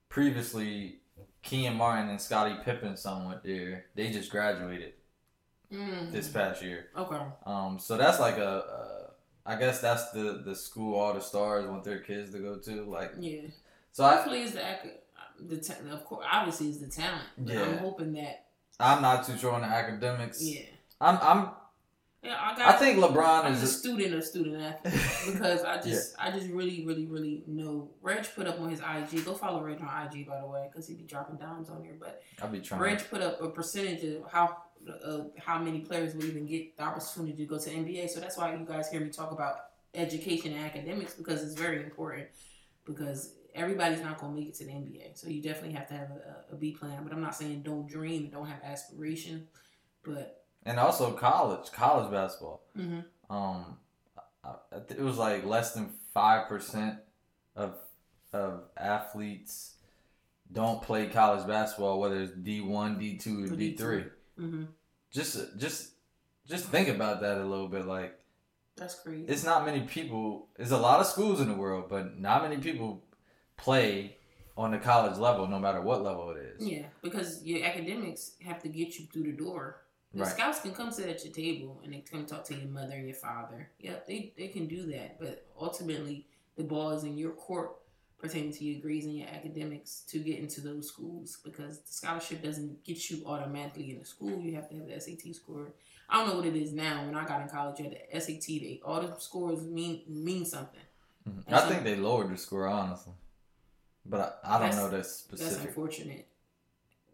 previously, 0.10 1.02
Kenyon 1.44 1.76
Martin 1.76 2.10
and 2.10 2.20
Scottie 2.22 2.56
Pippen 2.64 2.98
son 2.98 3.28
went 3.28 3.44
there. 3.44 3.86
They 3.96 4.12
just 4.12 4.30
graduated 4.32 4.94
Mm. 5.72 6.12
this 6.12 6.28
past 6.30 6.62
year. 6.62 6.88
Okay. 6.96 7.20
Um, 7.46 7.80
so 7.80 7.98
that's 7.98 8.20
like 8.20 8.38
a, 8.38 8.48
uh, 8.48 9.10
I 9.48 9.56
guess 9.56 9.82
that's 9.82 10.12
the 10.12 10.42
the 10.46 10.56
school 10.56 10.96
all 10.98 11.14
the 11.14 11.20
stars 11.22 11.66
want 11.66 11.84
their 11.84 12.00
kids 12.00 12.32
to 12.34 12.40
go 12.40 12.58
to. 12.60 12.84
Like, 12.86 13.14
Yeah. 13.20 13.42
so 13.92 14.06
I 14.06 14.16
Hopefully, 14.16 14.44
it's 14.44 14.54
the 14.54 14.64
the 15.40 15.58
ta- 15.58 15.82
of 15.92 16.06
course 16.06 16.26
obviously 16.32 16.70
it's 16.70 16.80
the 16.80 16.88
talent. 16.88 17.24
Yeah. 17.44 17.64
I'm 17.64 17.78
hoping 17.80 18.14
that 18.14 18.46
I'm 18.80 19.02
not 19.02 19.26
too 19.26 19.38
sure 19.38 19.54
on 19.54 19.62
the 19.62 19.68
academics. 19.68 20.42
yeah. 20.44 20.66
I'm 21.02 21.18
I'm 21.22 21.50
Yeah, 22.26 22.38
I 22.42 22.70
I 22.70 22.74
think 22.74 22.98
LeBron 22.98 23.46
I'm 23.46 23.54
is 23.54 23.62
a 23.62 23.68
student 23.68 24.16
of 24.16 24.24
student 24.24 24.60
athlete 24.60 25.34
because 25.34 25.64
I 25.64 25.80
just 25.82 26.16
I 26.18 26.32
just 26.32 26.48
really 26.48 26.84
really 26.86 27.06
really 27.06 27.44
know. 27.46 27.92
Reg 28.02 28.28
put 28.36 28.48
up 28.48 28.60
on 28.60 28.70
his 28.70 28.80
IG. 28.80 29.24
Go 29.24 29.36
follow 29.36 29.62
Reg 29.62 29.80
on 29.80 30.08
IG 30.08 30.28
by 30.28 30.40
the 30.42 30.48
way 30.48 30.68
because 30.72 30.88
he 30.88 30.96
be 30.96 31.04
dropping 31.04 31.38
dimes 31.38 31.70
on 31.70 31.84
here. 31.84 31.96
But 32.00 32.24
I'll 32.42 32.50
be 32.50 32.62
trying. 32.62 32.82
Reg 32.82 33.04
put 33.10 33.22
up 33.22 33.42
a 33.42 33.50
percentage 33.50 34.04
of 34.04 34.32
how 34.32 34.58
uh, 35.06 35.26
how 35.38 35.60
many 35.60 35.82
players 35.82 36.16
will 36.16 36.26
even 36.26 36.48
get 36.48 36.76
the 36.78 36.84
opportunity 36.84 37.36
to 37.38 37.46
go 37.46 37.60
to 37.60 37.70
NBA. 37.70 38.10
So 38.10 38.20
that's 38.20 38.38
why 38.38 38.56
you 38.56 38.66
guys 38.66 38.90
hear 38.90 39.02
me 39.02 39.10
talk 39.10 39.32
about 39.32 39.58
education 39.94 40.54
and 40.54 40.66
academics 40.66 41.14
because 41.14 41.44
it's 41.44 41.54
very 41.54 41.84
important. 41.84 42.28
Because 42.86 43.36
everybody's 43.54 44.02
not 44.02 44.20
going 44.20 44.34
to 44.34 44.40
make 44.40 44.50
it 44.50 44.56
to 44.56 44.66
the 44.66 44.72
NBA, 44.72 45.18
so 45.18 45.28
you 45.28 45.42
definitely 45.42 45.74
have 45.74 45.88
to 45.88 45.94
have 45.96 46.10
a, 46.12 46.54
a 46.54 46.56
B 46.56 46.72
plan. 46.72 47.04
But 47.04 47.14
I'm 47.14 47.22
not 47.22 47.36
saying 47.36 47.62
don't 47.62 47.88
dream 47.88 48.24
and 48.24 48.32
don't 48.32 48.48
have 48.48 48.62
aspiration. 48.64 49.48
But 50.04 50.45
and 50.66 50.80
also 50.80 51.12
college, 51.14 51.72
college 51.72 52.12
basketball. 52.12 52.62
hmm 52.76 53.00
Um, 53.30 53.78
I, 54.44 54.50
I 54.72 54.80
th- 54.88 55.00
it 55.00 55.04
was 55.04 55.18
like 55.18 55.46
less 55.46 55.74
than 55.74 55.90
five 56.14 56.48
percent 56.48 57.00
of 57.56 57.76
of 58.34 58.64
athletes 58.78 59.76
don't 60.52 60.82
play 60.82 61.08
college 61.08 61.48
basketball, 61.48 62.00
whether 62.00 62.22
it's 62.22 62.32
D 62.34 62.62
one, 62.62 63.00
D 63.00 63.18
two, 63.18 63.46
or 63.46 63.48
D 63.56 63.76
three. 63.76 64.06
hmm 64.38 64.66
Just 65.12 65.58
just 65.58 65.92
just 66.48 66.66
think 66.66 66.88
about 66.90 67.22
that 67.22 67.38
a 67.40 67.46
little 67.46 67.68
bit. 67.68 67.86
Like 67.86 68.20
that's 68.78 68.96
crazy. 69.00 69.26
it's 69.28 69.44
not 69.44 69.66
many 69.66 69.82
people. 69.82 70.50
There's 70.58 70.72
a 70.72 70.78
lot 70.78 71.00
of 71.00 71.08
schools 71.08 71.40
in 71.42 71.48
the 71.48 71.56
world, 71.56 71.86
but 71.90 72.20
not 72.20 72.44
many 72.44 72.58
people 72.58 73.04
play 73.58 74.18
on 74.58 74.72
the 74.72 74.78
college 74.78 75.18
level, 75.18 75.48
no 75.48 75.60
matter 75.60 75.82
what 75.82 76.04
level 76.04 76.30
it 76.32 76.38
is. 76.38 76.68
Yeah, 76.68 76.86
because 77.02 77.44
your 77.44 77.66
academics 77.66 78.36
have 78.46 78.62
to 78.64 78.70
get 78.70 78.98
you 79.00 79.06
through 79.12 79.24
the 79.24 79.32
door. 79.32 79.82
The 80.16 80.22
Right. 80.24 80.32
scouts 80.32 80.62
can 80.62 80.74
come 80.74 80.92
sit 80.92 81.10
at 81.10 81.24
your 81.26 81.34
table 81.34 81.82
and 81.84 81.94
they 81.94 82.00
come 82.00 82.26
talk 82.26 82.46
to 82.46 82.56
your 82.56 82.70
mother 82.70 82.94
and 82.94 83.06
your 83.06 83.18
father. 83.18 83.70
Yep, 83.80 84.08
they, 84.08 84.34
they 84.38 84.48
can 84.48 84.66
do 84.66 84.86
that. 84.94 85.20
But 85.20 85.46
ultimately, 85.60 86.28
the 86.56 86.64
ball 86.64 86.92
is 86.92 87.04
in 87.04 87.18
your 87.18 87.34
court 87.34 87.76
pertaining 88.18 88.54
to 88.54 88.64
your 88.64 88.82
grades 88.82 89.06
and 89.06 89.18
your 89.18 89.28
academics 89.28 90.04
to 90.08 90.20
get 90.20 90.40
into 90.40 90.62
those 90.62 90.88
schools 90.88 91.40
because 91.44 91.82
the 91.82 91.92
scholarship 91.92 92.42
doesn't 92.42 92.82
get 92.86 93.10
you 93.10 93.24
automatically 93.26 93.92
in 93.92 94.00
the 94.00 94.06
school. 94.06 94.40
You 94.40 94.56
have 94.56 94.70
to 94.70 94.78
have 94.78 94.88
the 94.88 95.00
SAT 95.02 95.34
score. 95.36 95.74
I 96.10 96.20
don't 96.22 96.30
know 96.30 96.38
what 96.38 96.46
it 96.46 96.56
is 96.56 96.72
now. 96.72 97.06
When 97.06 97.14
I 97.16 97.26
got 97.28 97.42
in 97.42 97.50
college, 97.50 97.80
you 97.80 97.86
had 97.90 97.98
the 98.14 98.22
SAT. 98.22 98.48
They, 98.48 98.82
all 98.86 99.02
the 99.02 99.14
scores 99.20 99.64
mean 99.64 100.04
mean 100.08 100.46
something. 100.46 100.80
Mhm. 101.28 101.44
I 101.52 101.60
so- 101.60 101.68
think 101.70 101.84
they 101.84 101.98
lowered 101.98 102.32
the 102.32 102.38
score, 102.38 102.68
honestly. 102.68 103.14
But 104.06 104.40
I, 104.46 104.56
I 104.56 104.60
don't 104.60 104.78
know 104.78 104.84
that 104.90 104.98
That's 104.98 105.12
specific. 105.12 105.54
That's 105.56 105.66
unfortunate. 105.66 106.28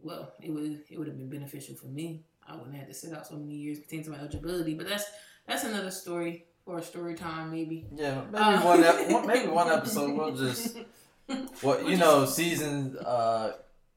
Well, 0.03 0.33
it 0.39 0.51
would 0.51 0.83
it 0.89 0.97
would 0.99 1.07
have 1.07 1.17
been 1.17 1.29
beneficial 1.29 1.75
for 1.75 1.87
me. 1.87 2.25
I 2.51 2.55
wouldn't 2.57 2.75
have 2.75 2.87
to 2.87 2.93
sit 2.93 3.13
out 3.13 3.25
so 3.27 3.35
many 3.35 3.55
years 3.55 3.79
pertaining 3.79 4.05
to 4.05 4.11
my 4.11 4.17
eligibility. 4.19 4.73
But 4.75 4.87
that's 4.89 5.05
that's 5.47 5.63
another 5.63 5.91
story 5.91 6.45
for 6.65 6.77
a 6.77 6.83
story 6.83 7.15
time, 7.15 7.51
maybe. 7.51 7.87
Yeah, 7.95 8.21
maybe 8.31 8.43
Uh, 8.43 8.61
one, 8.65 8.83
ep- 8.83 9.25
maybe 9.25 9.47
one 9.49 9.69
episode 9.69 10.15
we'll 10.15 10.35
just 10.35 10.77
well 11.63 11.89
you 11.89 11.97
know 11.97 12.25
season 12.25 12.97
uh 13.05 13.51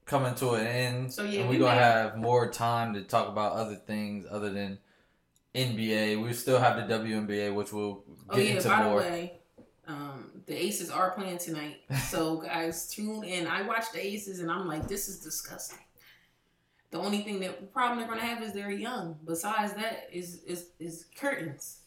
coming 0.07 0.35
to 0.37 0.51
an 0.51 0.67
end, 0.67 1.12
So, 1.12 1.23
yeah, 1.25 1.40
and 1.40 1.49
we 1.49 1.57
we're 1.57 1.64
gonna 1.64 1.81
have 1.81 2.17
more 2.19 2.51
time 2.51 2.93
to 2.95 3.03
talk 3.03 3.29
about 3.29 3.53
other 3.53 3.75
things 3.77 4.27
other 4.31 4.51
than 4.51 4.79
NBA. 5.55 6.23
We 6.23 6.33
still 6.33 6.59
have 6.59 6.77
the 6.77 6.95
WNBA, 6.95 7.55
which 7.55 7.73
we'll 7.73 7.95
get 7.95 8.05
Oh 8.31 8.38
yeah, 8.38 8.51
into 8.57 8.69
by 8.69 8.85
more. 8.85 9.01
the 9.03 9.09
way, 9.09 9.33
um, 9.87 10.31
the 10.47 10.62
Aces 10.62 10.90
are 10.90 11.12
playing 11.12 11.38
tonight. 11.38 11.77
So 12.11 12.37
guys, 12.49 12.88
tune 12.90 13.25
in. 13.25 13.47
I 13.47 13.62
watched 13.62 13.93
the 13.93 14.05
Aces 14.05 14.40
and 14.40 14.51
I'm 14.51 14.67
like, 14.67 14.88
this 14.88 15.09
is 15.09 15.21
disgusting. 15.21 15.79
The 16.95 17.01
only 17.01 17.23
thing 17.23 17.41
that 17.41 17.61
the 17.61 17.67
problem 17.67 17.99
they're 17.99 18.07
gonna 18.07 18.21
have 18.21 18.41
is 18.41 18.53
they're 18.53 18.71
young. 18.71 19.19
Besides 19.27 19.73
that, 19.73 20.09
is 20.13 20.45
is 20.45 20.67
is 20.79 21.07
curtains. 21.19 21.81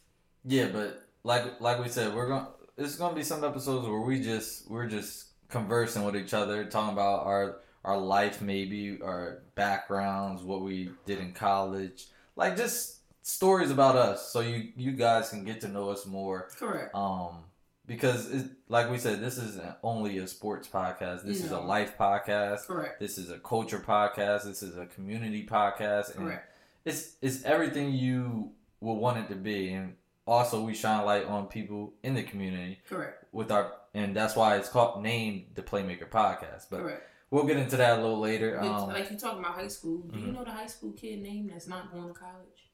Yeah, 0.44 0.68
but 0.68 1.02
like 1.24 1.62
like 1.62 1.82
we 1.82 1.88
said, 1.88 2.14
we're 2.14 2.28
going. 2.28 2.44
to 2.44 2.84
It's 2.84 2.98
gonna 2.98 3.16
be 3.16 3.24
some 3.24 3.42
episodes 3.42 3.88
where 3.88 4.02
we 4.02 4.20
just 4.20 4.70
we're 4.70 4.86
just 4.86 5.28
conversing 5.48 6.04
with 6.04 6.18
each 6.18 6.34
other, 6.34 6.66
talking 6.66 6.92
about 6.92 7.26
our 7.26 7.60
our 7.86 7.98
life, 7.98 8.42
maybe 8.42 9.00
our 9.02 9.44
backgrounds, 9.56 10.44
what 10.44 10.60
we 10.60 10.92
did 11.06 11.20
in 11.20 11.32
college, 11.32 12.08
like 12.36 12.58
just 12.58 12.98
stories 13.22 13.72
about 13.72 13.96
us, 13.96 14.30
so 14.30 14.42
you 14.42 14.74
you 14.76 14.92
guys 14.92 15.30
can 15.30 15.46
get 15.46 15.62
to 15.62 15.70
know 15.70 15.90
us 15.90 16.06
more. 16.06 16.50
Correct. 16.60 16.94
Um, 16.94 17.46
because 17.88 18.30
it, 18.32 18.46
like 18.70 18.92
we 18.92 18.98
said, 18.98 19.22
this 19.22 19.38
isn't 19.38 19.74
only 19.82 20.18
a 20.20 20.28
sports 20.28 20.68
podcast. 20.68 21.24
This 21.24 21.44
is 21.44 21.52
a 21.52 21.60
life 21.60 21.98
podcast. 21.98 22.68
Correct. 22.68 23.00
This 23.00 23.18
is 23.18 23.32
a 23.32 23.40
culture 23.40 23.80
podcast. 23.80 24.44
This 24.44 24.62
is 24.62 24.78
a 24.78 24.86
community 24.86 25.46
podcast. 25.46 26.16
And 26.16 26.26
Correct. 26.26 26.52
it's 26.86 27.16
it's 27.22 27.44
everything 27.46 27.94
you 27.94 28.52
would 28.82 28.94
want 28.96 29.18
it 29.18 29.30
to 29.30 29.36
be, 29.36 29.72
and 29.74 29.96
also 30.28 30.62
we 30.64 30.74
shine 30.76 31.06
light 31.06 31.26
on 31.26 31.48
people 31.48 31.94
in 32.04 32.14
the 32.14 32.24
community 32.24 32.80
Correct. 32.88 33.24
with 33.32 33.52
our, 33.52 33.74
and 33.96 34.16
that's 34.16 34.36
why 34.36 34.58
it's 34.58 34.70
called 34.70 35.02
named 35.02 35.46
the 35.56 35.64
Playmaker 35.64 36.08
Podcast. 36.10 36.68
But 36.70 36.82
Correct. 36.82 37.04
we'll 37.32 37.46
get 37.46 37.58
into 37.58 37.78
that 37.78 37.98
a 37.98 38.02
little 38.02 38.20
later. 38.20 38.60
Um, 38.60 38.90
like 38.90 39.10
you 39.10 39.18
talking 39.18 39.40
about 39.40 39.54
high 39.56 39.68
school, 39.70 40.00
do 40.00 40.20
you 40.20 40.28
Mhm. 40.28 40.34
know 40.36 40.44
the 40.44 40.52
high 40.52 40.68
school 40.68 40.92
kid 40.92 41.22
name 41.24 41.48
that's 41.52 41.68
not 41.68 41.92
going 41.92 42.08
to 42.08 42.14
college? 42.14 42.70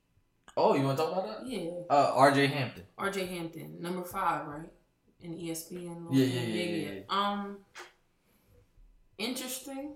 oh, 0.58 0.76
you 0.76 0.84
want 0.84 0.98
to 0.98 1.04
talk 1.04 1.14
about 1.14 1.26
that? 1.40 1.48
Yeah, 1.48 1.72
Uh, 1.90 2.12
R.J. 2.16 2.46
Hampton. 2.48 2.84
R.J. 2.98 3.26
Hampton, 3.26 3.78
number 3.82 4.04
five, 4.04 4.46
right? 4.48 4.70
In 5.24 5.34
E 5.34 5.50
ESPN. 5.50 6.08
Yeah, 6.12 6.26
yeah, 6.26 6.42
yeah, 6.42 6.64
yeah, 6.64 6.92
yeah. 6.92 7.00
Um, 7.10 7.58
interesting. 9.18 9.96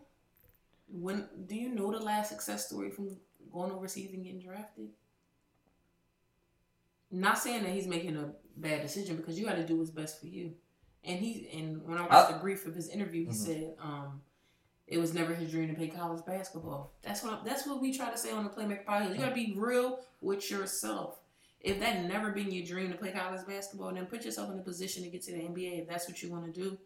When 0.89 1.27
do 1.47 1.55
you 1.55 1.69
know 1.75 1.91
the 1.91 1.99
last 1.99 2.29
success 2.29 2.67
story 2.67 2.89
from 2.91 3.17
going 3.51 3.71
overseas 3.71 4.13
and 4.13 4.23
getting 4.23 4.39
drafted? 4.41 4.87
Not 7.12 7.37
saying 7.37 7.63
that 7.63 7.71
he's 7.73 7.87
making 7.87 8.15
a 8.17 8.31
bad 8.58 8.81
decision 8.81 9.17
because 9.17 9.37
you 9.39 9.45
got 9.45 9.56
to 9.56 9.65
do 9.65 9.77
what's 9.77 9.91
best 9.91 10.19
for 10.19 10.27
you. 10.27 10.54
And 11.04 11.19
he 11.19 11.49
and 11.54 11.83
when 11.83 11.97
I 11.97 12.02
watched 12.02 12.29
I- 12.29 12.33
the 12.33 12.39
brief 12.39 12.65
of 12.65 12.75
his 12.75 12.89
interview, 12.89 13.25
he 13.25 13.31
Mhm. 13.31 13.35
said, 13.35 13.75
um, 13.79 14.21
it 14.87 14.97
was 14.97 15.13
never 15.13 15.33
his 15.35 15.52
dream 15.52 15.67
to 15.69 15.73
play 15.75 15.89
college 15.89 16.25
basketball. 16.25 16.93
That's 17.02 17.23
what 17.23 17.43
that's 17.43 17.65
what 17.67 17.81
we 17.81 17.93
try 17.95 18.10
to 18.12 18.17
say 18.17 18.31
on 18.31 18.43
the 18.45 18.49
Playmaker 18.49 18.85
podcast. 18.85 19.12
You 19.13 19.17
got 19.19 19.29
to 19.29 19.35
be 19.35 19.54
real 19.58 19.99
with 20.21 20.49
yourself. 20.49 21.19
If 21.62 21.79
that 21.79 22.05
never 22.05 22.31
been 22.31 22.51
your 22.51 22.65
dream 22.65 22.91
to 22.91 22.97
play 22.97 23.12
college 23.12 23.45
basketball, 23.47 23.93
then 23.93 24.05
put 24.05 24.23
yourself 24.23 24.51
in 24.51 24.60
a 24.60 24.62
position 24.62 25.03
to 25.03 25.10
get 25.10 25.23
to 25.23 25.31
the 25.31 25.39
NBA. 25.39 25.81
If 25.81 25.89
that's 25.89 26.08
what 26.08 26.21
you 26.21 26.31
want 26.31 26.53
to 26.53 26.60
do, 26.60 26.77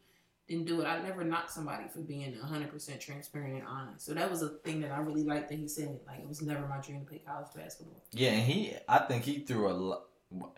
then 0.47 0.63
do 0.65 0.81
it. 0.81 0.85
I 0.85 1.01
never 1.01 1.23
knock 1.23 1.49
somebody 1.49 1.85
for 1.93 1.99
being 1.99 2.33
100% 2.33 2.99
transparent 2.99 3.55
and 3.55 3.67
honest. 3.67 4.05
So 4.05 4.13
that 4.13 4.29
was 4.29 4.41
a 4.41 4.49
thing 4.49 4.81
that 4.81 4.91
I 4.91 4.99
really 4.99 5.23
liked 5.23 5.49
that 5.49 5.57
he 5.57 5.67
said. 5.67 5.99
Like, 6.07 6.19
it 6.19 6.27
was 6.27 6.41
never 6.41 6.65
my 6.67 6.79
dream 6.79 7.01
to 7.01 7.05
play 7.05 7.21
college 7.25 7.47
basketball. 7.55 8.01
Yeah, 8.11 8.31
and 8.31 8.43
he, 8.43 8.73
I 8.87 8.99
think 8.99 9.23
he 9.23 9.39
threw 9.39 9.67
a, 9.67 9.99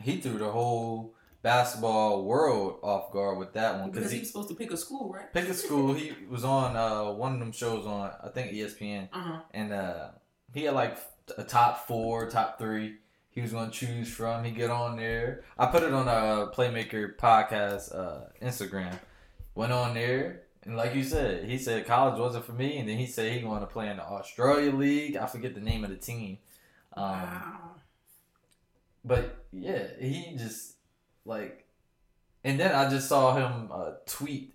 he 0.02 0.18
threw 0.18 0.38
the 0.38 0.52
whole 0.52 1.16
basketball 1.42 2.24
world 2.24 2.80
off 2.84 3.12
guard 3.12 3.38
with 3.38 3.54
that 3.54 3.80
one 3.80 3.92
Because 3.92 4.10
he 4.12 4.18
he 4.18 4.22
was 4.22 4.30
supposed 4.32 4.50
to 4.50 4.56
pick 4.56 4.72
a 4.72 4.78
school, 4.78 5.12
right? 5.14 5.32
Pick 5.34 5.50
a 5.50 5.54
school. 5.54 5.94
He 5.94 6.14
was 6.30 6.44
on 6.46 6.76
uh, 6.76 7.12
one 7.12 7.34
of 7.34 7.40
them 7.40 7.52
shows 7.52 7.86
on 7.86 8.12
I 8.24 8.30
think 8.30 8.52
ESPN, 8.54 9.10
Uh 9.12 9.20
huh. 9.20 9.40
and 9.52 9.74
uh, 9.74 10.08
he 10.54 10.64
had 10.64 10.74
like 10.74 10.98
a 11.38 11.44
top 11.44 11.86
four, 11.88 12.30
top 12.30 12.58
three. 12.58 12.96
He 13.34 13.42
was 13.42 13.52
gonna 13.52 13.72
choose 13.72 14.10
from. 14.14 14.44
He 14.44 14.52
get 14.52 14.70
on 14.70 14.96
there. 14.96 15.44
I 15.58 15.66
put 15.68 15.84
it 15.84 15.92
on 15.94 16.08
a 16.08 16.52
Playmaker 16.52 17.16
podcast 17.18 17.94
uh, 17.96 18.26
Instagram. 18.42 18.98
Went 19.56 19.72
on 19.72 19.94
there 19.94 20.44
And 20.66 20.78
like 20.78 20.96
you 20.96 21.04
said, 21.04 21.44
he 21.50 21.58
said 21.58 21.86
college 21.86 22.20
wasn't 22.20 22.46
for 22.46 22.54
me, 22.54 22.78
and 22.78 22.88
then 22.88 22.98
he 22.98 23.06
said 23.08 23.32
he 23.38 23.44
wanted 23.44 23.62
to 23.62 23.72
play 23.74 23.90
in 23.90 23.98
the 23.98 24.04
Australia 24.04 24.72
League. 24.72 25.18
I 25.18 25.26
forget 25.26 25.54
the 25.56 25.62
name 25.62 25.84
of 25.84 25.90
the 25.90 25.98
team. 25.98 26.38
Um, 26.96 27.06
wow. 27.12 27.60
But 29.04 29.46
yeah, 29.52 29.88
he 30.00 30.36
just 30.38 30.76
like, 31.26 31.66
and 32.44 32.60
then 32.60 32.74
I 32.74 32.90
just 32.90 33.10
saw 33.10 33.36
him 33.36 33.70
uh, 33.72 33.92
tweet 34.06 34.54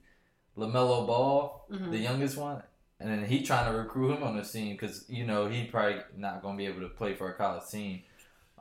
LaMelo 0.57 1.07
Ball, 1.07 1.67
Mhm. 1.71 1.91
the 1.91 1.99
youngest 1.99 2.37
one, 2.39 2.63
and 3.01 3.11
then 3.11 3.25
he 3.27 3.43
trying 3.43 3.71
to 3.71 3.77
recruit 3.79 4.15
him 4.17 4.23
on 4.23 4.37
the 4.37 4.45
scene 4.45 4.73
because 4.75 5.05
you 5.09 5.27
know 5.27 5.49
he 5.49 5.65
probably 5.65 6.01
not 6.17 6.43
gonna 6.43 6.57
be 6.57 6.67
able 6.67 6.81
to 6.81 6.89
play 6.89 7.15
for 7.15 7.29
a 7.31 7.35
college 7.35 7.69
team. 7.71 8.03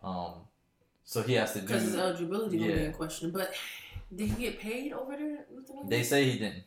Um, 0.04 0.34
so 1.04 1.22
he 1.24 1.34
has 1.34 1.54
to 1.54 1.60
Because 1.62 1.84
his 1.84 1.96
eligibility 1.96 2.58
gonna 2.60 2.74
be 2.74 2.84
in 2.86 2.94
question. 2.94 3.32
But 3.32 3.54
did 4.14 4.30
he 4.30 4.44
get 4.44 4.60
paid 4.60 4.94
over 4.94 5.16
there 5.18 5.46
with 5.54 5.68
the 5.68 5.74
They 5.88 6.04
say 6.04 6.30
he 6.30 6.40
didn't, 6.40 6.64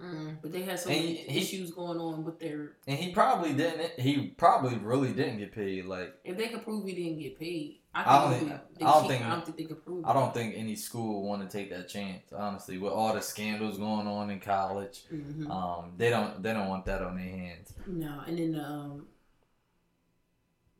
Mm, 0.00 0.38
but 0.42 0.50
they 0.50 0.62
had 0.62 0.76
some 0.80 0.90
he- 0.90 1.20
issues 1.28 1.70
going 1.70 2.00
on 2.00 2.24
with 2.24 2.40
their. 2.40 2.72
and 2.88 2.98
he 2.98 3.12
probably 3.12 3.52
didn't. 3.52 3.92
He 4.00 4.26
probably 4.30 4.76
really 4.78 5.12
didn't 5.12 5.38
get 5.38 5.52
paid. 5.52 5.84
Like 5.84 6.18
If 6.24 6.36
they 6.36 6.48
could 6.48 6.64
prove 6.64 6.84
he 6.84 6.94
didn't 6.94 7.20
get 7.20 7.38
paid, 7.38 7.78
I, 7.94 8.02
I 8.02 8.20
don't 8.22 8.32
think 8.38 8.48
think- 8.50 8.60
they- 8.74 8.78
they 8.80 8.84
I 8.86 8.92
don't 8.92 9.08
think- 9.08 9.24
I 9.24 9.28
don't 9.30 9.44
think 9.44 9.56
they 9.56 9.64
could 9.64 9.84
prove. 9.84 10.04
I 10.04 10.12
don't 10.12 10.34
think 10.34 10.54
any 10.56 10.74
school 10.74 11.22
would 11.22 11.28
want 11.28 11.48
to 11.48 11.56
take 11.58 11.70
that 11.70 11.88
chance. 11.88 12.32
Honestly, 12.32 12.76
with 12.78 12.92
all 12.92 13.14
the 13.14 13.20
scandals 13.22 13.78
going 13.78 14.08
on 14.08 14.30
in 14.30 14.40
college, 14.40 15.04
hmm 15.08 15.48
um, 15.48 15.92
they 15.96 16.10
don't 16.10 16.42
they 16.42 16.52
don't 16.52 16.68
want 16.68 16.84
that 16.86 17.00
on 17.00 17.14
their 17.14 17.28
hands. 17.28 17.72
No, 17.86 18.20
and 18.26 18.36
then 18.36 18.58
um, 18.60 19.06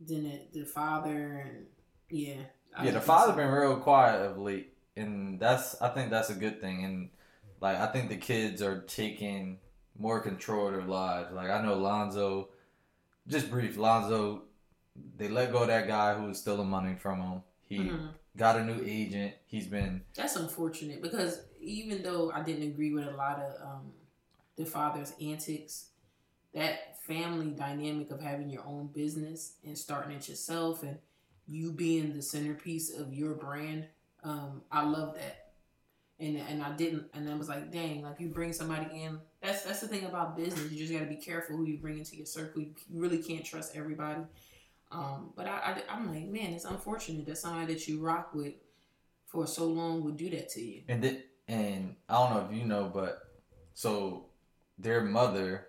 then 0.06 0.24
the, 0.52 0.60
the 0.60 0.66
father 0.66 1.44
and 1.46 1.66
yeah. 2.10 2.42
I 2.76 2.86
yeah, 2.86 2.90
the 2.92 3.00
father 3.00 3.32
been 3.32 3.50
real 3.50 3.76
quiet 3.76 4.20
of 4.22 4.38
late, 4.38 4.72
and 4.96 5.38
that's 5.38 5.80
I 5.80 5.88
think 5.90 6.10
that's 6.10 6.30
a 6.30 6.34
good 6.34 6.60
thing. 6.60 6.84
And 6.84 7.10
like 7.60 7.78
I 7.78 7.86
think 7.86 8.08
the 8.08 8.16
kids 8.16 8.62
are 8.62 8.80
taking 8.80 9.58
more 9.98 10.20
control 10.20 10.68
of 10.68 10.74
their 10.74 10.82
lives. 10.82 11.32
Like 11.32 11.50
I 11.50 11.62
know 11.62 11.74
Lonzo, 11.76 12.48
just 13.28 13.50
brief 13.50 13.76
Lonzo, 13.76 14.42
they 15.16 15.28
let 15.28 15.52
go 15.52 15.58
of 15.58 15.68
that 15.68 15.86
guy 15.86 16.14
who 16.14 16.26
was 16.26 16.40
stealing 16.40 16.68
money 16.68 16.96
from 16.96 17.20
him. 17.20 17.42
He 17.60 17.78
Mhm. 17.78 18.10
got 18.36 18.56
a 18.58 18.64
new 18.64 18.82
agent. 18.84 19.34
He's 19.46 19.66
been 19.66 20.04
That's 20.14 20.36
unfortunate 20.36 21.00
because 21.00 21.40
even 21.60 22.02
though 22.02 22.30
I 22.32 22.42
didn't 22.42 22.64
agree 22.64 22.92
with 22.92 23.06
a 23.06 23.12
lot 23.12 23.38
of 23.38 23.62
um, 23.62 23.92
the 24.56 24.66
father's 24.66 25.12
antics, 25.20 25.90
that 26.52 26.93
family 27.06 27.50
dynamic 27.50 28.10
of 28.10 28.20
having 28.20 28.48
your 28.48 28.64
own 28.66 28.88
business 28.88 29.54
and 29.64 29.76
starting 29.76 30.16
it 30.16 30.28
yourself 30.28 30.82
and 30.82 30.98
you 31.46 31.70
being 31.70 32.14
the 32.14 32.22
centerpiece 32.22 32.90
of 32.96 33.12
your 33.12 33.34
brand, 33.34 33.86
um, 34.22 34.62
I 34.72 34.84
love 34.84 35.14
that. 35.14 35.40
And 36.20 36.36
and 36.36 36.62
I 36.62 36.70
didn't, 36.72 37.06
and 37.12 37.28
I 37.28 37.34
was 37.34 37.48
like, 37.48 37.72
dang, 37.72 38.02
like 38.02 38.20
you 38.20 38.28
bring 38.28 38.52
somebody 38.52 39.02
in. 39.02 39.18
That's 39.42 39.62
that's 39.64 39.80
the 39.80 39.88
thing 39.88 40.04
about 40.04 40.36
business. 40.36 40.70
You 40.70 40.78
just 40.78 40.92
got 40.92 41.00
to 41.00 41.06
be 41.06 41.16
careful 41.16 41.56
who 41.56 41.66
you 41.66 41.76
bring 41.76 41.98
into 41.98 42.16
your 42.16 42.26
circle. 42.26 42.62
You 42.62 42.72
really 42.92 43.18
can't 43.18 43.44
trust 43.44 43.76
everybody. 43.76 44.20
Um, 44.92 45.32
but 45.34 45.46
I, 45.46 45.50
I, 45.50 45.82
I'm 45.92 46.14
like, 46.14 46.26
man, 46.28 46.52
it's 46.52 46.64
unfortunate 46.64 47.26
that 47.26 47.36
somebody 47.36 47.74
that 47.74 47.88
you 47.88 48.00
rock 48.00 48.32
with 48.32 48.54
for 49.26 49.46
so 49.46 49.66
long 49.66 50.04
would 50.04 50.16
do 50.16 50.30
that 50.30 50.48
to 50.50 50.62
you. 50.62 50.82
and 50.88 51.02
th- 51.02 51.24
and 51.48 51.96
I 52.08 52.14
don't 52.14 52.32
know 52.32 52.48
if 52.48 52.56
you 52.56 52.64
know, 52.64 52.90
but 52.94 53.18
so 53.74 54.26
their 54.78 55.02
mother 55.02 55.66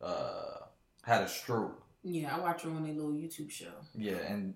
uh 0.00 0.58
had 1.02 1.22
a 1.22 1.28
stroke. 1.28 1.82
Yeah, 2.02 2.34
I 2.34 2.40
watched 2.40 2.64
her 2.64 2.70
on 2.70 2.84
a 2.84 2.92
little 2.92 3.12
YouTube 3.12 3.50
show. 3.50 3.72
Yeah, 3.94 4.16
and 4.16 4.54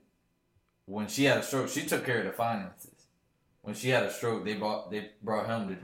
when 0.86 1.08
she 1.08 1.24
had 1.24 1.38
a 1.38 1.42
stroke, 1.42 1.68
she 1.68 1.84
took 1.86 2.04
care 2.04 2.18
of 2.20 2.26
the 2.26 2.32
finances. 2.32 2.90
When 3.62 3.74
she 3.74 3.88
had 3.90 4.04
a 4.04 4.12
stroke, 4.12 4.44
they 4.44 4.54
brought 4.54 4.90
they 4.90 5.10
brought 5.22 5.46
him 5.46 5.68
to 5.68 5.76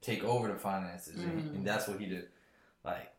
take 0.00 0.22
over 0.24 0.48
the 0.48 0.58
finances, 0.58 1.18
and, 1.22 1.42
Mm. 1.42 1.54
and 1.56 1.66
that's 1.66 1.88
what 1.88 1.98
he 2.00 2.06
did. 2.06 2.28
Like 2.84 3.12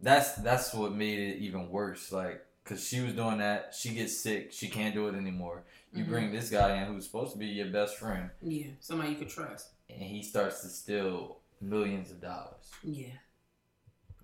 that's 0.00 0.34
that's 0.36 0.72
what 0.74 0.92
made 0.94 1.18
it 1.18 1.38
even 1.38 1.68
worse. 1.70 2.12
Like 2.12 2.44
because 2.64 2.86
she 2.86 3.00
was 3.00 3.12
doing 3.14 3.38
that, 3.38 3.74
she 3.74 3.90
gets 3.94 4.18
sick, 4.22 4.52
she 4.52 4.68
can't 4.68 4.94
do 4.94 5.08
it 5.08 5.14
anymore. 5.14 5.64
You 5.92 6.04
Mhm. 6.04 6.08
bring 6.08 6.32
this 6.32 6.48
guy 6.48 6.76
in 6.80 6.86
who's 6.86 7.04
supposed 7.06 7.32
to 7.32 7.38
be 7.38 7.46
your 7.46 7.66
best 7.70 7.96
friend, 7.96 8.30
Yeah, 8.40 8.68
somebody 8.80 9.10
you 9.10 9.16
could 9.16 9.28
trust. 9.28 9.70
and 9.90 10.00
he 10.00 10.22
starts 10.22 10.62
to 10.62 10.68
steal 10.68 11.40
millions 11.60 12.10
of 12.10 12.20
dollars. 12.20 12.70
Yeah. 12.82 13.08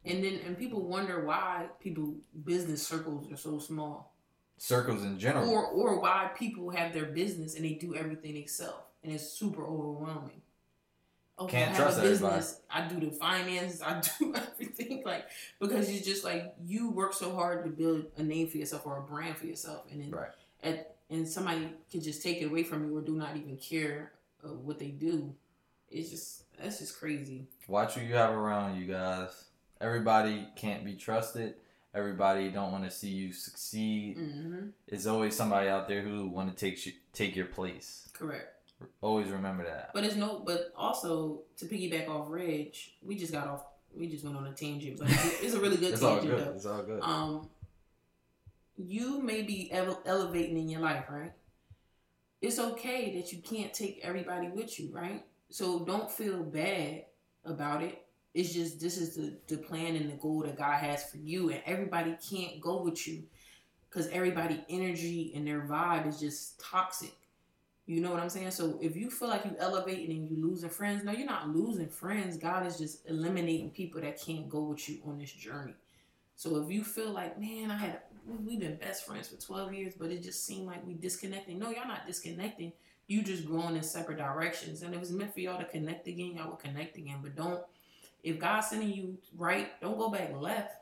And 0.09 0.25
then 0.25 0.41
and 0.47 0.57
people 0.59 0.83
wonder 0.83 1.25
why 1.25 1.67
people 1.81 2.15
business 2.45 2.87
circles 2.87 3.31
are 3.31 3.37
so 3.37 3.59
small. 3.59 4.15
Circles 4.57 5.05
in 5.05 5.19
general. 5.19 5.49
Or 5.51 5.67
or 5.67 6.01
why 6.01 6.31
people 6.37 6.71
have 6.71 6.93
their 6.93 7.07
business 7.07 7.55
and 7.55 7.65
they 7.65 7.75
do 7.75 7.95
everything 7.95 8.35
themselves 8.35 8.85
and 9.05 9.13
it's 9.13 9.29
super 9.29 9.65
overwhelming. 9.67 10.43
Okay, 11.41 11.59
Can't 11.59 11.71
I 11.71 11.75
have 11.75 11.83
trust 11.83 11.99
a 11.99 12.01
everybody. 12.03 12.37
business. 12.37 12.61
I 12.69 12.89
do 12.89 12.99
the 12.99 13.13
finances. 13.13 13.81
I 13.81 14.01
do 14.19 14.35
everything 14.35 15.03
like 15.05 15.27
because 15.61 15.89
it's 15.89 16.05
just 16.05 16.25
like 16.25 16.55
you 16.65 16.91
work 16.91 17.13
so 17.15 17.35
hard 17.35 17.65
to 17.65 17.71
build 17.71 18.07
a 18.17 18.23
name 18.25 18.49
for 18.49 18.57
yourself 18.59 18.85
or 18.87 18.99
a 18.99 19.03
brand 19.03 19.37
for 19.37 19.47
yourself, 19.47 19.85
and 19.93 20.03
then 20.03 20.11
Right. 20.11 20.31
at, 20.65 20.97
and 21.11 21.27
somebody 21.29 21.69
can 21.93 22.01
just 22.01 22.23
take 22.25 22.43
it 22.43 22.47
away 22.47 22.65
from 22.65 22.87
you 22.89 22.97
or 22.97 23.03
do 23.03 23.15
not 23.17 23.37
even 23.37 23.57
care 23.57 24.13
uh, 24.45 24.49
what 24.49 24.79
they 24.81 24.89
do. 24.89 25.33
It's 25.91 26.11
just 26.11 26.43
that's 26.61 26.81
just 26.81 26.99
crazy. 26.99 27.47
Watch 27.69 27.95
who 27.95 28.05
you 28.05 28.15
have 28.15 28.35
around 28.35 28.77
you 28.77 28.87
guys. 28.87 29.45
Everybody 29.81 30.47
can't 30.57 30.85
be 30.85 30.95
trusted. 30.95 31.55
Everybody 31.95 32.51
don't 32.51 32.71
want 32.73 32.85
to 32.85 32.91
see 32.91 33.09
you 33.09 33.33
succeed. 33.33 34.17
hmm 34.17 34.69
There's 34.89 35.07
always 35.07 35.37
somebody 35.37 35.69
out 35.69 35.89
there 35.89 36.03
who 36.03 36.27
want 36.29 36.51
to 36.51 36.57
take 36.57 36.85
you, 36.87 36.93
take 37.13 37.35
your 37.35 37.47
place. 37.47 38.09
Correct. 38.13 38.55
Always 39.01 39.29
remember 39.29 39.65
that. 39.65 39.91
But 39.95 40.05
it's 40.05 40.15
no. 40.17 40.43
But 40.45 40.73
also 40.77 41.43
to 41.57 41.65
piggyback 41.65 42.09
off 42.09 42.27
Reg, 42.29 42.75
we 43.03 43.17
just 43.17 43.33
got 43.33 43.49
off. 43.49 43.65
We 43.97 44.07
just 44.07 44.25
went 44.25 44.37
on 44.37 44.47
a 44.47 44.53
tangent, 44.53 44.99
but 44.99 45.09
it's, 45.11 45.55
a 45.55 45.61
really 45.61 45.77
good 45.83 45.95
it's 45.95 46.03
all 46.03 46.21
good. 46.21 46.39
though. 46.39 46.53
It's 46.55 46.67
all 46.67 46.83
good. 46.83 47.01
Um, 47.03 47.49
you 48.77 49.21
may 49.21 49.43
be 49.43 49.73
ele- 49.73 50.01
elevating 50.07 50.59
in 50.59 50.69
your 50.69 50.81
life, 50.81 51.07
right? 51.11 51.33
It's 52.41 52.59
okay 52.61 53.17
that 53.17 53.33
you 53.33 53.39
can't 53.39 53.75
take 53.75 53.99
everybody 54.05 54.49
with 54.49 54.79
you, 54.79 54.91
right? 54.93 55.25
So 55.51 55.85
don't 55.85 56.09
feel 56.11 56.45
bad 56.45 57.07
about 57.45 57.83
it. 57.83 58.05
It's 58.39 58.55
just 58.55 58.81
this 58.81 58.99
is 58.99 59.17
the, 59.17 59.37
the 59.49 59.57
plan 59.57 59.97
and 59.97 60.09
the 60.09 60.15
goal 60.15 60.43
that 60.43 60.57
God 60.57 60.79
has 60.79 61.11
for 61.11 61.17
you, 61.17 61.51
and 61.51 61.61
everybody 61.67 62.17
can't 62.31 62.61
go 62.61 62.81
with 62.85 63.09
you 63.09 63.25
because 63.91 64.07
everybody 64.11 64.65
energy 64.69 65.33
and 65.35 65.45
their 65.45 65.63
vibe 65.63 66.07
is 66.07 66.21
just 66.21 66.61
toxic. 66.61 67.15
You 67.87 68.01
know 68.01 68.13
what 68.13 68.21
I'm 68.21 68.29
saying? 68.29 68.53
So 68.53 68.79
if 68.81 68.95
you 68.95 69.11
feel 69.11 69.27
like 69.27 69.45
you 69.45 69.57
elevating 69.59 70.17
and 70.17 70.31
you 70.31 70.37
losing 70.37 70.71
friends, 70.71 71.03
no, 71.03 71.11
you're 71.11 71.27
not 71.27 71.49
losing 71.49 71.89
friends. 71.89 72.37
God 72.37 72.65
is 72.65 72.79
just 72.79 73.11
eliminating 73.11 73.71
people 73.71 74.01
that 74.03 74.21
can't 74.21 74.49
go 74.49 74.61
with 74.61 74.89
you 74.89 75.01
on 75.05 75.19
this 75.19 75.33
journey. 75.33 75.75
So 76.37 76.63
if 76.63 76.71
you 76.71 76.85
feel 76.85 77.11
like, 77.11 77.41
man, 77.41 77.73
I 77.73 77.77
had 77.77 78.03
we've 78.47 78.61
been 78.61 78.77
best 78.77 79.05
friends 79.05 79.27
for 79.27 79.41
12 79.41 79.75
years, 79.75 79.95
but 79.99 80.13
it 80.13 80.23
just 80.23 80.47
seemed 80.47 80.69
like 80.69 80.87
we 80.87 80.95
disconnecting. 80.95 81.59
No, 81.59 81.71
y'all 81.71 81.89
not 81.89 82.07
disconnecting. 82.07 82.71
You 83.09 83.25
just 83.25 83.47
growing 83.47 83.75
in 83.75 83.83
separate 83.83 84.19
directions. 84.19 84.83
And 84.83 84.95
if 84.95 85.01
was 85.01 85.11
meant 85.11 85.35
for 85.35 85.41
y'all 85.41 85.59
to 85.59 85.65
connect 85.65 86.07
again, 86.07 86.37
y'all 86.37 86.51
will 86.51 86.57
connect 86.57 86.99
again. 86.99 87.19
But 87.21 87.35
don't 87.35 87.65
if 88.23 88.39
God's 88.39 88.69
sending 88.69 88.91
you 88.91 89.19
right, 89.37 89.81
don't 89.81 89.99
go 89.99 90.11
back 90.11 90.31
left 90.39 90.75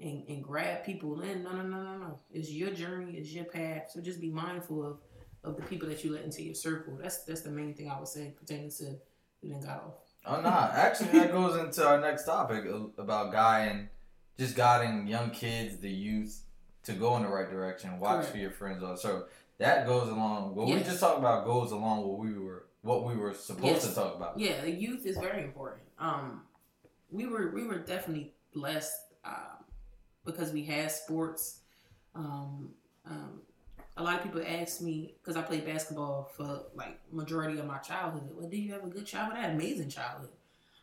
and, 0.00 0.24
and 0.28 0.42
grab 0.42 0.84
people 0.84 1.20
in. 1.22 1.42
No, 1.44 1.52
no, 1.52 1.62
no, 1.62 1.82
no, 1.82 1.96
no. 1.98 2.18
It's 2.32 2.50
your 2.50 2.70
journey, 2.70 3.12
it's 3.12 3.30
your 3.30 3.44
path. 3.44 3.90
So 3.92 4.00
just 4.00 4.20
be 4.20 4.30
mindful 4.30 4.84
of 4.84 4.98
of 5.44 5.56
the 5.56 5.62
people 5.62 5.86
that 5.90 6.02
you 6.02 6.10
let 6.12 6.24
into 6.24 6.42
your 6.42 6.54
circle. 6.54 6.98
That's 7.00 7.24
that's 7.24 7.42
the 7.42 7.50
main 7.50 7.74
thing 7.74 7.90
I 7.90 7.98
would 7.98 8.08
say 8.08 8.32
pertaining 8.38 8.70
to 8.78 8.84
who 9.42 9.48
then 9.50 9.60
got 9.60 9.84
off. 9.84 9.94
oh 10.26 10.40
no, 10.40 10.48
actually 10.48 11.18
that 11.18 11.30
goes 11.38 11.56
into 11.60 11.86
our 11.86 12.00
next 12.00 12.24
topic 12.24 12.64
about 12.96 13.30
guiding, 13.30 13.88
just 14.38 14.56
guiding 14.56 15.06
young 15.06 15.30
kids, 15.30 15.76
the 15.78 15.90
youth, 15.90 16.40
to 16.84 16.92
go 16.94 17.16
in 17.18 17.22
the 17.24 17.28
right 17.28 17.50
direction. 17.50 18.00
Watch 18.00 18.20
Correct. 18.20 18.32
who 18.34 18.40
your 18.40 18.50
friends 18.52 18.82
are. 18.82 18.96
So 18.96 19.26
that 19.58 19.86
goes 19.86 20.08
along. 20.08 20.54
What 20.54 20.66
we 20.66 20.78
just 20.80 20.98
talked 20.98 21.18
about 21.18 21.44
goes 21.44 21.72
along 21.72 22.08
what 22.08 22.18
we 22.18 22.32
were 22.38 22.64
what 22.80 23.04
we 23.04 23.14
were 23.14 23.34
supposed 23.34 23.64
Yes. 23.66 23.88
to 23.88 23.94
talk 23.94 24.16
about. 24.16 24.38
Yeah, 24.38 24.62
the 24.62 24.70
youth 24.70 25.04
is 25.06 25.16
very 25.18 25.42
important. 25.44 25.82
Um, 25.98 26.40
we 27.10 27.26
were 27.26 27.50
we 27.54 27.64
were 27.64 27.78
definitely 27.78 28.32
blessed 28.54 29.14
um, 29.24 29.64
because 30.24 30.52
we 30.52 30.64
had 30.64 30.90
sports. 30.90 31.60
Um, 32.14 32.70
um, 33.06 33.42
a 33.96 34.02
lot 34.02 34.16
of 34.16 34.22
people 34.24 34.42
ask 34.46 34.80
me 34.80 35.14
because 35.20 35.36
I 35.36 35.42
played 35.42 35.64
basketball 35.64 36.30
for 36.36 36.64
like 36.74 37.00
majority 37.12 37.58
of 37.58 37.66
my 37.66 37.78
childhood. 37.78 38.30
Well, 38.34 38.48
did 38.48 38.58
you 38.58 38.72
have 38.72 38.84
a 38.84 38.88
good 38.88 39.06
childhood? 39.06 39.38
I 39.38 39.42
had 39.42 39.54
amazing 39.54 39.88
childhood. 39.88 40.30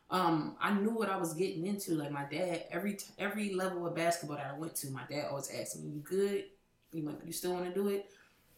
Um, 0.09 0.57
I 0.59 0.73
knew 0.73 0.91
what 0.91 1.09
I 1.09 1.17
was 1.17 1.33
getting 1.33 1.65
into. 1.65 1.95
Like 1.95 2.11
my 2.11 2.25
dad, 2.29 2.65
every 2.69 2.97
every 3.17 3.53
level 3.53 3.85
of 3.87 3.95
basketball 3.95 4.37
that 4.37 4.53
I 4.53 4.57
went 4.57 4.75
to, 4.77 4.91
my 4.91 5.03
dad 5.09 5.27
always 5.29 5.49
asked 5.51 5.81
me, 5.81 5.89
"You 5.89 5.99
good? 5.99 6.45
You 6.93 7.17
you 7.25 7.31
still 7.31 7.53
want 7.53 7.65
to 7.65 7.73
do 7.73 7.89
it?" 7.89 8.09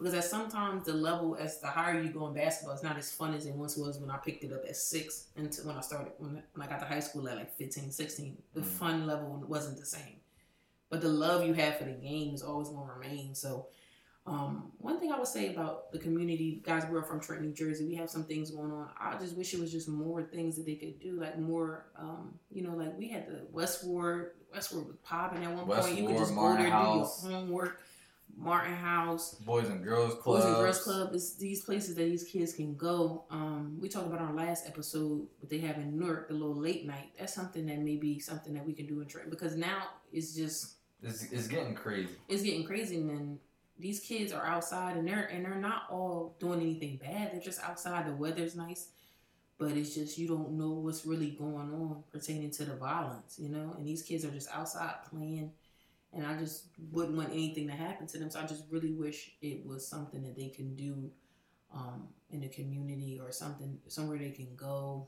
Because 0.04 0.18
at 0.18 0.26
sometimes 0.26 0.84
the 0.86 0.94
level 0.94 1.38
as 1.40 1.62
the 1.62 1.68
higher 1.68 2.02
you 2.02 2.10
go 2.10 2.28
in 2.28 2.34
basketball, 2.34 2.74
it's 2.74 2.84
not 2.84 2.98
as 2.98 3.10
fun 3.10 3.34
as 3.34 3.46
it 3.46 3.54
once 3.56 3.78
was 3.78 4.00
when 4.00 4.10
I 4.10 4.18
picked 4.18 4.44
it 4.44 4.52
up 4.52 4.66
at 4.68 4.76
six 4.76 5.28
and 5.38 5.50
when 5.64 5.78
I 5.78 5.82
started 5.82 6.12
when, 6.18 6.44
when 6.54 6.68
I 6.68 6.70
got 6.70 6.82
to 6.82 6.86
high 6.86 7.00
school 7.00 7.26
at 7.30 7.38
like 7.38 7.56
15, 7.56 7.90
16. 7.90 8.38
The 8.54 8.60
Mm. 8.60 8.66
fun 8.66 9.08
level 9.08 9.42
wasn't 9.48 9.78
the 9.80 9.86
same, 9.86 10.18
but 10.90 11.00
the 11.00 11.08
love 11.08 11.46
you 11.48 11.54
have 11.54 11.78
for 11.78 11.86
the 11.86 11.92
game 11.92 12.34
is 12.36 12.42
always 12.42 12.68
going 12.68 12.86
to 12.88 12.94
remain. 12.94 13.34
So, 13.34 13.68
Um, 14.26 14.72
one 14.78 15.02
thing 15.02 15.12
I 15.12 15.18
would 15.18 15.28
say 15.28 15.54
about 15.54 15.92
the 15.92 16.00
community, 16.00 16.62
guys, 16.66 16.86
we're 16.90 17.04
from 17.04 17.20
Trenton, 17.20 17.48
New 17.50 17.54
Jersey. 17.54 17.86
We 17.86 17.96
have 17.96 18.10
some 18.10 18.24
things 18.24 18.52
going 18.52 18.72
on. 18.72 18.90
I 18.98 19.18
just 19.18 19.36
wish 19.36 19.54
it 19.54 19.60
was 19.60 19.70
just 19.70 19.90
more 19.90 20.24
things 20.24 20.56
that 20.56 20.66
they 20.66 20.76
could 20.76 20.98
do, 21.02 21.20
like 21.20 21.38
more, 21.38 21.88
um, 21.98 22.40
you 22.50 22.62
know, 22.64 22.74
like 22.74 22.98
we 22.98 23.10
had 23.10 23.28
the 23.28 23.42
Westward. 23.52 24.36
Westward 24.54 24.88
was 24.88 24.96
popping 25.04 25.44
at 25.44 25.54
one 25.54 25.66
point. 25.66 25.98
You 25.98 26.08
could 26.08 26.18
just 26.18 26.34
go 26.36 26.56
there, 26.56 26.70
House. 26.70 27.22
do 27.22 27.30
your 27.32 27.38
homework. 27.40 27.82
Martin 28.36 28.74
House, 28.76 29.36
Boys 29.36 29.70
and 29.70 29.84
Girls 29.84 30.16
Club. 30.16 30.38
Boys 30.42 30.46
and 30.46 30.56
Girls 30.56 30.84
Club 30.84 31.14
is 31.14 31.36
these 31.36 31.64
places 31.64 31.96
that 31.96 32.04
these 32.04 32.24
kids 32.24 32.54
can 32.54 32.76
go. 32.76 33.26
Um, 33.30 33.78
we 33.80 33.88
talked 33.90 34.08
about 34.08 34.22
our 34.22 34.34
last 34.34 34.68
episode, 34.68 35.28
what 35.40 35.50
they 35.50 35.60
have 35.60 35.78
in 35.78 35.98
Newark, 35.98 36.28
the 36.28 36.34
little 36.34 36.56
late 36.56 36.86
night. 36.86 37.12
That's 37.18 37.34
something 37.34 37.66
that 37.68 37.80
may 37.80 37.96
be 37.96 38.20
something 38.20 38.54
that 38.56 38.66
we 38.66 38.74
can 38.74 38.86
do 38.88 39.02
in 39.02 39.08
Trenton 39.08 39.30
because 39.30 39.56
now 39.56 39.84
it's 40.12 40.36
just 40.36 40.76
It's, 41.02 41.24
it's 41.32 41.48
getting 41.48 41.76
crazy. 41.76 42.16
it's 42.28 42.44
getting 42.44 42.66
crazy 42.66 42.98
and 42.98 43.10
then 43.10 43.40
these 43.80 44.00
kids 44.00 44.32
are 44.32 44.46
outside 44.46 44.98
and 44.98 45.08
they're 45.08 45.26
and 45.26 45.44
they're 45.46 45.56
not 45.56 45.84
all 45.90 46.36
doing 46.40 46.62
anything 46.62 46.98
bad 46.98 47.32
they're 47.34 47.42
just 47.42 47.60
outside 47.62 48.06
the 48.08 48.16
weather's 48.16 48.56
nice 48.56 48.90
but 49.58 49.72
it's 49.72 49.96
just 49.96 50.18
you 50.18 50.28
don't 50.28 50.52
know 50.52 50.70
what's 50.72 51.06
really 51.08 51.32
going 51.32 51.56
on 51.74 52.04
pertaining 52.12 52.52
to 52.52 52.66
the 52.66 52.76
violence 52.76 53.38
you 53.40 53.50
know 53.50 53.74
and 53.78 53.86
these 53.88 54.04
kids 54.04 54.24
are 54.24 54.30
just 54.32 54.48
outside 54.54 54.94
playing 55.10 55.52
and 56.16 56.26
i 56.26 56.38
just 56.38 56.68
wouldn't 56.92 57.18
want 57.18 57.30
anything 57.32 57.68
to 57.68 57.74
happen 57.74 58.08
to 58.08 58.18
them 58.18 58.30
so 58.30 58.40
i 58.40 58.46
just 58.46 58.64
really 58.70 58.94
wish 58.94 59.32
it 59.42 59.66
was 59.66 59.88
something 59.88 60.24
that 60.24 60.36
they 60.36 60.50
can 60.50 60.76
do 60.76 61.10
um, 61.74 62.08
in 62.30 62.40
the 62.40 62.50
community 62.50 63.20
or 63.22 63.32
something 63.32 63.80
somewhere 63.88 64.18
they 64.18 64.30
can 64.32 64.56
go 64.56 65.08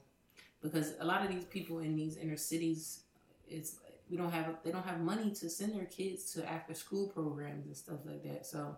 because 0.62 0.94
a 1.00 1.06
lot 1.06 1.24
of 1.24 1.30
these 1.30 1.46
people 1.46 1.80
in 1.80 1.96
these 1.96 2.18
inner 2.18 2.38
cities 2.38 3.02
it's 3.48 3.78
we 4.10 4.18
don't 4.18 4.32
have 4.32 4.58
they 4.64 4.72
don't 4.72 4.86
have 4.86 5.00
money 5.00 5.32
to 5.32 5.50
send 5.50 5.74
their 5.74 5.86
kids 5.86 6.32
to 6.34 6.50
after 6.50 6.74
school 6.74 7.08
programs 7.08 7.66
and 7.66 7.76
stuff 7.76 8.00
like 8.06 8.24
that. 8.24 8.46
So 8.46 8.78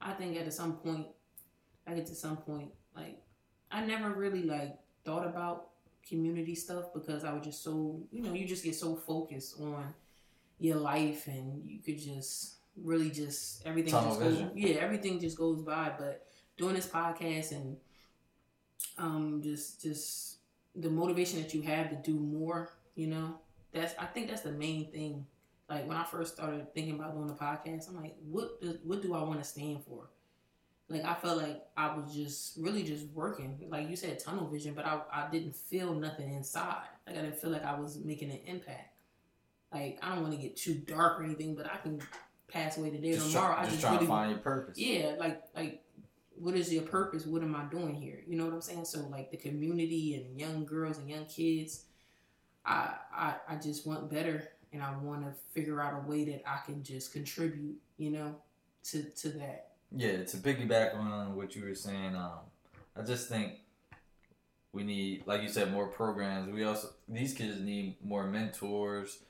I 0.00 0.12
think 0.12 0.36
at 0.36 0.52
some 0.52 0.74
point 0.74 1.06
I 1.86 1.94
get 1.94 2.06
to 2.06 2.14
some 2.14 2.36
point 2.36 2.70
like 2.94 3.22
I 3.70 3.84
never 3.84 4.10
really 4.10 4.42
like 4.42 4.78
thought 5.04 5.26
about 5.26 5.68
community 6.06 6.54
stuff 6.54 6.92
because 6.94 7.24
I 7.24 7.32
was 7.32 7.44
just 7.44 7.62
so 7.64 8.00
you 8.10 8.22
know, 8.22 8.32
you 8.32 8.46
just 8.46 8.64
get 8.64 8.74
so 8.74 8.94
focused 8.94 9.60
on 9.60 9.94
your 10.58 10.76
life 10.76 11.26
and 11.26 11.62
you 11.64 11.78
could 11.80 11.98
just 11.98 12.54
really 12.82 13.10
just 13.10 13.64
everything 13.66 13.92
Tunnel 13.92 14.10
just 14.10 14.20
goes 14.20 14.44
yeah, 14.54 14.76
everything 14.76 15.20
just 15.20 15.36
goes 15.36 15.62
by. 15.62 15.92
But 15.98 16.26
doing 16.56 16.74
this 16.74 16.86
podcast 16.86 17.52
and 17.52 17.76
um 18.98 19.40
just 19.42 19.82
just 19.82 20.38
the 20.74 20.90
motivation 20.90 21.40
that 21.40 21.54
you 21.54 21.62
have 21.62 21.90
to 21.90 21.96
do 21.96 22.18
more, 22.18 22.72
you 22.94 23.06
know, 23.06 23.38
that's 23.72 23.94
I 23.98 24.06
think 24.06 24.28
that's 24.28 24.42
the 24.42 24.52
main 24.52 24.90
thing. 24.90 25.26
Like 25.68 25.86
when 25.88 25.96
I 25.96 26.04
first 26.04 26.34
started 26.34 26.72
thinking 26.74 26.94
about 26.94 27.14
doing 27.14 27.30
a 27.30 27.32
podcast, 27.34 27.88
I'm 27.88 28.00
like, 28.00 28.14
what 28.24 28.60
do, 28.60 28.78
what 28.84 29.02
do 29.02 29.14
I 29.14 29.22
want 29.22 29.40
to 29.40 29.44
stand 29.44 29.82
for? 29.84 30.08
Like 30.88 31.04
I 31.04 31.14
felt 31.14 31.38
like 31.38 31.64
I 31.76 31.96
was 31.96 32.14
just 32.14 32.56
really 32.58 32.84
just 32.84 33.06
working, 33.08 33.58
like 33.68 33.88
you 33.88 33.96
said, 33.96 34.20
tunnel 34.20 34.46
vision, 34.46 34.74
but 34.74 34.84
I 34.84 35.00
I 35.12 35.28
didn't 35.30 35.56
feel 35.56 35.94
nothing 35.94 36.32
inside. 36.32 36.84
Like 37.06 37.16
I 37.18 37.22
didn't 37.22 37.38
feel 37.38 37.50
like 37.50 37.64
I 37.64 37.78
was 37.78 37.98
making 37.98 38.30
an 38.30 38.40
impact. 38.46 38.95
Like 39.72 39.98
I 40.02 40.14
don't 40.14 40.22
want 40.22 40.34
to 40.34 40.40
get 40.40 40.56
too 40.56 40.74
dark 40.74 41.20
or 41.20 41.24
anything, 41.24 41.54
but 41.54 41.66
I 41.66 41.76
can 41.76 42.00
pass 42.48 42.78
away 42.78 42.90
today 42.90 43.14
or 43.14 43.18
tomorrow. 43.18 43.54
try, 43.54 43.62
I 43.62 43.64
just 43.64 43.80
just 43.80 43.92
really 43.92 43.98
to 43.98 44.06
find 44.06 44.30
your 44.30 44.40
purpose. 44.40 44.78
yeah, 44.78 45.14
like 45.18 45.42
like 45.54 45.82
what 46.38 46.54
is 46.54 46.72
your 46.72 46.82
purpose? 46.82 47.26
What 47.26 47.42
am 47.42 47.54
I 47.54 47.64
doing 47.64 47.94
here? 47.94 48.22
You 48.26 48.36
know 48.36 48.44
what 48.44 48.54
I'm 48.54 48.60
saying? 48.60 48.84
So 48.84 49.00
like 49.10 49.30
the 49.30 49.36
community 49.36 50.14
and 50.14 50.38
young 50.38 50.64
girls 50.64 50.98
and 50.98 51.08
young 51.08 51.26
kids, 51.26 51.84
I 52.64 52.94
I, 53.14 53.34
I 53.48 53.56
just 53.56 53.86
want 53.86 54.10
better 54.10 54.50
and 54.72 54.82
I 54.82 54.96
want 54.98 55.24
to 55.24 55.32
figure 55.52 55.80
out 55.80 55.94
a 55.94 56.08
way 56.08 56.24
that 56.24 56.42
I 56.46 56.58
can 56.64 56.82
just 56.82 57.12
contribute, 57.12 57.76
you 57.96 58.10
know, 58.10 58.36
to 58.90 59.02
to 59.02 59.28
that. 59.30 59.72
Yeah, 59.94 60.24
to 60.24 60.36
piggyback 60.38 60.94
on 60.94 61.36
what 61.36 61.54
you 61.54 61.64
were 61.64 61.74
saying, 61.74 62.16
um, 62.16 62.40
I 62.96 63.02
just 63.02 63.28
think 63.28 63.52
we 64.72 64.82
need, 64.82 65.22
like 65.26 65.42
you 65.42 65.48
said, 65.48 65.72
more 65.72 65.86
programs. 65.86 66.52
We 66.52 66.64
also 66.64 66.90
these 67.08 67.32
kids 67.32 67.60
need 67.60 67.96
more 68.04 68.26
mentors, 68.26 69.20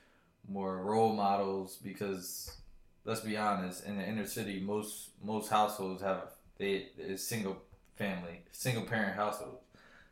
more 0.47 0.77
role 0.83 1.13
models 1.13 1.77
because 1.83 2.57
let's 3.05 3.21
be 3.21 3.37
honest, 3.37 3.85
in 3.85 3.97
the 3.97 4.03
inner 4.07 4.25
city, 4.25 4.59
most 4.59 5.09
most 5.23 5.49
households 5.49 6.01
have 6.01 6.31
they 6.57 6.87
is 6.97 7.25
single 7.25 7.57
family, 7.95 8.41
single 8.51 8.83
parent 8.83 9.15
households. 9.15 9.63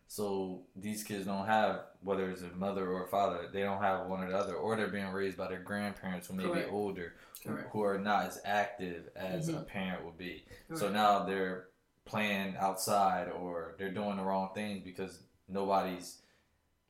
So 0.08 0.62
these 0.76 1.04
kids 1.04 1.26
don't 1.26 1.46
have 1.48 1.82
whether 2.04 2.30
it's 2.30 2.42
a 2.44 2.48
mother 2.56 2.88
or 2.90 3.06
a 3.06 3.08
father, 3.08 3.50
they 3.52 3.62
don't 3.64 3.82
have 3.82 4.06
one 4.08 4.24
or 4.24 4.30
the 4.30 4.38
other, 4.38 4.54
or 4.56 4.76
they're 4.76 4.88
being 4.88 5.10
raised 5.10 5.38
by 5.38 5.48
their 5.48 5.60
grandparents 5.62 6.28
who 6.28 6.36
may 6.36 6.44
Correct. 6.44 6.68
be 6.68 6.72
older, 6.72 7.16
who- 7.44 7.50
Correct. 7.54 7.70
who 7.72 7.82
are 7.84 7.98
not 7.98 8.26
as 8.28 8.40
active 8.46 9.10
as 9.16 9.50
a 9.50 9.54
Mhm. 9.54 9.68
parent 9.68 10.06
would 10.06 10.18
be. 10.18 10.46
So 10.76 10.90
now 10.90 11.24
they're 11.24 11.70
playing 12.06 12.56
outside 12.58 13.30
or 13.30 13.74
they're 13.80 13.90
doing 13.92 14.18
the 14.18 14.24
wrong 14.24 14.52
things 14.54 14.84
because 14.84 15.24
nobody's 15.48 16.22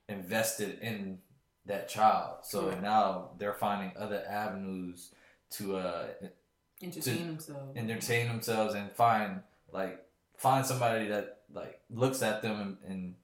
invested 0.09 0.79
in 0.79 1.21
that 1.65 1.89
child. 1.89 2.39
So 2.43 2.65
Correct. 2.65 2.81
now 2.81 3.29
they're 3.37 3.53
finding 3.53 3.91
other 3.97 4.23
avenues 4.27 5.11
to 5.51 5.77
uh, 5.77 6.07
Entertain 6.81 7.27
themselves. 7.27 7.77
entertain 7.77 8.27
themselves 8.27 8.73
and 8.75 8.91
find 8.91 9.41
like 9.71 10.03
find 10.37 10.65
somebody 10.65 11.07
that 11.07 11.39
like 11.53 11.79
looks 11.89 12.21
at 12.21 12.41
them 12.41 12.77
and, 12.85 12.91
and 12.91 13.15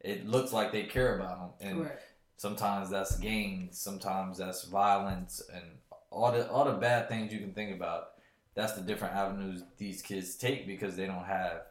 it 0.00 0.26
looks 0.26 0.52
like 0.52 0.72
they 0.72 0.84
care 0.84 1.16
about 1.18 1.58
them. 1.60 1.68
And 1.68 1.78
Correct. 1.82 2.02
sometimes 2.36 2.90
that's 2.90 3.16
gangs, 3.18 3.78
sometimes 3.78 4.38
that's 4.38 4.64
violence, 4.64 5.42
and 5.52 5.64
all 6.10 6.30
the 6.32 6.48
all 6.50 6.64
the 6.64 6.72
bad 6.72 7.08
things 7.08 7.32
you 7.32 7.40
can 7.40 7.52
think 7.52 7.74
about. 7.74 8.10
That's 8.54 8.74
the 8.74 8.82
different 8.82 9.14
avenues 9.14 9.62
these 9.78 10.02
kids 10.02 10.36
take 10.36 10.66
because 10.66 10.94
they 10.94 11.06
don't 11.06 11.24
have 11.24 11.62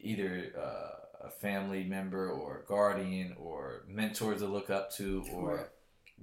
either 0.00 0.52
uh, 0.58 1.07
a 1.20 1.30
family 1.30 1.84
member 1.84 2.30
or 2.30 2.62
a 2.64 2.68
guardian 2.68 3.34
or 3.38 3.84
mentors 3.88 4.40
to 4.40 4.46
look 4.46 4.70
up 4.70 4.92
to 4.96 5.24
or 5.32 5.70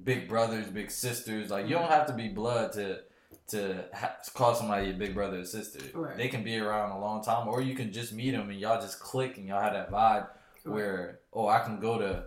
big 0.04 0.28
brothers, 0.28 0.68
big 0.68 0.92
sisters. 0.92 1.50
Like 1.50 1.66
you 1.66 1.72
don't 1.72 1.84
mm-hmm. 1.84 1.94
have 1.94 2.08
to 2.08 2.14
be 2.14 2.30
blood 2.30 2.74
to 2.74 3.00
to 3.48 3.86
ha- 3.94 4.16
call 4.34 4.56
somebody 4.56 4.88
your 4.88 4.96
big 4.96 5.14
brother 5.14 5.40
or 5.40 5.46
sister. 5.46 5.80
Correct. 5.94 6.18
They 6.18 6.30
can 6.30 6.44
be 6.44 6.58
around 6.58 6.92
a 6.92 7.00
long 7.00 7.24
time, 7.24 7.48
or 7.48 7.62
you 7.62 7.76
can 7.76 7.92
just 7.92 8.14
meet 8.14 8.32
them 8.32 8.50
and 8.50 8.60
y'all 8.60 8.82
just 8.82 9.00
click 9.00 9.38
and 9.38 9.48
y'all 9.48 9.62
have 9.62 9.74
that 9.74 9.92
vibe 9.92 10.28
where 10.64 11.20
oh 11.32 11.48
I 11.48 11.60
can 11.60 11.80
go 11.80 12.00
to 12.00 12.26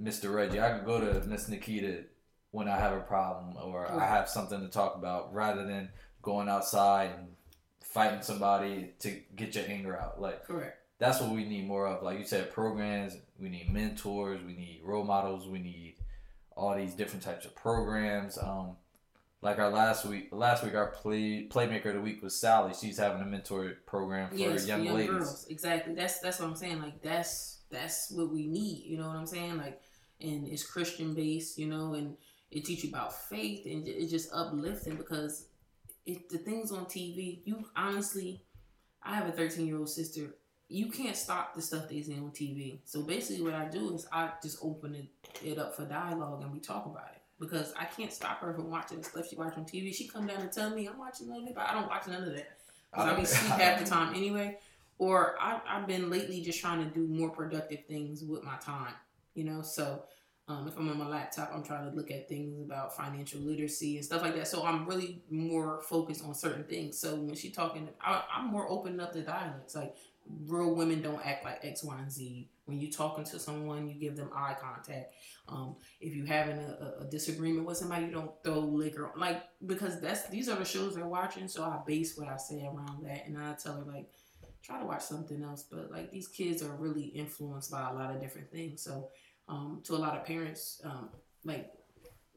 Mr. 0.00 0.32
Reggie, 0.32 0.60
I 0.60 0.70
can 0.70 0.84
go 0.84 1.00
to 1.00 1.26
Miss 1.26 1.48
Nikita 1.48 2.04
when 2.50 2.68
I 2.68 2.78
have 2.78 2.92
a 2.92 3.00
problem 3.00 3.56
or 3.62 3.90
I 3.90 4.06
have 4.06 4.28
something 4.28 4.60
to 4.60 4.68
talk 4.68 4.94
about 4.94 5.34
rather 5.34 5.66
than 5.66 5.90
going 6.22 6.48
outside 6.48 7.10
and 7.18 7.28
fighting 7.82 8.22
somebody 8.22 8.92
to 9.00 9.20
get 9.34 9.54
your 9.54 9.64
anger 9.66 9.98
out. 9.98 10.20
Like 10.20 10.44
Correct. 10.44 10.77
That's 10.98 11.20
what 11.20 11.30
we 11.30 11.44
need 11.44 11.66
more 11.66 11.86
of. 11.86 12.02
Like 12.02 12.18
you 12.18 12.24
said, 12.24 12.52
programs. 12.52 13.16
We 13.38 13.48
need 13.48 13.72
mentors. 13.72 14.42
We 14.44 14.52
need 14.54 14.80
role 14.84 15.04
models. 15.04 15.46
We 15.46 15.60
need 15.60 15.94
all 16.56 16.76
these 16.76 16.94
different 16.94 17.22
types 17.22 17.46
of 17.46 17.54
programs. 17.54 18.36
Um, 18.36 18.76
like 19.40 19.60
our 19.60 19.70
last 19.70 20.04
week, 20.04 20.28
last 20.32 20.64
week 20.64 20.74
our 20.74 20.88
play 20.88 21.46
playmaker 21.48 21.86
of 21.86 21.94
the 21.94 22.00
week 22.00 22.22
was 22.22 22.34
Sally. 22.34 22.72
She's 22.78 22.98
having 22.98 23.22
a 23.22 23.24
mentor 23.24 23.74
program 23.86 24.30
for 24.30 24.36
yes, 24.36 24.66
young, 24.66 24.82
young 24.82 24.96
ladies. 24.96 25.10
girls. 25.10 25.46
Exactly. 25.48 25.94
That's 25.94 26.18
that's 26.18 26.40
what 26.40 26.48
I'm 26.48 26.56
saying. 26.56 26.82
Like 26.82 27.00
that's 27.00 27.60
that's 27.70 28.10
what 28.10 28.32
we 28.32 28.48
need. 28.48 28.84
You 28.84 28.98
know 28.98 29.06
what 29.06 29.16
I'm 29.16 29.26
saying? 29.26 29.58
Like, 29.58 29.80
and 30.20 30.48
it's 30.48 30.64
Christian 30.68 31.14
based. 31.14 31.56
You 31.58 31.68
know, 31.68 31.94
and 31.94 32.16
it 32.50 32.64
teach 32.64 32.82
you 32.82 32.88
about 32.90 33.14
faith 33.28 33.66
and 33.66 33.86
it- 33.86 33.92
it's 33.92 34.10
just 34.10 34.30
uplifting 34.32 34.96
because 34.96 35.46
it 36.06 36.28
the 36.28 36.38
things 36.38 36.72
on 36.72 36.86
TV. 36.86 37.42
You 37.44 37.64
honestly, 37.76 38.42
I 39.04 39.14
have 39.14 39.28
a 39.28 39.32
13 39.32 39.68
year 39.68 39.78
old 39.78 39.88
sister. 39.88 40.34
You 40.68 40.90
can't 40.90 41.16
stop 41.16 41.54
the 41.54 41.62
stuff 41.62 41.88
see 41.88 42.14
on 42.14 42.30
TV. 42.30 42.80
So 42.84 43.02
basically, 43.02 43.42
what 43.42 43.54
I 43.54 43.66
do 43.66 43.94
is 43.94 44.06
I 44.12 44.30
just 44.42 44.58
open 44.62 44.94
it, 44.94 45.06
it 45.44 45.58
up 45.58 45.74
for 45.74 45.84
dialogue 45.84 46.42
and 46.42 46.52
we 46.52 46.60
talk 46.60 46.86
about 46.86 47.08
it. 47.14 47.22
Because 47.40 47.72
I 47.78 47.84
can't 47.84 48.12
stop 48.12 48.40
her 48.40 48.52
from 48.52 48.68
watching 48.68 48.98
the 48.98 49.04
stuff 49.04 49.28
she 49.30 49.36
watch 49.36 49.56
on 49.56 49.64
TV. 49.64 49.94
She 49.94 50.08
come 50.08 50.26
down 50.26 50.40
and 50.40 50.52
tell 50.52 50.70
me 50.70 50.86
I'm 50.86 50.98
watching 50.98 51.28
none 51.28 51.42
of 51.42 51.48
it, 51.48 51.54
but 51.54 51.68
I 51.68 51.72
don't 51.72 51.88
watch 51.88 52.06
none 52.08 52.22
of 52.24 52.34
that. 52.34 52.58
Cause 52.92 53.06
I 53.06 53.16
be 53.16 53.24
sleep 53.24 53.52
half 53.52 53.78
the 53.78 53.88
time 53.90 54.14
anyway. 54.14 54.58
Or 54.98 55.36
I, 55.40 55.60
I've 55.68 55.86
been 55.86 56.10
lately 56.10 56.40
just 56.40 56.60
trying 56.60 56.84
to 56.84 56.90
do 56.92 57.06
more 57.06 57.30
productive 57.30 57.84
things 57.86 58.24
with 58.24 58.42
my 58.42 58.56
time, 58.56 58.94
you 59.34 59.44
know. 59.44 59.62
So 59.62 60.02
um, 60.48 60.66
if 60.66 60.76
I'm 60.78 60.88
on 60.88 60.96
my 60.96 61.06
laptop, 61.06 61.50
I'm 61.54 61.62
trying 61.62 61.88
to 61.88 61.94
look 61.94 62.10
at 62.10 62.26
things 62.26 62.58
about 62.60 62.96
financial 62.96 63.40
literacy 63.40 63.96
and 63.96 64.04
stuff 64.04 64.22
like 64.22 64.34
that. 64.34 64.48
So 64.48 64.64
I'm 64.64 64.86
really 64.86 65.22
more 65.30 65.82
focused 65.82 66.24
on 66.24 66.34
certain 66.34 66.64
things. 66.64 66.98
So 66.98 67.16
when 67.16 67.34
she 67.34 67.50
talking, 67.50 67.88
I, 68.00 68.22
I'm 68.34 68.46
more 68.46 68.68
open 68.68 68.98
up 68.98 69.12
to 69.12 69.22
dialects. 69.22 69.76
Like 69.76 69.94
real 70.46 70.74
women 70.74 71.02
don't 71.02 71.24
act 71.24 71.44
like 71.44 71.60
X, 71.62 71.82
Y, 71.82 71.98
and 71.98 72.10
Z. 72.10 72.48
When 72.66 72.78
you're 72.78 72.90
talking 72.90 73.24
to 73.24 73.38
someone, 73.38 73.88
you 73.88 73.94
give 73.94 74.16
them 74.16 74.30
eye 74.34 74.54
contact. 74.60 75.14
Um, 75.48 75.76
if 76.00 76.14
you're 76.14 76.26
having 76.26 76.58
a, 76.58 77.02
a, 77.02 77.04
disagreement 77.04 77.66
with 77.66 77.78
somebody, 77.78 78.06
you 78.06 78.12
don't 78.12 78.32
throw 78.44 78.58
liquor. 78.58 79.10
Like 79.16 79.42
because 79.66 80.00
that's 80.00 80.28
these 80.28 80.48
are 80.48 80.56
the 80.56 80.64
shows 80.64 80.94
they're 80.94 81.08
watching. 81.08 81.48
So 81.48 81.64
I 81.64 81.80
base 81.86 82.16
what 82.18 82.28
I 82.28 82.36
say 82.36 82.64
around 82.66 83.04
that, 83.04 83.26
and 83.26 83.38
I 83.38 83.54
tell 83.54 83.76
her 83.76 83.84
like 83.90 84.10
try 84.62 84.78
to 84.78 84.84
watch 84.84 85.02
something 85.02 85.42
else. 85.42 85.64
But 85.70 85.90
like 85.90 86.10
these 86.10 86.28
kids 86.28 86.62
are 86.62 86.76
really 86.76 87.04
influenced 87.04 87.70
by 87.70 87.88
a 87.88 87.94
lot 87.94 88.14
of 88.14 88.20
different 88.20 88.50
things. 88.50 88.82
So 88.82 89.08
um, 89.48 89.80
to 89.84 89.94
a 89.94 89.96
lot 89.96 90.16
of 90.16 90.24
parents, 90.24 90.82
um, 90.84 91.08
like 91.44 91.70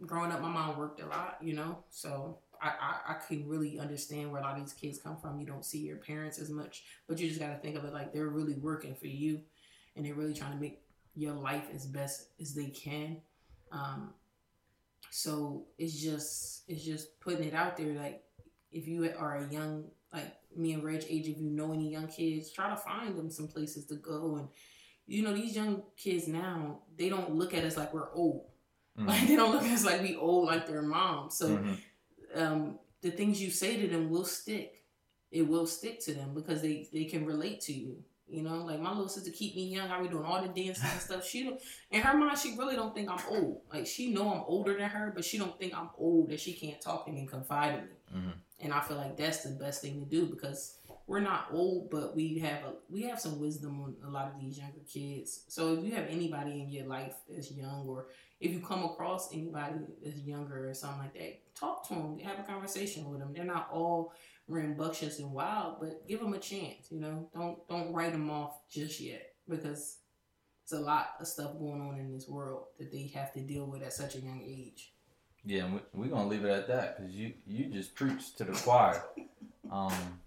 growing 0.05 0.31
up, 0.31 0.41
my 0.41 0.49
mom 0.49 0.77
worked 0.77 1.01
a 1.01 1.07
lot, 1.07 1.37
you 1.41 1.53
know. 1.55 1.79
So 1.89 2.39
I, 2.61 2.67
I 2.67 3.11
I 3.11 3.13
can 3.27 3.47
really 3.47 3.79
understand 3.79 4.31
where 4.31 4.41
a 4.41 4.43
lot 4.43 4.57
of 4.57 4.63
these 4.63 4.73
kids 4.73 4.99
come 4.99 5.17
from. 5.17 5.39
You 5.39 5.47
don't 5.47 5.65
see 5.65 5.79
your 5.79 5.97
parents 5.97 6.37
as 6.39 6.49
much, 6.49 6.83
but 7.07 7.19
you 7.19 7.27
just 7.27 7.39
got 7.39 7.49
to 7.49 7.57
think 7.57 7.77
of 7.77 7.85
it 7.85 7.93
like 7.93 8.13
they're 8.13 8.27
really 8.27 8.55
working 8.55 8.95
for 8.95 9.07
you, 9.07 9.41
and 9.95 10.05
they're 10.05 10.13
really 10.13 10.33
trying 10.33 10.53
to 10.53 10.59
make 10.59 10.81
your 11.15 11.33
life 11.33 11.65
as 11.73 11.85
best 11.85 12.27
as 12.39 12.53
they 12.53 12.67
can. 12.67 13.17
Um, 13.71 14.13
so 15.09 15.65
it's 15.77 16.01
just 16.01 16.63
it's 16.67 16.83
just 16.83 17.19
putting 17.19 17.45
it 17.47 17.53
out 17.53 17.77
there. 17.77 17.93
Like 17.93 18.23
if 18.71 18.87
you 18.87 19.11
are 19.17 19.37
a 19.37 19.51
young 19.51 19.85
like 20.13 20.33
me 20.55 20.73
and 20.73 20.83
Reg 20.83 21.05
age, 21.09 21.27
if 21.27 21.37
you 21.37 21.49
know 21.49 21.73
any 21.73 21.89
young 21.91 22.07
kids, 22.07 22.51
try 22.51 22.69
to 22.69 22.75
find 22.77 23.17
them 23.17 23.29
some 23.29 23.47
places 23.47 23.85
to 23.87 23.95
go. 23.95 24.37
And 24.37 24.47
you 25.07 25.23
know 25.23 25.33
these 25.33 25.55
young 25.55 25.83
kids 25.97 26.27
now, 26.27 26.79
they 26.97 27.09
don't 27.09 27.35
look 27.35 27.53
at 27.53 27.63
us 27.63 27.77
like 27.77 27.93
we're 27.93 28.13
old. 28.13 28.45
Mhm. 28.97 29.07
Like 29.07 29.27
they 29.27 29.35
don't 29.35 29.51
look 29.51 29.63
at 29.63 29.71
us 29.71 29.85
like 29.85 30.01
we 30.01 30.15
old 30.15 30.45
like 30.45 30.67
their 30.67 30.81
mom. 30.81 31.29
So 31.29 31.57
Mhm. 31.57 31.77
Um, 32.35 32.79
the 33.01 33.11
things 33.11 33.41
you 33.41 33.49
say 33.49 33.81
to 33.81 33.87
them 33.87 34.09
will 34.09 34.25
stick. 34.25 34.83
It 35.31 35.47
will 35.47 35.65
stick 35.65 36.01
to 36.05 36.13
them 36.13 36.33
because 36.33 36.61
they 36.61 36.89
they 36.91 37.05
can 37.05 37.25
relate 37.25 37.61
to 37.61 37.73
you. 37.73 38.03
You 38.27 38.43
know, 38.43 38.63
like 38.63 38.79
my 38.79 38.91
little 38.91 39.09
sister 39.09 39.31
keep 39.31 39.55
me 39.55 39.65
young. 39.65 39.89
I 39.91 40.01
be 40.01 40.07
doing 40.07 40.23
all 40.23 40.41
the 40.41 40.47
dancing 40.47 40.89
and 40.89 41.01
stuff. 41.01 41.25
She 41.27 41.43
don't, 41.43 41.59
in 41.89 42.01
her 42.01 42.17
mind, 42.17 42.37
she 42.37 42.55
really 42.57 42.75
don't 42.77 42.95
think 42.95 43.09
I'm 43.09 43.19
old. 43.29 43.61
Like 43.73 43.85
she 43.85 44.13
know 44.13 44.29
I'm 44.33 44.43
older 44.47 44.73
than 44.77 44.89
her, 44.89 45.11
but 45.13 45.25
she 45.25 45.37
don't 45.37 45.57
think 45.59 45.77
I'm 45.77 45.89
old 45.97 46.29
that 46.29 46.39
she 46.39 46.53
can't 46.53 46.79
talk 46.79 47.05
to 47.05 47.11
me 47.11 47.19
and 47.19 47.29
confide 47.29 47.79
in 47.79 47.85
me. 47.85 47.91
Mhm. 48.29 48.33
And 48.61 48.73
I 48.73 48.79
feel 48.81 48.97
like 48.97 49.17
that's 49.17 49.43
the 49.43 49.49
best 49.51 49.81
thing 49.81 49.99
to 49.99 50.05
do 50.05 50.27
because 50.27 50.77
we're 51.07 51.19
not 51.19 51.47
old, 51.51 51.89
but 51.89 52.15
we 52.15 52.37
have 52.39 52.63
a 52.63 52.73
we 52.89 53.01
have 53.03 53.19
some 53.19 53.37
wisdom 53.39 53.81
on 53.81 53.95
a 54.05 54.09
lot 54.09 54.33
of 54.33 54.39
these 54.39 54.57
younger 54.57 54.79
kids. 54.87 55.43
So 55.49 55.73
if 55.73 55.83
you 55.83 55.91
have 55.95 56.07
anybody 56.07 56.61
in 56.61 56.69
your 56.69 56.85
life 56.85 57.15
that's 57.29 57.51
young, 57.51 57.85
or 57.85 58.07
if 58.39 58.51
you 58.51 58.59
come 58.61 58.85
across 58.85 59.33
anybody 59.33 59.75
that's 60.01 60.19
younger 60.19 60.69
or 60.69 60.73
something 60.73 60.99
like 60.99 61.13
that, 61.15 61.39
talk 61.59 61.87
to 61.87 61.93
them, 61.93 62.19
have 62.19 62.39
a 62.39 62.43
conversation 62.43 63.09
with 63.09 63.19
them. 63.19 63.33
They're 63.33 63.43
not 63.43 63.69
all 63.71 64.13
rambunctious 64.47 65.19
and 65.19 65.31
wild, 65.31 65.77
but 65.79 66.07
give 66.07 66.19
them 66.19 66.33
a 66.33 66.39
chance. 66.39 66.91
You 66.91 66.99
know, 66.99 67.29
don't 67.33 67.67
don't 67.67 67.93
write 67.93 68.11
them 68.11 68.29
off 68.29 68.67
just 68.69 68.99
yet 68.99 69.33
because 69.47 69.97
it's 70.63 70.73
a 70.73 70.79
lot 70.79 71.09
of 71.19 71.27
stuff 71.27 71.57
going 71.57 71.81
on 71.81 71.99
in 71.99 72.11
this 72.13 72.27
world 72.27 72.65
that 72.79 72.91
they 72.91 73.11
have 73.13 73.33
to 73.33 73.41
deal 73.41 73.65
with 73.65 73.83
at 73.83 73.93
such 73.93 74.15
a 74.15 74.19
young 74.19 74.41
age. 74.45 74.93
Yeah, 75.43 75.65
and 75.65 75.73
we, 75.73 75.79
we're 75.93 76.09
gonna 76.09 76.29
leave 76.29 76.45
it 76.45 76.51
at 76.51 76.67
that 76.67 76.97
because 76.97 77.13
you 77.13 77.33
you 77.45 77.65
just 77.65 77.95
preached 77.95 78.37
to 78.37 78.43
the 78.45 78.53
choir. 78.53 79.03
Um, 79.71 80.19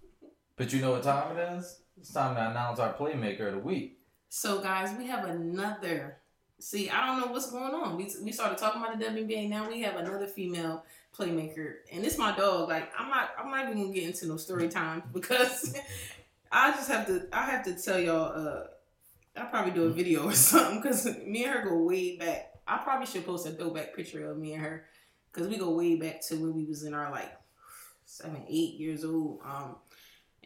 but 0.57 0.73
you 0.73 0.81
know 0.81 0.91
what 0.91 1.03
time 1.03 1.37
it 1.37 1.57
is? 1.59 1.81
It's 1.99 2.11
time 2.11 2.35
to 2.35 2.49
announce 2.49 2.79
our 2.79 2.93
playmaker 2.93 3.47
of 3.47 3.53
the 3.53 3.59
week. 3.59 3.99
So, 4.29 4.59
guys, 4.59 4.95
we 4.97 5.07
have 5.07 5.25
another. 5.25 6.17
See, 6.59 6.89
I 6.89 7.05
don't 7.05 7.19
know 7.19 7.31
what's 7.31 7.51
going 7.51 7.73
on. 7.73 7.95
We, 7.95 8.09
we 8.23 8.31
started 8.31 8.57
talking 8.57 8.81
about 8.81 8.97
the 8.97 9.05
WNBA. 9.05 9.49
Now 9.49 9.69
we 9.69 9.81
have 9.81 9.97
another 9.97 10.25
female 10.25 10.83
playmaker, 11.17 11.75
and 11.91 12.05
it's 12.05 12.17
my 12.17 12.35
dog. 12.35 12.69
Like 12.69 12.91
I'm 12.97 13.09
not, 13.09 13.31
I'm 13.39 13.51
not 13.51 13.65
even 13.65 13.81
gonna 13.81 13.93
get 13.93 14.03
into 14.03 14.27
no 14.27 14.37
story 14.37 14.67
time 14.69 15.03
because 15.13 15.77
I 16.51 16.71
just 16.71 16.89
have 16.89 17.07
to. 17.07 17.27
I 17.31 17.45
have 17.45 17.63
to 17.65 17.75
tell 17.75 17.99
y'all. 17.99 18.47
Uh, 18.47 18.63
I'll 19.37 19.47
probably 19.47 19.71
do 19.71 19.83
a 19.83 19.89
video 19.89 20.27
or 20.27 20.33
something 20.33 20.81
because 20.81 21.05
me 21.25 21.43
and 21.43 21.53
her 21.53 21.69
go 21.69 21.77
way 21.77 22.17
back. 22.17 22.51
I 22.67 22.77
probably 22.77 23.05
should 23.05 23.25
post 23.25 23.45
a 23.45 23.51
throwback 23.51 23.95
picture 23.95 24.29
of 24.29 24.37
me 24.37 24.53
and 24.53 24.63
her 24.63 24.85
because 25.31 25.47
we 25.47 25.57
go 25.57 25.69
way 25.71 25.95
back 25.95 26.21
to 26.27 26.35
when 26.35 26.55
we 26.55 26.65
was 26.65 26.83
in 26.83 26.93
our 26.93 27.11
like 27.11 27.31
seven, 28.05 28.43
eight 28.47 28.75
years 28.75 29.03
old. 29.03 29.41
Um, 29.45 29.75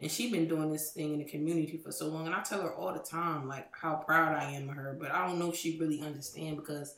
and 0.00 0.10
she 0.10 0.30
been 0.30 0.48
doing 0.48 0.72
this 0.72 0.92
thing 0.92 1.12
in 1.12 1.18
the 1.18 1.24
community 1.24 1.76
for 1.76 1.92
so 1.92 2.08
long 2.08 2.26
and 2.26 2.34
i 2.34 2.40
tell 2.40 2.62
her 2.62 2.74
all 2.74 2.92
the 2.92 3.00
time 3.00 3.46
like 3.46 3.68
how 3.72 3.96
proud 3.96 4.34
i 4.34 4.50
am 4.52 4.68
of 4.68 4.74
her 4.74 4.96
but 4.98 5.10
i 5.12 5.26
don't 5.26 5.38
know 5.38 5.50
if 5.50 5.56
she 5.56 5.78
really 5.78 6.00
understand 6.00 6.56
because 6.56 6.96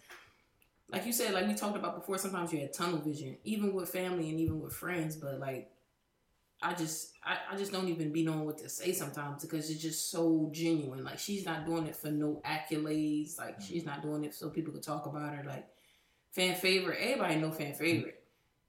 like 0.92 1.06
you 1.06 1.12
said 1.12 1.32
like 1.34 1.46
we 1.46 1.54
talked 1.54 1.76
about 1.76 1.98
before 1.98 2.18
sometimes 2.18 2.52
you 2.52 2.60
had 2.60 2.72
tunnel 2.72 2.98
vision 2.98 3.36
even 3.44 3.72
with 3.72 3.88
family 3.88 4.28
and 4.30 4.38
even 4.38 4.60
with 4.60 4.72
friends 4.72 5.16
but 5.16 5.40
like 5.40 5.70
i 6.62 6.74
just 6.74 7.12
i, 7.24 7.36
I 7.50 7.56
just 7.56 7.72
don't 7.72 7.88
even 7.88 8.12
be 8.12 8.24
knowing 8.24 8.44
what 8.44 8.58
to 8.58 8.68
say 8.68 8.92
sometimes 8.92 9.42
because 9.42 9.70
it's 9.70 9.80
just 9.80 10.10
so 10.10 10.50
genuine. 10.52 11.04
Like 11.04 11.18
she's 11.18 11.44
not 11.44 11.66
doing 11.66 11.86
it 11.86 11.96
for 11.96 12.10
no 12.10 12.42
accolades. 12.44 13.38
Like 13.38 13.60
she's 13.60 13.82
mm-hmm. 13.82 13.90
not 13.90 14.02
doing 14.02 14.24
it 14.24 14.34
so 14.34 14.48
people 14.48 14.72
could 14.72 14.82
talk 14.82 15.06
about 15.06 15.34
her. 15.34 15.44
Like 15.44 15.66
fan 16.30 16.54
favorite 16.54 16.98
everybody 17.00 17.36
know 17.36 17.52
fan 17.52 17.74
favorite. 17.74 18.18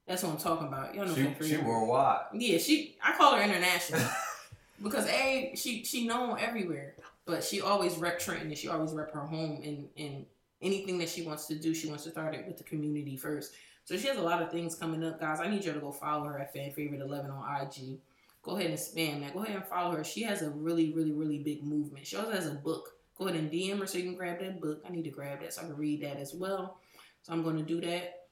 That's 0.06 0.22
what 0.22 0.32
i'm 0.32 0.38
talking 0.38 0.68
about. 0.68 0.94
Y'all 0.94 1.06
know 1.06 1.14
fan 1.14 1.34
She, 1.40 1.48
favorite. 1.48 1.48
she 1.48 1.56
worldwide. 1.56 2.20
yeah, 2.34 2.58
she. 2.58 2.96
I 3.02 3.16
call 3.16 3.36
her 3.36 3.42
international 3.42 4.02
because 4.82 5.06
a 5.08 5.52
she 5.56 5.84
she 5.84 6.06
known 6.06 6.38
everywhere, 6.38 6.94
but 7.24 7.42
she 7.42 7.60
always 7.60 7.96
rep 7.96 8.18
Trenton 8.18 8.48
and 8.48 8.58
she 8.58 8.68
always 8.68 8.92
rep 8.92 9.12
her 9.12 9.26
home 9.26 9.60
and 9.64 9.88
and 9.96 10.26
anything 10.64 10.98
that 10.98 11.08
she 11.08 11.22
wants 11.22 11.46
to 11.46 11.54
do, 11.54 11.74
she 11.74 11.88
wants 11.88 12.04
to 12.04 12.10
start 12.10 12.34
it 12.34 12.46
with 12.46 12.56
the 12.56 12.64
community 12.64 13.16
first. 13.16 13.52
So 13.84 13.96
she 13.96 14.08
has 14.08 14.16
a 14.16 14.22
lot 14.22 14.42
of 14.42 14.50
things 14.50 14.74
coming 14.74 15.04
up, 15.04 15.20
guys. 15.20 15.40
I 15.40 15.48
need 15.48 15.64
you 15.64 15.72
to 15.72 15.78
go 15.78 15.92
follow 15.92 16.24
her 16.24 16.38
at 16.38 16.52
fan 16.52 16.72
favorite 16.72 17.00
eleven 17.00 17.30
on 17.30 17.62
IG. 17.62 17.98
Go 18.42 18.56
ahead 18.56 18.70
and 18.70 18.78
spam 18.78 19.20
that. 19.20 19.34
Go 19.34 19.42
ahead 19.44 19.56
and 19.56 19.66
follow 19.66 19.94
her. 19.96 20.04
She 20.04 20.22
has 20.22 20.42
a 20.42 20.50
really 20.50 20.92
really 20.92 21.12
really 21.12 21.38
big 21.38 21.62
movement. 21.62 22.06
She 22.06 22.16
also 22.16 22.32
has 22.32 22.46
a 22.46 22.54
book. 22.54 22.90
Go 23.18 23.28
ahead 23.28 23.38
and 23.38 23.50
DM 23.50 23.78
her 23.78 23.86
so 23.86 23.98
you 23.98 24.04
can 24.04 24.16
grab 24.16 24.40
that 24.40 24.60
book. 24.60 24.82
I 24.86 24.90
need 24.90 25.04
to 25.04 25.10
grab 25.10 25.40
that 25.40 25.52
so 25.52 25.62
I 25.62 25.66
can 25.66 25.76
read 25.76 26.02
that 26.02 26.16
as 26.16 26.34
well. 26.34 26.80
So 27.22 27.32
I'm 27.32 27.44
going 27.44 27.56
to 27.56 27.62
do 27.62 27.80
that. 27.82 28.26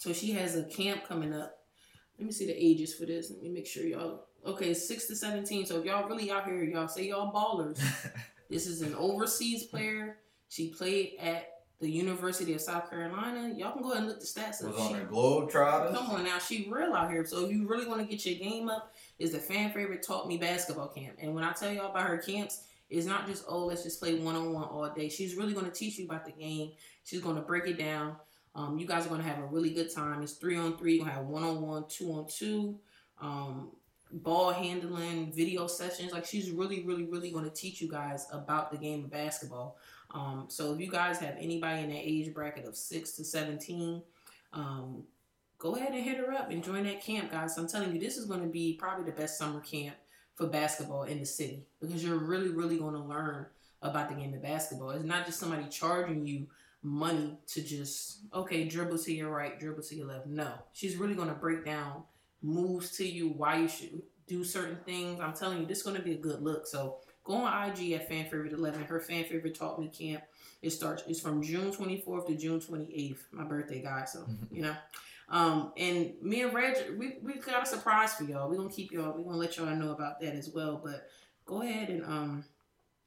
So 0.00 0.12
she 0.12 0.32
has 0.32 0.54
a 0.54 0.64
camp 0.64 1.08
coming 1.08 1.32
up 1.32 1.62
let 2.22 2.26
me 2.26 2.32
see 2.32 2.46
the 2.46 2.54
ages 2.56 2.94
for 2.94 3.04
this. 3.04 3.30
Let 3.30 3.42
me 3.42 3.48
make 3.48 3.66
sure 3.66 3.84
y'all. 3.84 4.26
Okay, 4.46 4.74
six 4.74 5.06
to 5.08 5.16
seventeen. 5.16 5.66
So 5.66 5.80
if 5.80 5.84
y'all 5.84 6.08
really 6.08 6.30
out 6.30 6.44
here, 6.44 6.62
y'all 6.62 6.88
say 6.88 7.08
y'all 7.08 7.32
ballers. 7.32 7.80
this 8.50 8.68
is 8.68 8.82
an 8.82 8.94
overseas 8.94 9.64
player. 9.64 10.18
She 10.48 10.70
played 10.70 11.14
at 11.20 11.51
the 11.82 11.90
University 11.90 12.54
of 12.54 12.60
South 12.60 12.88
Carolina. 12.88 13.52
Y'all 13.56 13.72
can 13.72 13.82
go 13.82 13.90
ahead 13.90 14.04
and 14.04 14.08
look 14.08 14.20
the 14.20 14.26
stats 14.26 14.64
up. 14.64 14.70
Was 14.70 14.80
on 14.80 14.88
She- 14.88 14.94
the 14.94 15.04
Globetrotters. 15.06 15.92
Come 15.92 16.10
on 16.10 16.24
now, 16.24 16.38
she 16.38 16.68
real 16.70 16.94
out 16.94 17.10
here. 17.10 17.24
So 17.26 17.44
if 17.44 17.52
you 17.52 17.68
really 17.68 17.86
want 17.86 18.00
to 18.00 18.06
get 18.06 18.24
your 18.24 18.36
game 18.36 18.68
up, 18.68 18.94
is 19.18 19.32
the 19.32 19.38
fan 19.38 19.72
favorite 19.72 20.02
taught 20.02 20.28
me 20.28 20.38
basketball 20.38 20.88
camp. 20.88 21.16
And 21.18 21.34
when 21.34 21.42
I 21.44 21.52
tell 21.52 21.72
y'all 21.72 21.90
about 21.90 22.06
her 22.06 22.18
camps, 22.18 22.64
it's 22.88 23.06
not 23.06 23.26
just 23.26 23.44
oh 23.48 23.64
let's 23.66 23.82
just 23.82 23.98
play 24.00 24.14
one 24.14 24.36
on 24.36 24.52
one 24.52 24.64
all 24.64 24.88
day. 24.94 25.08
She's 25.08 25.34
really 25.34 25.54
going 25.54 25.66
to 25.66 25.72
teach 25.72 25.98
you 25.98 26.04
about 26.04 26.24
the 26.24 26.32
game. 26.32 26.72
She's 27.04 27.20
going 27.20 27.36
to 27.36 27.42
break 27.42 27.66
it 27.66 27.78
down. 27.78 28.16
Um, 28.54 28.78
you 28.78 28.86
guys 28.86 29.06
are 29.06 29.08
going 29.08 29.22
to 29.22 29.26
have 29.26 29.38
a 29.38 29.46
really 29.46 29.70
good 29.70 29.92
time. 29.92 30.22
It's 30.22 30.34
three 30.34 30.56
on 30.56 30.76
three. 30.76 30.94
You're 30.96 31.04
going 31.04 31.10
to 31.16 31.20
have 31.20 31.26
one 31.26 31.42
on 31.42 31.62
one, 31.62 31.84
two 31.88 32.12
on 32.12 32.26
two, 32.28 32.78
um, 33.20 33.70
ball 34.12 34.52
handling, 34.52 35.32
video 35.32 35.66
sessions. 35.66 36.12
Like 36.12 36.26
she's 36.26 36.50
really, 36.50 36.84
really, 36.84 37.04
really 37.04 37.30
going 37.30 37.44
to 37.44 37.50
teach 37.50 37.80
you 37.80 37.90
guys 37.90 38.26
about 38.30 38.70
the 38.70 38.76
game 38.78 39.04
of 39.04 39.10
basketball. 39.10 39.78
Um, 40.14 40.44
so 40.48 40.74
if 40.74 40.80
you 40.80 40.90
guys 40.90 41.18
have 41.18 41.36
anybody 41.38 41.82
in 41.82 41.88
that 41.90 42.02
age 42.02 42.34
bracket 42.34 42.66
of 42.66 42.76
six 42.76 43.12
to 43.12 43.24
seventeen, 43.24 44.02
um, 44.52 45.04
go 45.58 45.76
ahead 45.76 45.92
and 45.92 46.04
hit 46.04 46.18
her 46.18 46.32
up 46.32 46.50
and 46.50 46.62
join 46.62 46.84
that 46.84 47.02
camp, 47.02 47.30
guys. 47.30 47.56
I'm 47.56 47.68
telling 47.68 47.94
you, 47.94 48.00
this 48.00 48.16
is 48.16 48.26
going 48.26 48.42
to 48.42 48.48
be 48.48 48.76
probably 48.78 49.04
the 49.04 49.16
best 49.16 49.38
summer 49.38 49.60
camp 49.60 49.96
for 50.34 50.46
basketball 50.46 51.04
in 51.04 51.18
the 51.20 51.26
city 51.26 51.66
because 51.80 52.04
you're 52.04 52.18
really, 52.18 52.48
really 52.48 52.78
going 52.78 52.94
to 52.94 53.00
learn 53.00 53.46
about 53.80 54.08
the 54.08 54.14
game 54.14 54.34
of 54.34 54.42
basketball. 54.42 54.90
It's 54.90 55.04
not 55.04 55.26
just 55.26 55.40
somebody 55.40 55.64
charging 55.68 56.26
you 56.26 56.46
money 56.82 57.38
to 57.46 57.62
just 57.62 58.20
okay 58.34 58.64
dribble 58.64 58.98
to 58.98 59.12
your 59.12 59.30
right, 59.30 59.58
dribble 59.58 59.82
to 59.82 59.94
your 59.94 60.06
left. 60.06 60.26
No, 60.26 60.52
she's 60.72 60.96
really 60.96 61.14
going 61.14 61.28
to 61.28 61.34
break 61.34 61.64
down 61.64 62.02
moves 62.42 62.96
to 62.96 63.06
you, 63.06 63.28
why 63.28 63.56
you 63.56 63.68
should 63.68 64.02
do 64.26 64.44
certain 64.44 64.78
things. 64.84 65.20
I'm 65.20 65.32
telling 65.32 65.60
you, 65.60 65.66
this 65.66 65.78
is 65.78 65.84
going 65.84 65.96
to 65.96 66.02
be 66.02 66.12
a 66.12 66.18
good 66.18 66.42
look. 66.42 66.66
So 66.66 66.98
go 67.24 67.34
on 67.34 67.70
IG 67.70 67.92
at 67.92 68.08
fan 68.08 68.24
favorite 68.24 68.52
11. 68.52 68.84
Her 68.84 69.00
fan 69.00 69.24
favorite 69.24 69.54
taught 69.54 69.78
me 69.78 69.88
camp. 69.88 70.22
It 70.62 70.70
starts. 70.70 71.02
It's 71.06 71.20
from 71.20 71.42
June 71.42 71.72
24th 71.72 72.26
to 72.28 72.36
June 72.36 72.60
28th. 72.60 73.18
My 73.32 73.44
birthday, 73.44 73.82
guys. 73.82 74.12
So 74.12 74.26
you 74.50 74.62
know. 74.62 74.76
Um, 75.28 75.72
and 75.78 76.12
me 76.20 76.42
and 76.42 76.52
Reg, 76.52 76.76
we, 76.98 77.14
we 77.22 77.34
got 77.34 77.62
a 77.62 77.66
surprise 77.66 78.14
for 78.14 78.24
y'all. 78.24 78.50
We're 78.50 78.56
gonna 78.56 78.68
keep 78.68 78.92
y'all, 78.92 79.16
we're 79.16 79.24
gonna 79.24 79.38
let 79.38 79.56
y'all 79.56 79.74
know 79.74 79.92
about 79.92 80.20
that 80.20 80.34
as 80.34 80.50
well. 80.50 80.80
But 80.82 81.06
go 81.46 81.62
ahead 81.62 81.88
and 81.88 82.04
um 82.04 82.44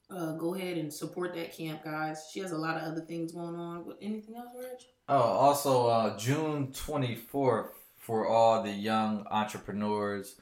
uh 0.09 0.33
go 0.33 0.55
ahead 0.55 0.77
and 0.77 0.91
support 0.91 1.35
that 1.35 1.55
camp, 1.55 1.83
guys. 1.83 2.27
She 2.31 2.39
has 2.39 2.51
a 2.51 2.57
lot 2.57 2.77
of 2.77 2.83
other 2.83 3.01
things 3.01 3.31
going 3.31 3.55
on. 3.55 3.93
Anything 4.01 4.37
else, 4.37 4.49
Reg? 4.57 4.79
Oh, 5.07 5.21
also 5.21 5.87
uh, 5.87 6.17
June 6.17 6.69
24th 6.73 7.69
for 7.95 8.27
all 8.27 8.63
the 8.63 8.71
young 8.71 9.25
entrepreneurs 9.29 10.35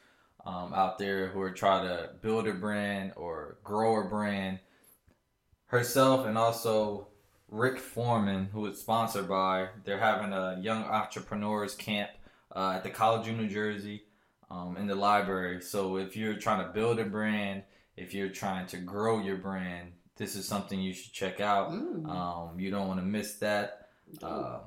um, 0.46 0.74
out 0.74 0.98
there 0.98 1.28
who 1.28 1.41
are 1.41 1.52
trying 1.52 1.88
to 1.88 2.10
build 2.22 2.48
a 2.48 2.54
brand 2.54 3.14
or 3.16 3.58
grow 3.64 4.02
a 4.02 4.10
brand. 4.10 4.60
Herself 5.68 6.26
and 6.28 6.38
also 6.38 7.08
Rick 7.50 7.80
Forman, 7.80 8.50
who 8.52 8.66
is 8.68 8.80
sponsored 8.80 9.28
by, 9.28 9.70
they're 9.86 10.00
having 10.00 10.34
a 10.34 10.60
young 10.62 10.84
entrepreneurs 10.84 11.76
camp 11.76 12.10
uh, 12.56 12.74
at 12.76 12.84
the 12.84 12.89
College 12.89 13.28
of 13.28 13.38
New 13.38 13.48
Jersey 13.48 14.04
um, 14.52 14.78
in 14.78 14.86
the 14.88 14.96
library. 14.96 15.62
So 15.62 15.98
if 15.98 16.16
you're 16.16 16.36
trying 16.36 16.66
to 16.66 16.72
build 16.74 17.00
a 17.00 17.06
brand, 17.06 17.64
if 17.98 18.14
you're 18.14 18.30
trying 18.30 18.68
to 18.68 18.78
grow 18.78 19.20
your 19.20 19.38
brand, 19.38 19.94
this 20.18 20.36
is 20.36 20.48
something 20.48 20.80
you 20.80 20.94
should 20.94 21.12
check 21.14 21.39
out. 21.41 21.72
Mm, 21.72 22.08
Um, 22.08 22.60
you 22.60 22.70
don't 22.70 22.88
want 22.88 23.00
to 23.00 23.06
miss 23.06 23.36
that. 23.36 23.88
Uh, 24.22 24.60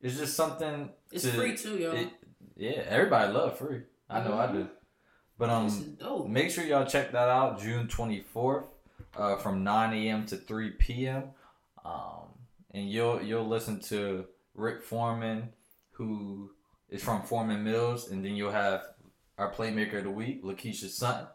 it's 0.00 0.16
just 0.16 0.34
something. 0.34 0.88
it's 1.12 1.24
to- 1.24 1.32
free 1.32 1.54
too, 1.56 1.76
y'all. 1.76 1.92
it- 1.94 2.12
yeah, 2.56 2.82
everybody 2.88 3.30
love 3.32 3.58
free. 3.58 3.82
I 4.08 4.22
know 4.24 4.38
I 4.38 4.50
do. 4.50 4.68
But 5.40 5.48
um, 5.48 5.96
make 6.28 6.50
sure 6.50 6.64
y'all 6.64 6.84
check 6.84 7.12
that 7.12 7.30
out. 7.30 7.62
June 7.62 7.88
twenty 7.88 8.20
fourth, 8.20 8.66
uh, 9.16 9.36
from 9.36 9.64
nine 9.64 9.94
a.m. 9.94 10.26
to 10.26 10.36
three 10.36 10.72
p.m. 10.72 11.30
Um, 11.82 12.28
and 12.72 12.90
you'll 12.90 13.22
you'll 13.22 13.48
listen 13.48 13.80
to 13.84 14.26
Rick 14.54 14.82
Forman, 14.82 15.48
who 15.92 16.50
is 16.90 17.02
from 17.02 17.22
Forman 17.22 17.64
Mills, 17.64 18.10
and 18.10 18.22
then 18.22 18.36
you'll 18.36 18.52
have 18.52 18.82
our 19.38 19.50
playmaker 19.50 19.96
of 19.96 20.04
the 20.04 20.10
week, 20.10 20.44
Lakeisha 20.44 20.90
Sutton, 20.90 21.26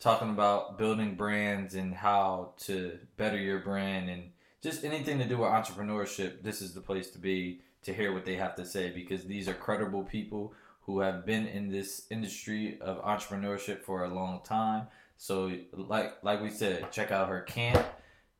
talking 0.00 0.30
about 0.30 0.78
building 0.78 1.14
brands 1.14 1.74
and 1.74 1.94
how 1.94 2.54
to 2.60 2.98
better 3.18 3.36
your 3.36 3.58
brand 3.58 4.08
and 4.08 4.30
just 4.62 4.84
anything 4.84 5.18
to 5.18 5.28
do 5.28 5.36
with 5.36 5.50
entrepreneurship. 5.50 6.42
This 6.42 6.62
is 6.62 6.72
the 6.72 6.80
place 6.80 7.10
to 7.10 7.18
be 7.18 7.60
to 7.82 7.92
hear 7.92 8.14
what 8.14 8.24
they 8.24 8.36
have 8.36 8.56
to 8.56 8.64
say 8.64 8.88
because 8.88 9.24
these 9.24 9.48
are 9.48 9.52
credible 9.52 10.02
people 10.02 10.54
who 10.86 11.00
have 11.00 11.24
been 11.24 11.46
in 11.46 11.70
this 11.70 12.06
industry 12.10 12.78
of 12.80 13.02
entrepreneurship 13.02 13.82
for 13.82 14.04
a 14.04 14.14
long 14.14 14.40
time. 14.44 14.86
So 15.16 15.52
like 15.72 16.12
like 16.22 16.42
we 16.42 16.50
said, 16.50 16.92
check 16.92 17.10
out 17.10 17.28
her 17.28 17.40
camp, 17.40 17.84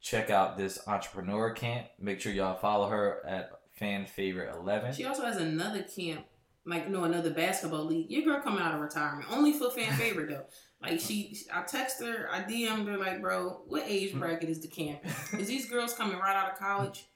check 0.01 0.31
out 0.31 0.57
this 0.57 0.79
entrepreneur 0.87 1.53
camp. 1.53 1.87
Make 1.99 2.21
sure 2.21 2.33
y'all 2.33 2.57
follow 2.57 2.89
her 2.89 3.25
at 3.27 3.51
fan 3.73 4.07
favorite 4.07 4.55
eleven. 4.55 4.93
She 4.93 5.05
also 5.05 5.25
has 5.25 5.39
another 5.39 5.83
camp, 5.83 6.27
like 6.67 6.89
no 6.91 7.05
another 7.05 7.31
basketball 7.31 7.85
league. 7.85 8.11
Your 8.11 8.23
girl 8.23 8.41
coming 8.43 8.61
out 8.61 8.75
of 8.75 8.81
retirement, 8.81 9.31
only 9.31 9.53
for 9.53 9.71
fan 9.71 9.93
favorite 9.97 10.29
though. 10.29 10.47
Like 10.83 11.01
she, 11.01 11.35
I 11.51 11.63
text 11.63 12.03
her, 12.03 12.29
I 12.31 12.43
DM'd 12.43 12.87
her 12.89 12.99
like, 12.99 13.23
bro, 13.23 13.63
what 13.67 13.85
age 13.87 14.13
hmm. 14.13 14.19
bracket 14.19 14.51
is 14.51 14.61
the 14.61 14.69
camp? 14.69 15.01
Is 15.39 15.49
these 15.49 15.71
girls 15.71 15.95
coming 15.95 16.19
right 16.19 16.37
out 16.37 16.53
of 16.53 16.59
college? 16.59 17.07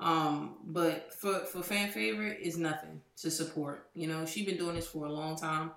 Um, 0.00 0.56
but 0.64 1.12
for 1.12 1.40
for 1.40 1.62
fan 1.62 1.90
favorite 1.90 2.38
is 2.40 2.56
nothing 2.56 3.00
to 3.16 3.30
support. 3.30 3.88
You 3.94 4.06
know, 4.06 4.24
she's 4.26 4.46
been 4.46 4.56
doing 4.56 4.76
this 4.76 4.86
for 4.86 5.06
a 5.06 5.12
long 5.12 5.36
time, 5.36 5.72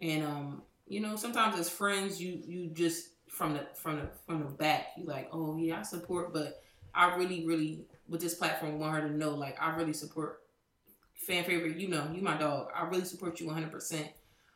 and 0.00 0.24
um, 0.24 0.62
you 0.86 1.00
know, 1.00 1.16
sometimes 1.16 1.58
as 1.58 1.68
friends, 1.68 2.20
you 2.20 2.40
you 2.46 2.70
just 2.70 3.10
from 3.28 3.54
the 3.54 3.66
from 3.74 3.96
the 3.96 4.08
from 4.26 4.40
the 4.40 4.50
back, 4.50 4.88
you 4.96 5.04
like, 5.04 5.28
oh 5.32 5.56
yeah, 5.58 5.80
I 5.80 5.82
support, 5.82 6.32
but 6.32 6.62
I 6.94 7.14
really 7.16 7.46
really 7.46 7.84
with 8.08 8.20
this 8.22 8.34
platform 8.34 8.78
want 8.78 8.94
her 8.94 9.08
to 9.08 9.14
know 9.14 9.34
like 9.34 9.60
I 9.60 9.76
really 9.76 9.92
support 9.92 10.40
fan 11.14 11.44
favorite. 11.44 11.76
You 11.76 11.88
know, 11.88 12.10
you 12.12 12.22
my 12.22 12.38
dog. 12.38 12.68
I 12.74 12.84
really 12.84 13.04
support 13.04 13.38
you 13.38 13.46
100. 13.46 13.70
percent 13.70 14.08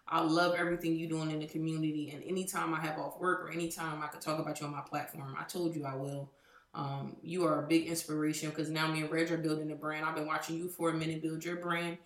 I 0.08 0.20
love 0.20 0.54
everything 0.56 0.96
you're 0.96 1.08
doing 1.08 1.30
in 1.30 1.38
the 1.38 1.46
community, 1.46 2.10
and 2.14 2.22
anytime 2.24 2.74
I 2.74 2.80
have 2.80 2.98
off 2.98 3.18
work 3.20 3.42
or 3.42 3.50
anytime 3.50 4.02
I 4.02 4.08
could 4.08 4.20
talk 4.20 4.38
about 4.38 4.60
you 4.60 4.66
on 4.66 4.72
my 4.72 4.80
platform, 4.80 5.34
I 5.38 5.44
told 5.44 5.74
you 5.74 5.84
I 5.84 5.94
will. 5.94 6.30
Um, 6.74 7.16
you 7.22 7.44
are 7.44 7.64
a 7.64 7.68
big 7.68 7.86
inspiration 7.86 8.50
because 8.50 8.70
now 8.70 8.90
me 8.90 9.02
and 9.02 9.10
Reg 9.10 9.30
are 9.30 9.36
building 9.36 9.70
a 9.72 9.74
brand. 9.74 10.06
I've 10.06 10.14
been 10.14 10.26
watching 10.26 10.56
you 10.56 10.68
for 10.68 10.90
a 10.90 10.94
minute 10.94 11.22
build 11.22 11.44
your 11.44 11.56
brand, 11.56 11.98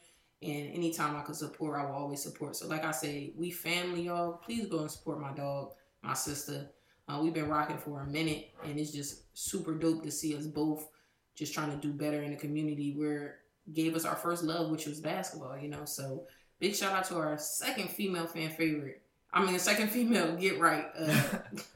and 0.42 0.74
anytime 0.74 1.16
I 1.16 1.22
can 1.22 1.34
support, 1.34 1.78
I 1.78 1.84
will 1.84 1.94
always 1.94 2.22
support. 2.22 2.56
So, 2.56 2.66
like 2.66 2.84
I 2.84 2.90
say, 2.90 3.32
we 3.36 3.50
family, 3.50 4.02
y'all. 4.02 4.34
Please 4.44 4.66
go 4.66 4.80
and 4.80 4.90
support 4.90 5.20
my 5.20 5.32
dog, 5.32 5.72
my 6.02 6.14
sister. 6.14 6.70
Uh, 7.08 7.20
we've 7.22 7.34
been 7.34 7.48
rocking 7.48 7.78
for 7.78 8.00
a 8.00 8.06
minute, 8.06 8.50
and 8.64 8.78
it's 8.78 8.90
just 8.90 9.22
super 9.34 9.74
dope 9.74 10.02
to 10.02 10.10
see 10.10 10.36
us 10.36 10.46
both 10.46 10.88
just 11.36 11.54
trying 11.54 11.70
to 11.70 11.76
do 11.76 11.92
better 11.92 12.22
in 12.22 12.30
the 12.30 12.36
community 12.36 12.94
where 12.96 13.38
gave 13.72 13.94
us 13.94 14.04
our 14.04 14.16
first 14.16 14.42
love, 14.42 14.70
which 14.70 14.86
was 14.86 15.00
basketball. 15.00 15.56
You 15.56 15.68
know, 15.68 15.84
so 15.84 16.26
Big 16.58 16.74
shout 16.74 16.92
out 16.92 17.04
to 17.04 17.16
our 17.16 17.36
second 17.36 17.90
female 17.90 18.26
fan 18.26 18.50
favorite. 18.50 19.02
I 19.32 19.44
mean, 19.44 19.52
the 19.52 19.58
second 19.58 19.88
female 19.88 20.36
get 20.36 20.58
right. 20.58 20.86
Uh, 20.98 21.22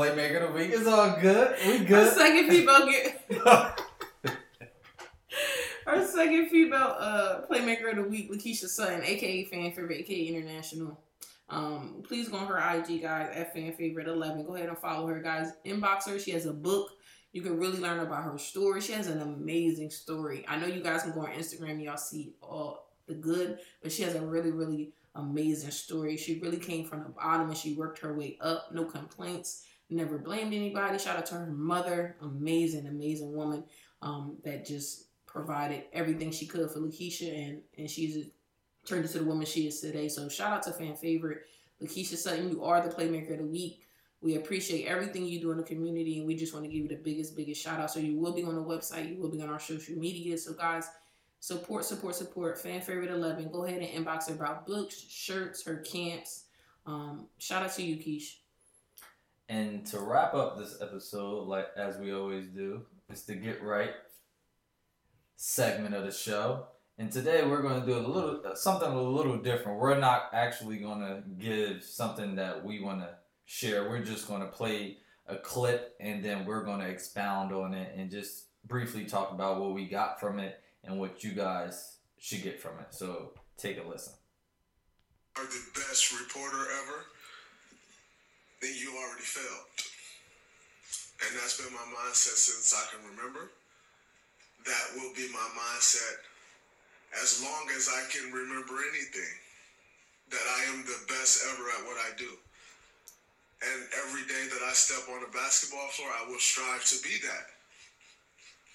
Playmaker 0.00 0.46
of 0.46 0.54
the 0.54 0.58
week 0.58 0.70
is 0.70 0.86
all 0.86 1.14
good. 1.20 1.54
We 1.66 1.84
good. 1.84 2.08
Our 2.08 2.14
second 2.14 2.48
female 2.48 2.86
get. 2.86 3.22
our 5.86 6.06
second 6.06 6.48
female 6.48 6.96
uh, 6.98 7.42
playmaker 7.50 7.90
of 7.90 7.96
the 7.96 8.04
week, 8.04 8.32
Lakeisha 8.32 8.66
Sutton, 8.66 9.02
aka 9.04 9.44
fan 9.44 9.72
favorite, 9.72 10.00
aka 10.00 10.26
international. 10.26 10.98
Um, 11.50 12.02
please 12.08 12.30
go 12.30 12.38
on 12.38 12.46
her 12.46 12.56
IG, 12.56 13.02
guys, 13.02 13.30
at 13.34 13.52
fan 13.52 13.74
favorite 13.74 14.08
eleven. 14.08 14.46
Go 14.46 14.54
ahead 14.54 14.70
and 14.70 14.78
follow 14.78 15.06
her, 15.06 15.20
guys. 15.20 15.52
Inbox 15.66 16.08
her. 16.08 16.18
She 16.18 16.30
has 16.30 16.46
a 16.46 16.54
book. 16.54 16.92
You 17.32 17.42
can 17.42 17.58
really 17.58 17.78
learn 17.78 18.00
about 18.00 18.24
her 18.24 18.38
story. 18.38 18.80
She 18.80 18.94
has 18.94 19.06
an 19.06 19.20
amazing 19.20 19.90
story. 19.90 20.46
I 20.48 20.56
know 20.56 20.66
you 20.66 20.82
guys 20.82 21.02
can 21.02 21.12
go 21.12 21.26
on 21.26 21.32
Instagram. 21.32 21.84
Y'all 21.84 21.98
see 21.98 22.32
all 22.40 22.88
the 23.06 23.12
good, 23.12 23.58
but 23.82 23.92
she 23.92 24.02
has 24.04 24.14
a 24.14 24.22
really, 24.22 24.50
really 24.50 24.94
amazing 25.14 25.72
story. 25.72 26.16
She 26.16 26.38
really 26.38 26.56
came 26.56 26.86
from 26.86 27.02
the 27.02 27.10
bottom 27.10 27.48
and 27.48 27.56
she 27.56 27.74
worked 27.74 27.98
her 27.98 28.14
way 28.16 28.38
up. 28.40 28.72
No 28.72 28.84
complaints. 28.84 29.66
Never 29.90 30.18
blamed 30.18 30.54
anybody. 30.54 30.98
Shout 30.98 31.18
out 31.18 31.26
to 31.26 31.34
her 31.34 31.46
mother. 31.46 32.16
Amazing, 32.22 32.86
amazing 32.86 33.34
woman 33.34 33.64
um, 34.02 34.36
that 34.44 34.64
just 34.64 35.06
provided 35.26 35.84
everything 35.92 36.30
she 36.30 36.46
could 36.46 36.70
for 36.70 36.80
Lakeisha 36.80 37.32
and, 37.48 37.62
and 37.78 37.88
she's 37.88 38.28
turned 38.86 39.04
into 39.04 39.18
the 39.18 39.24
woman 39.24 39.46
she 39.46 39.66
is 39.66 39.80
today. 39.80 40.08
So 40.08 40.28
shout 40.28 40.52
out 40.52 40.62
to 40.64 40.72
fan 40.72 40.96
favorite 40.96 41.42
Lakeisha 41.82 42.16
Sutton. 42.16 42.50
You 42.50 42.64
are 42.64 42.80
the 42.80 42.94
playmaker 42.94 43.32
of 43.32 43.38
the 43.38 43.44
week. 43.44 43.86
We 44.22 44.36
appreciate 44.36 44.86
everything 44.86 45.24
you 45.24 45.40
do 45.40 45.50
in 45.50 45.56
the 45.56 45.62
community, 45.62 46.18
and 46.18 46.26
we 46.26 46.36
just 46.36 46.52
want 46.52 46.66
to 46.66 46.70
give 46.70 46.82
you 46.82 46.88
the 46.88 47.02
biggest, 47.02 47.34
biggest 47.34 47.62
shout 47.62 47.80
out. 47.80 47.90
So 47.90 48.00
you 48.00 48.18
will 48.18 48.34
be 48.34 48.44
on 48.44 48.54
the 48.54 48.62
website, 48.62 49.08
you 49.08 49.20
will 49.20 49.30
be 49.30 49.40
on 49.40 49.48
our 49.48 49.58
social 49.58 49.96
media. 49.96 50.36
So 50.36 50.52
guys, 50.52 50.90
Support, 51.40 51.86
support, 51.86 52.14
support. 52.14 52.58
Fan 52.58 52.82
favorite 52.82 53.10
11. 53.10 53.50
Go 53.50 53.64
ahead 53.64 53.82
and 53.82 54.06
inbox 54.06 54.28
her 54.28 54.34
about 54.34 54.66
books, 54.66 55.02
shirts, 55.08 55.64
her 55.64 55.76
camps. 55.76 56.44
Um, 56.84 57.28
shout 57.38 57.62
out 57.62 57.72
to 57.74 57.82
you, 57.82 57.96
Keish. 57.96 58.39
And 59.50 59.84
to 59.86 59.98
wrap 59.98 60.32
up 60.32 60.56
this 60.56 60.76
episode, 60.80 61.48
like 61.48 61.70
as 61.76 61.98
we 61.98 62.14
always 62.14 62.46
do, 62.46 62.82
is 63.10 63.24
the 63.24 63.34
Get 63.34 63.60
Right 63.64 63.90
segment 65.34 65.92
of 65.92 66.04
the 66.04 66.12
show. 66.12 66.66
And 66.98 67.10
today 67.10 67.44
we're 67.44 67.60
going 67.60 67.80
to 67.80 67.86
do 67.86 67.96
a 67.96 68.06
little 68.06 68.42
uh, 68.46 68.54
something 68.54 68.88
a 68.88 69.02
little 69.02 69.38
different. 69.38 69.80
We're 69.80 69.98
not 69.98 70.30
actually 70.32 70.76
going 70.76 71.00
to 71.00 71.24
give 71.44 71.82
something 71.82 72.36
that 72.36 72.64
we 72.64 72.80
want 72.80 73.00
to 73.00 73.08
share. 73.44 73.90
We're 73.90 74.04
just 74.04 74.28
going 74.28 74.42
to 74.42 74.46
play 74.46 74.98
a 75.26 75.34
clip 75.34 75.96
and 75.98 76.24
then 76.24 76.46
we're 76.46 76.64
going 76.64 76.78
to 76.78 76.88
expound 76.88 77.52
on 77.52 77.74
it 77.74 77.92
and 77.96 78.08
just 78.08 78.44
briefly 78.68 79.04
talk 79.04 79.32
about 79.32 79.60
what 79.60 79.74
we 79.74 79.88
got 79.88 80.20
from 80.20 80.38
it 80.38 80.60
and 80.84 81.00
what 81.00 81.24
you 81.24 81.32
guys 81.32 81.96
should 82.18 82.44
get 82.44 82.60
from 82.60 82.78
it. 82.78 82.94
So 82.94 83.32
take 83.56 83.84
a 83.84 83.88
listen. 83.88 84.12
Are 85.36 85.42
the 85.42 85.60
best 85.74 86.12
reporter 86.12 86.68
ever? 86.82 87.06
Then 88.60 88.76
you 88.76 88.92
already 88.92 89.24
failed. 89.24 89.68
And 91.24 91.32
that's 91.36 91.56
been 91.56 91.72
my 91.72 91.84
mindset 91.96 92.36
since 92.36 92.76
I 92.76 92.84
can 92.92 93.00
remember. 93.08 93.48
That 94.68 94.86
will 94.96 95.12
be 95.16 95.28
my 95.32 95.48
mindset 95.56 96.20
as 97.16 97.40
long 97.40 97.68
as 97.76 97.88
I 97.88 98.04
can 98.12 98.28
remember 98.32 98.76
anything. 98.92 99.34
That 100.28 100.44
I 100.44 100.76
am 100.76 100.84
the 100.84 101.00
best 101.08 101.42
ever 101.52 101.64
at 101.72 101.84
what 101.88 101.98
I 102.04 102.14
do. 102.16 102.30
And 103.60 103.80
every 104.06 104.24
day 104.28 104.44
that 104.48 104.62
I 104.64 104.72
step 104.72 105.04
on 105.12 105.24
a 105.24 105.32
basketball 105.32 105.88
floor, 105.92 106.08
I 106.08 106.28
will 106.28 106.40
strive 106.40 106.84
to 106.84 107.02
be 107.02 107.16
that. 107.26 107.46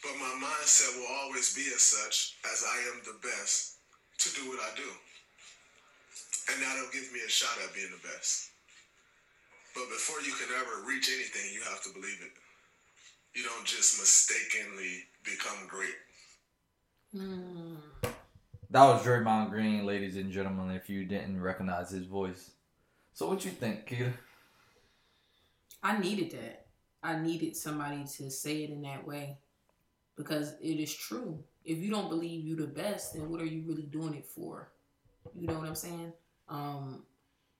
But 0.03 0.21
my 0.21 0.33
mindset 0.45 0.97
will 0.97 1.09
always 1.25 1.55
be 1.55 1.65
as 1.73 1.81
such 1.81 2.37
as 2.51 2.61
I 2.61 2.77
am 2.93 3.01
the 3.05 3.17
best 3.25 3.77
to 4.19 4.29
do 4.35 4.49
what 4.49 4.59
I 4.61 4.75
do. 4.77 4.89
And 6.53 6.61
that'll 6.61 6.93
give 6.93 7.09
me 7.13 7.21
a 7.25 7.29
shot 7.29 7.57
at 7.63 7.73
being 7.73 7.89
the 7.89 8.07
best. 8.07 8.54
But 9.75 9.89
before 9.89 10.21
you 10.21 10.31
can 10.31 10.47
ever 10.55 10.87
reach 10.87 11.09
anything, 11.13 11.53
you 11.53 11.61
have 11.69 11.83
to 11.83 11.89
believe 11.89 12.19
it. 12.21 12.31
You 13.37 13.43
don't 13.43 13.65
just 13.65 13.99
mistakenly 13.99 15.03
become 15.23 15.67
great. 15.67 15.95
Mm. 17.13 17.77
That 18.69 18.85
was 18.85 19.03
Draymond 19.03 19.49
Green, 19.49 19.85
ladies 19.85 20.15
and 20.15 20.31
gentlemen, 20.31 20.73
if 20.73 20.89
you 20.89 21.05
didn't 21.05 21.41
recognize 21.41 21.89
his 21.89 22.05
voice. 22.05 22.51
So 23.13 23.27
what 23.27 23.43
you 23.43 23.51
think, 23.51 23.87
Keita? 23.87 24.13
I 25.83 25.97
needed 25.97 26.31
that. 26.31 26.65
I 27.03 27.19
needed 27.19 27.55
somebody 27.55 28.05
to 28.17 28.31
say 28.31 28.63
it 28.63 28.69
in 28.69 28.81
that 28.83 29.05
way 29.05 29.37
because 30.15 30.53
it 30.61 30.79
is 30.79 30.93
true. 30.93 31.43
If 31.63 31.79
you 31.79 31.91
don't 31.91 32.09
believe 32.09 32.45
you're 32.45 32.57
the 32.57 32.67
best, 32.67 33.13
then 33.13 33.29
what 33.29 33.41
are 33.41 33.45
you 33.45 33.63
really 33.67 33.83
doing 33.83 34.15
it 34.15 34.25
for? 34.25 34.71
You 35.35 35.47
know 35.47 35.59
what 35.59 35.67
I'm 35.67 35.75
saying? 35.75 36.13
Um, 36.47 37.03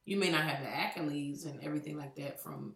you 0.06 0.18
may 0.18 0.30
not 0.30 0.44
have 0.44 0.62
the 0.62 0.70
accolades 0.70 1.46
and 1.46 1.62
everything 1.64 1.98
like 1.98 2.16
that 2.16 2.42
from 2.42 2.76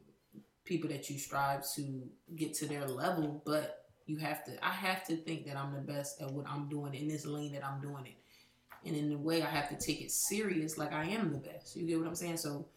people 0.65 0.89
that 0.89 1.09
you 1.09 1.17
strive 1.17 1.63
to 1.75 2.03
get 2.35 2.53
to 2.55 2.67
their 2.67 2.85
level, 2.87 3.41
but 3.45 3.85
you 4.05 4.17
have 4.17 4.43
to. 4.45 4.65
I 4.65 4.71
have 4.71 5.05
to 5.07 5.15
think 5.15 5.45
that 5.45 5.55
I'm 5.55 5.73
the 5.73 5.81
best 5.81 6.21
at 6.21 6.31
what 6.31 6.47
I'm 6.47 6.67
doing 6.67 6.93
in 6.93 7.07
this 7.07 7.25
lane 7.25 7.53
that 7.53 7.65
I'm 7.65 7.79
doing 7.79 8.05
it, 8.05 8.17
and 8.87 8.95
in 8.95 9.11
a 9.11 9.17
way, 9.17 9.41
I 9.41 9.47
have 9.47 9.69
to 9.69 9.75
take 9.75 10.01
it 10.01 10.11
serious, 10.11 10.77
like 10.77 10.93
I 10.93 11.05
am 11.05 11.31
the 11.31 11.37
best. 11.37 11.75
You 11.75 11.85
get 11.85 11.99
what 11.99 12.07
I'm 12.07 12.15
saying? 12.15 12.37
So, 12.37 12.67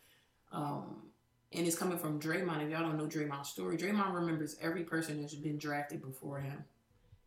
um, 0.52 1.02
and 1.52 1.66
it's 1.66 1.76
coming 1.76 1.98
from 1.98 2.20
Draymond. 2.20 2.64
If 2.64 2.70
y'all 2.70 2.82
don't 2.82 2.98
know 2.98 3.06
Draymond's 3.06 3.50
story, 3.50 3.76
Draymond 3.76 4.14
remembers 4.14 4.56
every 4.60 4.84
person 4.84 5.20
that's 5.20 5.34
been 5.34 5.58
drafted 5.58 6.02
before 6.02 6.40
him. 6.40 6.64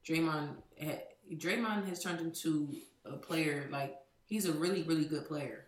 Draymond 0.07 0.57
Draymond 1.33 1.87
has 1.87 2.03
turned 2.03 2.19
into 2.19 2.75
a 3.05 3.17
player 3.17 3.67
like 3.71 3.95
he's 4.27 4.45
a 4.45 4.53
really 4.53 4.83
really 4.83 5.05
good 5.05 5.25
player, 5.27 5.64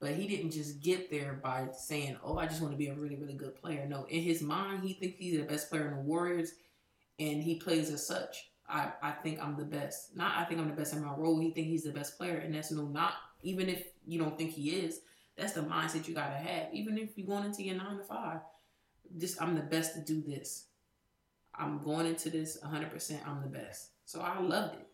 but 0.00 0.10
he 0.10 0.26
didn't 0.26 0.50
just 0.50 0.80
get 0.80 1.10
there 1.10 1.40
by 1.42 1.68
saying, 1.72 2.16
"Oh, 2.22 2.38
I 2.38 2.46
just 2.46 2.60
want 2.60 2.72
to 2.72 2.78
be 2.78 2.88
a 2.88 2.94
really 2.94 3.16
really 3.16 3.34
good 3.34 3.54
player." 3.56 3.86
No, 3.86 4.04
in 4.04 4.22
his 4.22 4.42
mind, 4.42 4.84
he 4.84 4.94
thinks 4.94 5.18
he's 5.18 5.38
the 5.38 5.44
best 5.44 5.70
player 5.70 5.88
in 5.88 5.96
the 5.96 6.02
Warriors, 6.02 6.52
and 7.18 7.42
he 7.42 7.56
plays 7.56 7.90
as 7.90 8.06
such. 8.06 8.50
I, 8.68 8.92
I 9.00 9.12
think 9.12 9.40
I'm 9.42 9.56
the 9.56 9.64
best. 9.64 10.16
Not 10.16 10.36
I 10.36 10.44
think 10.44 10.60
I'm 10.60 10.68
the 10.68 10.74
best 10.74 10.92
in 10.92 11.04
my 11.04 11.14
role. 11.14 11.38
He 11.38 11.50
think 11.50 11.68
he's 11.68 11.84
the 11.84 11.92
best 11.92 12.16
player, 12.18 12.36
and 12.36 12.54
that's 12.54 12.70
no 12.70 12.86
not 12.86 13.14
even 13.42 13.68
if 13.68 13.88
you 14.06 14.18
don't 14.18 14.36
think 14.36 14.52
he 14.52 14.70
is. 14.70 15.00
That's 15.36 15.52
the 15.52 15.60
mindset 15.60 16.08
you 16.08 16.14
gotta 16.14 16.34
have. 16.34 16.72
Even 16.72 16.98
if 16.98 17.16
you're 17.16 17.26
going 17.26 17.44
into 17.44 17.62
your 17.62 17.76
nine 17.76 17.98
to 17.98 18.04
five, 18.04 18.40
just 19.18 19.40
I'm 19.40 19.54
the 19.54 19.62
best 19.62 19.94
to 19.94 20.00
do 20.00 20.22
this. 20.22 20.66
I'm 21.58 21.82
going 21.82 22.06
into 22.06 22.30
this 22.30 22.58
100%. 22.62 23.26
I'm 23.26 23.40
the 23.42 23.48
best. 23.48 23.90
So 24.04 24.20
I 24.20 24.38
loved 24.40 24.76
it. 24.76 24.86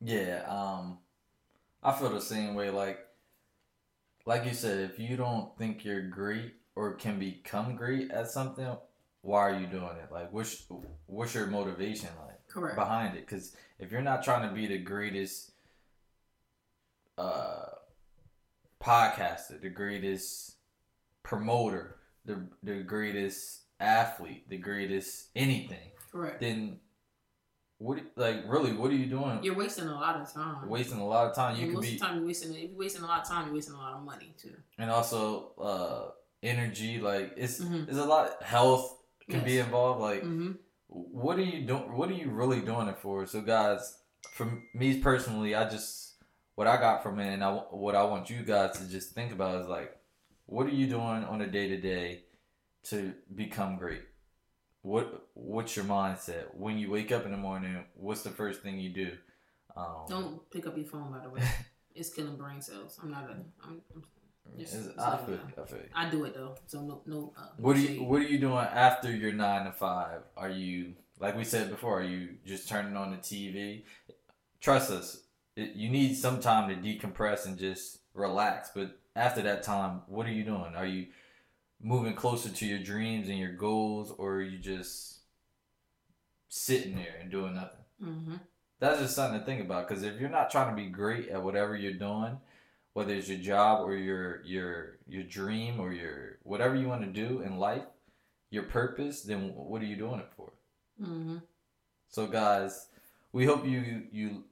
Yeah. 0.00 0.44
Um, 0.48 0.98
I 1.82 1.92
feel 1.92 2.10
the 2.10 2.20
same 2.20 2.54
way. 2.54 2.70
Like, 2.70 3.00
like 4.26 4.44
you 4.44 4.52
said, 4.52 4.90
if 4.90 4.98
you 4.98 5.16
don't 5.16 5.56
think 5.56 5.84
you're 5.84 6.02
great 6.02 6.54
or 6.74 6.94
can 6.94 7.18
become 7.18 7.76
great 7.76 8.10
at 8.10 8.28
something, 8.30 8.76
why 9.22 9.40
are 9.40 9.58
you 9.58 9.66
doing 9.66 9.96
it? 10.02 10.12
Like, 10.12 10.32
what's 10.32 10.66
what's 11.06 11.34
your 11.34 11.46
motivation 11.46 12.10
like 12.26 12.46
Correct. 12.48 12.76
behind 12.76 13.16
it? 13.16 13.26
Because 13.26 13.56
if 13.78 13.90
you're 13.90 14.02
not 14.02 14.24
trying 14.24 14.48
to 14.48 14.54
be 14.54 14.66
the 14.66 14.78
greatest 14.78 15.52
uh, 17.16 17.66
podcaster, 18.82 19.60
the 19.60 19.70
greatest 19.70 20.56
promoter, 21.22 21.96
the 22.24 22.48
the 22.62 22.82
greatest 22.82 23.62
athlete, 23.78 24.48
the 24.48 24.58
greatest 24.58 25.28
anything, 25.36 25.92
Correct. 26.10 26.40
then 26.40 26.80
what 27.78 27.98
like 28.16 28.44
really 28.46 28.72
what 28.72 28.90
are 28.90 28.94
you 28.94 29.06
doing? 29.06 29.38
You're 29.42 29.54
wasting 29.54 29.86
a 29.88 29.94
lot 29.94 30.16
of 30.20 30.32
time. 30.32 30.68
wasting 30.68 30.98
a 30.98 31.06
lot 31.06 31.26
of 31.28 31.34
time. 31.34 31.56
You 31.56 31.62
and 31.62 31.70
could 31.72 31.76
most 31.76 31.84
be 31.86 31.94
of 31.94 32.00
the 32.00 32.06
time 32.06 32.16
you're 32.16 32.26
wasting. 32.26 32.54
If 32.54 32.70
you're 32.70 32.78
wasting 32.78 33.02
a 33.02 33.06
lot 33.06 33.20
of 33.22 33.28
time, 33.28 33.46
you're 33.46 33.54
wasting 33.54 33.74
a 33.74 33.78
lot 33.78 33.94
of 33.94 34.02
money 34.02 34.34
too. 34.38 34.54
and 34.78 34.90
also 34.90 35.52
uh 35.60 36.10
energy 36.42 37.00
like 37.00 37.32
it's 37.36 37.60
Mhm. 37.60 37.88
it's 37.88 37.98
a 37.98 38.04
lot 38.04 38.42
health 38.42 38.98
can 39.28 39.42
be 39.44 39.58
involved 39.58 40.00
like 40.00 40.22
hmm 40.22 40.52
what 40.88 41.38
are 41.38 41.42
you 41.42 41.66
doing 41.66 41.96
what 41.96 42.08
are 42.10 42.14
you 42.14 42.30
really 42.30 42.60
doing 42.60 42.86
it 42.88 42.98
for 42.98 43.26
so 43.26 43.40
guys 43.40 43.98
for 44.32 44.46
me 44.74 45.00
personally 45.00 45.54
i 45.54 45.68
just 45.68 46.14
what 46.54 46.66
i 46.68 46.76
got 46.76 47.02
from 47.02 47.18
it 47.18 47.32
and 47.34 47.42
I, 47.42 47.50
what 47.52 47.94
i 47.96 48.04
want 48.04 48.30
you 48.30 48.42
guys 48.42 48.78
to 48.78 48.84
just 48.88 49.12
think 49.12 49.32
about 49.32 49.60
is 49.62 49.66
like 49.66 49.96
what 50.44 50.66
are 50.66 50.70
you 50.80 50.86
doing 50.86 51.24
on 51.24 51.40
a 51.40 51.46
day 51.46 51.66
to 51.68 51.76
day 51.78 52.22
to 52.84 53.14
become 53.34 53.78
great 53.78 54.02
what 54.86 55.26
what's 55.34 55.74
your 55.74 55.84
mindset 55.84 56.44
when 56.54 56.78
you 56.78 56.88
wake 56.90 57.10
up 57.10 57.24
in 57.26 57.32
the 57.32 57.36
morning 57.36 57.76
what's 57.94 58.22
the 58.22 58.30
first 58.30 58.62
thing 58.62 58.78
you 58.78 58.90
do 58.90 59.10
um, 59.76 60.06
Don't 60.08 60.50
pick 60.50 60.66
up 60.66 60.76
your 60.76 60.86
phone, 60.86 61.12
by 61.12 61.18
the 61.18 61.28
way. 61.28 61.42
it's 61.94 62.08
killing 62.08 62.36
brain 62.36 62.62
cells. 62.62 62.98
I'm 63.02 63.10
not 63.10 63.24
a. 63.24 63.34
I'm, 63.62 63.82
I'm, 63.94 64.02
Just- 64.58 64.72
just 64.72 64.98
I, 64.98 65.18
feel, 65.18 65.38
I 65.62 65.66
feel. 65.66 65.78
I 65.94 66.08
do 66.08 66.24
it 66.24 66.34
though, 66.34 66.54
so 66.66 66.80
no, 66.80 67.02
no. 67.04 67.32
Uh, 67.36 67.48
What 67.58 67.76
are 67.76 67.80
you 67.80 68.02
What 68.04 68.22
are 68.22 68.28
you 68.28 68.38
doing 68.38 68.56
after 68.56 69.14
your 69.14 69.32
nine 69.32 69.66
to 69.66 69.72
five? 69.72 70.20
Are 70.36 70.48
you 70.48 70.94
like 71.20 71.36
we 71.36 71.44
said 71.44 71.68
before? 71.68 72.00
Are 72.00 72.04
you 72.04 72.36
just 72.46 72.68
turning 72.68 72.96
on 72.96 73.10
the 73.10 73.18
TV? 73.18 73.82
Trust 74.60 74.90
us, 74.90 75.20
it, 75.56 75.74
you 75.74 75.90
need 75.90 76.14
some 76.16 76.40
time 76.40 76.70
to 76.70 76.76
decompress 76.76 77.44
and 77.44 77.58
just 77.58 77.98
relax. 78.14 78.70
But 78.74 78.98
after 79.14 79.42
that 79.42 79.62
time, 79.62 80.02
what 80.06 80.26
are 80.26 80.32
you 80.32 80.44
doing? 80.44 80.74
Are 80.74 80.86
you 80.86 81.08
moving 81.82 82.14
closer 82.14 82.48
to 82.48 82.66
your 82.66 82.78
dreams 82.78 83.28
and 83.28 83.38
your 83.38 83.52
goals, 83.52 84.12
or 84.16 84.36
are 84.36 84.42
you 84.42 84.58
just 84.58 85.18
sitting 86.48 86.96
there 86.96 87.16
and 87.20 87.30
doing 87.30 87.54
nothing? 87.54 87.84
Mm-hmm. 88.02 88.34
That's 88.78 89.00
just 89.00 89.16
something 89.16 89.40
to 89.40 89.46
think 89.46 89.62
about. 89.62 89.88
Because 89.88 90.02
if 90.02 90.20
you're 90.20 90.28
not 90.28 90.50
trying 90.50 90.74
to 90.74 90.82
be 90.82 90.88
great 90.88 91.28
at 91.28 91.42
whatever 91.42 91.76
you're 91.76 91.92
doing, 91.92 92.38
whether 92.92 93.14
it's 93.14 93.28
your 93.28 93.38
job 93.38 93.86
or 93.86 93.94
your 93.94 94.42
your 94.44 94.98
your 95.06 95.22
dream 95.22 95.80
or 95.80 95.92
your 95.92 96.38
whatever 96.42 96.74
you 96.74 96.88
want 96.88 97.02
to 97.02 97.08
do 97.08 97.40
in 97.40 97.58
life, 97.58 97.84
your 98.50 98.64
purpose, 98.64 99.22
then 99.22 99.52
what 99.54 99.82
are 99.82 99.86
you 99.86 99.96
doing 99.96 100.20
it 100.20 100.30
for? 100.36 100.52
Mm-hmm. 101.00 101.38
So 102.08 102.26
guys, 102.26 102.88
we 103.32 103.44
hope 103.44 103.66
you 103.66 104.04
you 104.10 104.44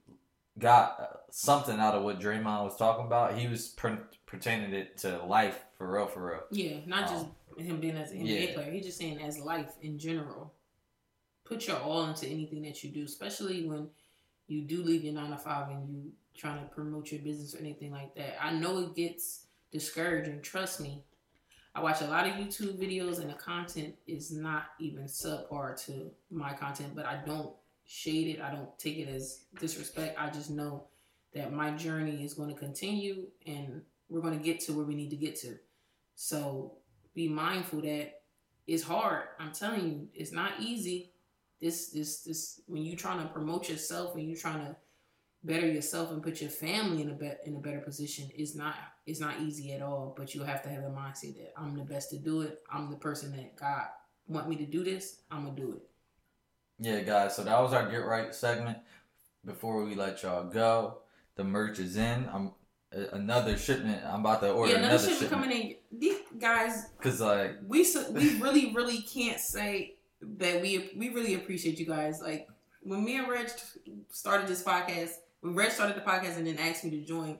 got 0.57 0.99
uh, 0.99 1.17
something 1.31 1.79
out 1.79 1.95
of 1.95 2.03
what 2.03 2.19
Draymond 2.19 2.63
was 2.63 2.77
talking 2.77 3.05
about. 3.05 3.37
He 3.37 3.47
was 3.47 3.69
per- 3.69 4.07
pertaining 4.25 4.73
it 4.73 4.97
to 4.99 5.23
life 5.25 5.64
for 5.77 5.91
real, 5.91 6.07
for 6.07 6.25
real. 6.25 6.41
Yeah, 6.51 6.77
not 6.85 7.09
just 7.09 7.25
Um, 7.25 7.65
him 7.65 7.79
being 7.79 7.95
as 7.95 8.11
an 8.11 8.19
NBA 8.19 8.47
yeah. 8.49 8.53
player. 8.53 8.71
He's 8.71 8.85
just 8.85 8.97
saying 8.97 9.21
as 9.21 9.39
life 9.39 9.73
in 9.81 9.97
general. 9.97 10.53
Put 11.43 11.67
your 11.67 11.77
all 11.77 12.05
into 12.05 12.27
anything 12.27 12.63
that 12.63 12.83
you 12.83 12.89
do, 12.89 13.03
especially 13.03 13.67
when 13.67 13.89
you 14.47 14.63
do 14.63 14.83
leave 14.83 15.03
your 15.03 15.13
nine 15.13 15.31
to 15.31 15.37
five 15.37 15.69
and 15.69 15.87
you 15.89 16.11
trying 16.35 16.59
to 16.59 16.73
promote 16.73 17.11
your 17.11 17.21
business 17.21 17.55
or 17.55 17.59
anything 17.59 17.91
like 17.91 18.13
that. 18.15 18.43
I 18.43 18.51
know 18.51 18.79
it 18.79 18.95
gets 18.95 19.45
discouraging. 19.71 20.41
Trust 20.41 20.81
me. 20.81 21.03
I 21.73 21.81
watch 21.81 22.01
a 22.01 22.07
lot 22.07 22.25
of 22.25 22.33
YouTube 22.33 22.77
videos 22.77 23.19
and 23.19 23.29
the 23.29 23.33
content 23.33 23.95
is 24.07 24.31
not 24.31 24.67
even 24.79 25.05
subpar 25.05 25.77
to 25.85 26.09
my 26.31 26.53
content, 26.53 26.95
but 26.95 27.05
I 27.05 27.21
don't 27.25 27.53
shade 27.85 28.35
it. 28.35 28.41
I 28.41 28.51
don't 28.51 28.77
take 28.79 28.97
it 28.97 29.09
as 29.09 29.41
disrespect. 29.59 30.17
I 30.17 30.29
just 30.29 30.49
know 30.49 30.85
that 31.33 31.51
my 31.51 31.71
journey 31.71 32.23
is 32.23 32.33
going 32.33 32.49
to 32.49 32.55
continue 32.59 33.27
and 33.45 33.81
we're 34.09 34.21
going 34.21 34.37
to 34.37 34.43
get 34.43 34.61
to 34.61 34.73
where 34.73 34.85
we 34.85 34.95
need 34.95 35.09
to 35.09 35.17
get 35.17 35.35
to. 35.41 35.57
So 36.15 36.77
be 37.13 37.27
mindful 37.27 37.81
that 37.81 38.21
it's 38.67 38.83
hard. 38.83 39.23
I'm 39.39 39.51
telling 39.51 39.87
you, 39.87 40.07
it's 40.13 40.31
not 40.31 40.53
easy. 40.59 41.11
This 41.61 41.89
this 41.89 42.21
this 42.21 42.61
when 42.67 42.83
you're 42.83 42.97
trying 42.97 43.19
to 43.19 43.33
promote 43.33 43.69
yourself 43.69 44.15
and 44.15 44.27
you're 44.27 44.37
trying 44.37 44.59
to 44.59 44.75
better 45.43 45.67
yourself 45.67 46.11
and 46.11 46.23
put 46.23 46.41
your 46.41 46.49
family 46.49 47.03
in 47.03 47.09
a 47.09 47.13
bet 47.13 47.41
in 47.45 47.55
a 47.55 47.59
better 47.59 47.79
position 47.79 48.29
is 48.35 48.55
not 48.55 48.75
it's 49.05 49.19
not 49.19 49.39
easy 49.41 49.71
at 49.73 49.81
all. 49.81 50.13
But 50.17 50.33
you 50.33 50.43
have 50.43 50.63
to 50.63 50.69
have 50.69 50.83
the 50.83 50.89
mindset 50.89 51.37
that 51.37 51.53
I'm 51.57 51.75
the 51.75 51.83
best 51.83 52.09
to 52.11 52.17
do 52.17 52.41
it. 52.41 52.61
I'm 52.71 52.89
the 52.89 52.97
person 52.97 53.31
that 53.35 53.55
God 53.55 53.85
want 54.27 54.49
me 54.49 54.55
to 54.57 54.65
do 54.65 54.83
this. 54.83 55.21
I'm 55.31 55.45
gonna 55.45 55.55
do 55.55 55.73
it. 55.73 55.83
Yeah, 56.79 57.01
guys. 57.01 57.35
So 57.35 57.43
that 57.43 57.61
was 57.61 57.73
our 57.73 57.89
get 57.89 57.97
right 57.97 58.33
segment. 58.33 58.79
Before 59.45 59.83
we 59.83 59.95
let 59.95 60.23
y'all 60.23 60.43
go, 60.49 60.97
the 61.35 61.43
merch 61.43 61.79
is 61.79 61.95
in. 61.95 62.27
I'm 62.33 62.47
a- 62.47 62.53
another 63.11 63.57
shipment. 63.57 64.01
I'm 64.05 64.21
about 64.21 64.41
to 64.41 64.51
order 64.51 64.71
yeah, 64.71 64.77
another, 64.79 64.95
another 64.95 65.09
shipment 65.09 65.31
shipment 65.31 65.43
coming 65.43 65.61
in. 65.91 65.99
These 65.99 66.17
guys, 66.39 66.89
because 66.97 67.21
like 67.21 67.57
we 67.67 67.85
we 68.11 68.39
really 68.39 68.73
really 68.73 69.01
can't 69.01 69.39
say 69.39 69.95
that 70.21 70.61
we 70.61 70.91
we 70.95 71.09
really 71.09 71.35
appreciate 71.35 71.79
you 71.79 71.85
guys. 71.85 72.21
Like 72.21 72.47
when 72.81 73.03
me 73.03 73.17
and 73.17 73.27
Reg 73.27 73.49
started 74.09 74.47
this 74.47 74.63
podcast, 74.63 75.11
when 75.41 75.55
Reg 75.55 75.71
started 75.71 75.95
the 75.95 76.01
podcast 76.01 76.37
and 76.37 76.47
then 76.47 76.57
asked 76.57 76.83
me 76.83 76.91
to 76.91 77.01
join, 77.03 77.37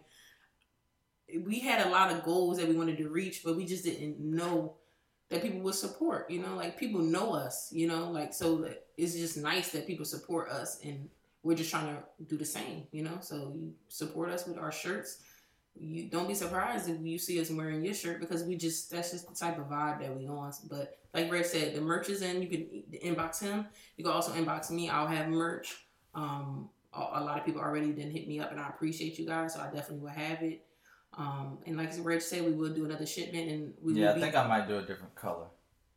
we 1.44 1.60
had 1.60 1.86
a 1.86 1.90
lot 1.90 2.12
of 2.12 2.24
goals 2.24 2.58
that 2.58 2.68
we 2.68 2.76
wanted 2.76 2.98
to 2.98 3.10
reach, 3.10 3.42
but 3.44 3.56
we 3.56 3.66
just 3.66 3.84
didn't 3.84 4.20
know 4.20 4.76
that 5.30 5.42
people 5.42 5.62
would 5.62 5.76
support. 5.76 6.30
You 6.30 6.42
know, 6.42 6.56
like 6.56 6.78
people 6.78 7.02
know 7.02 7.34
us. 7.34 7.70
You 7.72 7.88
know, 7.88 8.12
like 8.12 8.34
so 8.34 8.58
that 8.58 8.86
it's 8.98 9.14
just 9.14 9.38
nice 9.38 9.72
that 9.72 9.88
people 9.88 10.06
support 10.06 10.50
us, 10.50 10.80
and 10.84 11.10
we're 11.44 11.56
just 11.56 11.72
trying 11.72 11.96
to 11.96 12.04
do 12.28 12.38
the 12.38 12.46
same. 12.46 12.88
You 12.92 13.04
know, 13.04 13.18
so 13.22 13.54
you 13.56 13.74
support 13.88 14.32
us 14.32 14.46
with 14.46 14.58
our 14.58 14.72
shirts 14.72 15.22
you 15.78 16.10
don't 16.10 16.28
be 16.28 16.34
surprised 16.34 16.90
if 16.90 16.98
you 17.02 17.18
see 17.18 17.40
us 17.42 17.50
wearing 17.50 17.84
your 17.84 17.94
shirt 17.94 18.20
because 18.20 18.44
we 18.44 18.56
just 18.56 18.92
that's 18.92 19.12
just 19.12 19.28
the 19.28 19.36
type 19.36 19.58
of 19.58 19.66
vibe 19.66 20.00
that 20.00 20.16
we 20.16 20.28
on. 20.28 20.52
But 20.70 20.98
like 21.14 21.32
Reg 21.32 21.46
said, 21.46 21.76
the 21.76 21.82
merch 21.82 22.10
is 22.10 22.22
in. 22.22 22.42
You 22.42 22.48
can 22.48 22.84
inbox 23.04 23.42
him. 23.42 23.66
You 23.98 24.04
can 24.04 24.14
also 24.14 24.32
inbox 24.34 24.72
me. 24.72 24.90
I'll 24.90 25.08
have 25.08 25.28
merch. 25.28 25.86
Um, 26.14 26.70
a, 26.94 27.00
a 27.00 27.22
lot 27.22 27.38
of 27.38 27.46
people 27.46 27.62
already 27.62 27.92
didn't 27.92 28.12
hit 28.12 28.28
me 28.28 28.40
up, 28.40 28.52
and 28.52 28.60
I 28.60 28.70
appreciate 28.70 29.20
you 29.20 29.26
guys, 29.26 29.54
so 29.54 29.60
I 29.60 29.66
definitely 29.66 30.00
will 30.00 30.10
have 30.10 30.42
it. 30.42 30.66
Um, 31.18 31.60
and 31.66 31.78
like 31.78 31.92
Reg 32.00 32.22
said, 32.22 32.46
we 32.46 32.52
will 32.52 32.74
do 32.74 32.86
another 32.86 33.06
shipment, 33.06 33.50
and 33.50 33.74
we 33.82 33.94
yeah, 33.94 34.12
I 34.12 34.16
be. 34.16 34.22
think 34.22 34.36
I 34.36 34.48
might 34.48 34.68
do 34.68 34.78
a 34.78 34.82
different 34.82 35.16
color. 35.16 35.48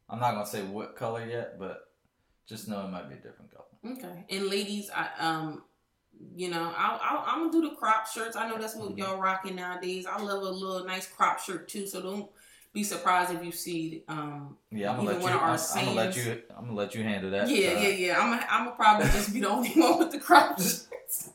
I'm 0.08 0.20
not 0.20 0.32
gonna 0.32 0.46
say 0.46 0.62
what 0.62 0.96
color 0.96 1.26
yet, 1.26 1.58
but 1.58 1.90
just 2.48 2.68
know 2.68 2.84
it 2.84 2.90
might 2.90 3.08
be 3.08 3.14
a 3.14 3.18
different 3.18 3.52
color. 3.52 3.64
Okay. 3.92 4.24
And 4.30 4.46
ladies, 4.46 4.90
I 4.94 5.08
um, 5.18 5.62
you 6.36 6.48
know, 6.50 6.72
I'll, 6.76 7.00
I'll 7.02 7.24
I'm 7.26 7.38
gonna 7.50 7.52
do 7.62 7.68
the 7.70 7.76
crop 7.76 8.06
shirts. 8.06 8.36
I 8.36 8.48
know 8.48 8.58
that's 8.58 8.74
what 8.76 8.90
Mhm. 8.90 8.98
y'all 8.98 9.20
rocking 9.20 9.56
nowadays. 9.56 10.06
I 10.06 10.20
love 10.22 10.42
a 10.42 10.50
little 10.50 10.84
nice 10.86 11.06
crop 11.06 11.38
shirt 11.40 11.68
too. 11.68 11.86
So 11.86 12.00
don't 12.02 12.30
be 12.72 12.84
surprised 12.84 13.32
if 13.32 13.44
you 13.44 13.52
see 13.52 14.04
um. 14.08 14.56
Yeah, 14.70 14.90
I'm 14.90 15.04
gonna 15.04 15.18
let 15.18 15.22
you. 15.22 15.28
I'm, 15.28 15.58
I'm 15.78 15.84
gonna 15.84 15.96
let 15.96 16.16
you. 16.16 16.42
I'm 16.56 16.64
gonna 16.66 16.76
let 16.76 16.94
you 16.94 17.02
handle 17.02 17.30
that. 17.30 17.48
yeah, 17.48 17.70
uh, 17.70 17.80
yeah, 17.80 17.88
yeah. 17.88 18.20
I'm 18.20 18.32
a, 18.32 18.46
I'm 18.50 18.64
gonna 18.66 18.76
probably 18.76 19.06
just 19.06 19.32
be 19.32 19.40
the 19.40 19.48
only 19.48 19.70
one 19.76 19.98
with 19.98 20.10
the 20.12 20.18
crop 20.18 20.58
shirts. 20.60 21.30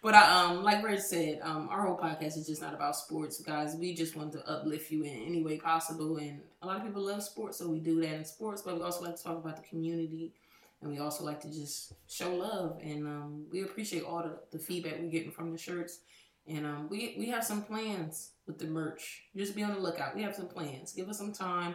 But 0.00 0.14
I 0.14 0.44
um 0.44 0.62
like 0.62 0.82
Reg 0.84 1.00
said, 1.00 1.40
um 1.42 1.68
our 1.70 1.84
whole 1.84 1.96
podcast 1.98 2.36
is 2.36 2.46
just 2.46 2.62
not 2.62 2.72
about 2.72 2.94
sports, 2.94 3.40
guys. 3.40 3.74
We 3.74 3.94
just 3.94 4.14
want 4.16 4.32
to 4.32 4.48
uplift 4.48 4.92
you 4.92 5.02
in 5.02 5.10
any 5.26 5.42
way 5.42 5.58
possible, 5.58 6.16
and 6.18 6.40
a 6.62 6.66
lot 6.66 6.76
of 6.76 6.84
people 6.84 7.02
love 7.04 7.22
sports, 7.22 7.58
so 7.58 7.68
we 7.68 7.80
do 7.80 8.00
that 8.02 8.14
in 8.14 8.24
sports. 8.24 8.62
But 8.62 8.76
we 8.76 8.82
also 8.82 9.04
like 9.04 9.16
to 9.16 9.22
talk 9.22 9.36
about 9.38 9.56
the 9.56 9.68
community, 9.68 10.32
and 10.80 10.90
we 10.90 10.98
also 10.98 11.24
like 11.24 11.40
to 11.40 11.48
just 11.52 11.92
show 12.08 12.34
love, 12.34 12.78
and 12.82 13.06
um 13.06 13.46
we 13.50 13.62
appreciate 13.62 14.04
all 14.04 14.22
the, 14.22 14.38
the 14.56 14.58
feedback 14.62 14.98
we're 15.00 15.10
getting 15.10 15.30
from 15.32 15.52
the 15.52 15.58
shirts, 15.58 16.00
and 16.46 16.64
um 16.66 16.88
we 16.88 17.14
we 17.18 17.28
have 17.30 17.44
some 17.44 17.62
plans 17.62 18.30
with 18.46 18.58
the 18.58 18.66
merch. 18.66 19.22
Just 19.36 19.54
be 19.56 19.62
on 19.62 19.74
the 19.74 19.80
lookout. 19.80 20.14
We 20.16 20.22
have 20.22 20.34
some 20.34 20.48
plans. 20.48 20.92
Give 20.92 21.08
us 21.08 21.18
some 21.18 21.32
time, 21.32 21.74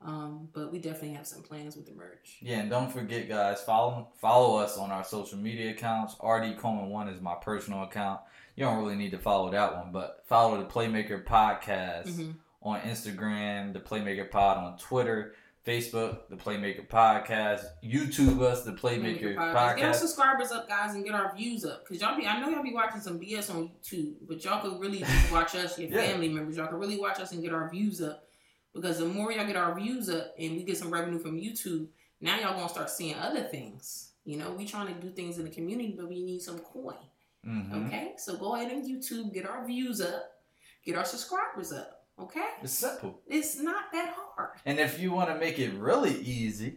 um 0.00 0.48
but 0.52 0.70
we 0.72 0.78
definitely 0.78 1.14
have 1.14 1.26
some 1.26 1.42
plans 1.42 1.76
with 1.76 1.86
the 1.86 1.94
merch. 1.94 2.38
Yeah, 2.40 2.58
and 2.60 2.70
don't 2.70 2.92
forget, 2.92 3.28
guys, 3.28 3.60
follow 3.62 4.08
follow 4.20 4.58
us 4.58 4.76
on 4.76 4.90
our 4.90 5.04
social 5.04 5.38
media 5.38 5.70
accounts. 5.70 6.14
RD 6.22 6.58
Coleman 6.58 6.90
One 6.90 7.08
is 7.08 7.20
my 7.20 7.34
personal 7.34 7.82
account. 7.82 8.20
You 8.56 8.64
don't 8.64 8.78
really 8.78 8.96
need 8.96 9.10
to 9.10 9.18
follow 9.18 9.50
that 9.50 9.74
one, 9.76 9.92
but 9.92 10.22
follow 10.26 10.56
the 10.58 10.64
Playmaker 10.68 11.22
Podcast 11.24 12.08
Mhm. 12.08 12.36
on 12.62 12.80
Instagram, 12.80 13.72
the 13.74 13.80
Playmaker 13.80 14.30
Pod 14.30 14.56
on 14.56 14.78
Twitter, 14.78 15.34
Facebook, 15.66 16.28
the 16.30 16.36
Playmaker 16.36 16.86
Podcast, 16.86 17.62
YouTube 17.84 18.40
us, 18.40 18.62
the 18.62 18.70
Playmaker 18.72 19.34
Podcast. 19.34 19.76
Get 19.76 19.84
our 19.86 19.94
subscribers 19.94 20.52
up, 20.52 20.68
guys, 20.68 20.94
and 20.94 21.04
get 21.04 21.12
our 21.14 21.34
views 21.34 21.64
up. 21.64 21.86
Cause 21.88 22.00
y'all 22.00 22.16
be, 22.16 22.24
I 22.24 22.40
know 22.40 22.48
y'all 22.48 22.62
be 22.62 22.72
watching 22.72 23.00
some 23.00 23.18
BS 23.18 23.52
on 23.52 23.70
YouTube, 23.70 24.14
but 24.28 24.44
y'all 24.44 24.60
could 24.62 24.80
really 24.80 25.02
watch 25.32 25.56
us, 25.56 25.76
your 25.78 25.90
Yeah. 25.90 26.02
family 26.02 26.28
members. 26.28 26.56
Y'all 26.56 26.68
could 26.68 26.78
really 26.78 26.98
watch 27.00 27.18
us 27.18 27.32
and 27.32 27.42
get 27.42 27.52
our 27.52 27.68
views 27.68 28.00
up. 28.00 28.28
Because 28.74 28.98
the 28.98 29.06
more 29.06 29.32
y'all 29.32 29.46
get 29.46 29.56
our 29.56 29.74
views 29.74 30.08
up, 30.08 30.34
and 30.38 30.56
we 30.56 30.62
get 30.62 30.76
some 30.76 30.90
revenue 30.92 31.18
from 31.18 31.36
YouTube, 31.36 31.88
now 32.20 32.38
y'all 32.38 32.54
gonna 32.56 32.68
start 32.68 32.88
seeing 32.90 33.16
other 33.16 33.42
things. 33.42 34.12
You 34.24 34.36
know, 34.36 34.52
we 34.52 34.66
trying 34.66 34.94
to 34.94 35.00
do 35.00 35.10
things 35.10 35.38
in 35.38 35.44
the 35.44 35.50
community, 35.50 35.94
but 35.98 36.08
we 36.08 36.22
need 36.22 36.42
some 36.42 36.58
coin. 36.60 36.94
Mhm. 37.44 37.86
Okay, 37.86 38.12
so 38.18 38.36
go 38.36 38.54
ahead 38.54 38.70
and 38.70 38.84
YouTube, 38.84 39.32
get 39.32 39.46
our 39.46 39.66
views 39.66 40.00
up, 40.00 40.32
get 40.84 40.96
our 40.96 41.04
subscribers 41.04 41.72
up. 41.72 41.95
Okay, 42.18 42.44
It's 42.62 42.72
simple. 42.72 43.20
it's 43.26 43.58
not 43.60 43.92
that 43.92 44.14
hard. 44.16 44.58
And 44.64 44.78
if 44.80 44.98
you 44.98 45.12
want 45.12 45.28
to 45.28 45.36
make 45.36 45.58
it 45.58 45.74
really 45.74 46.14
easy, 46.22 46.76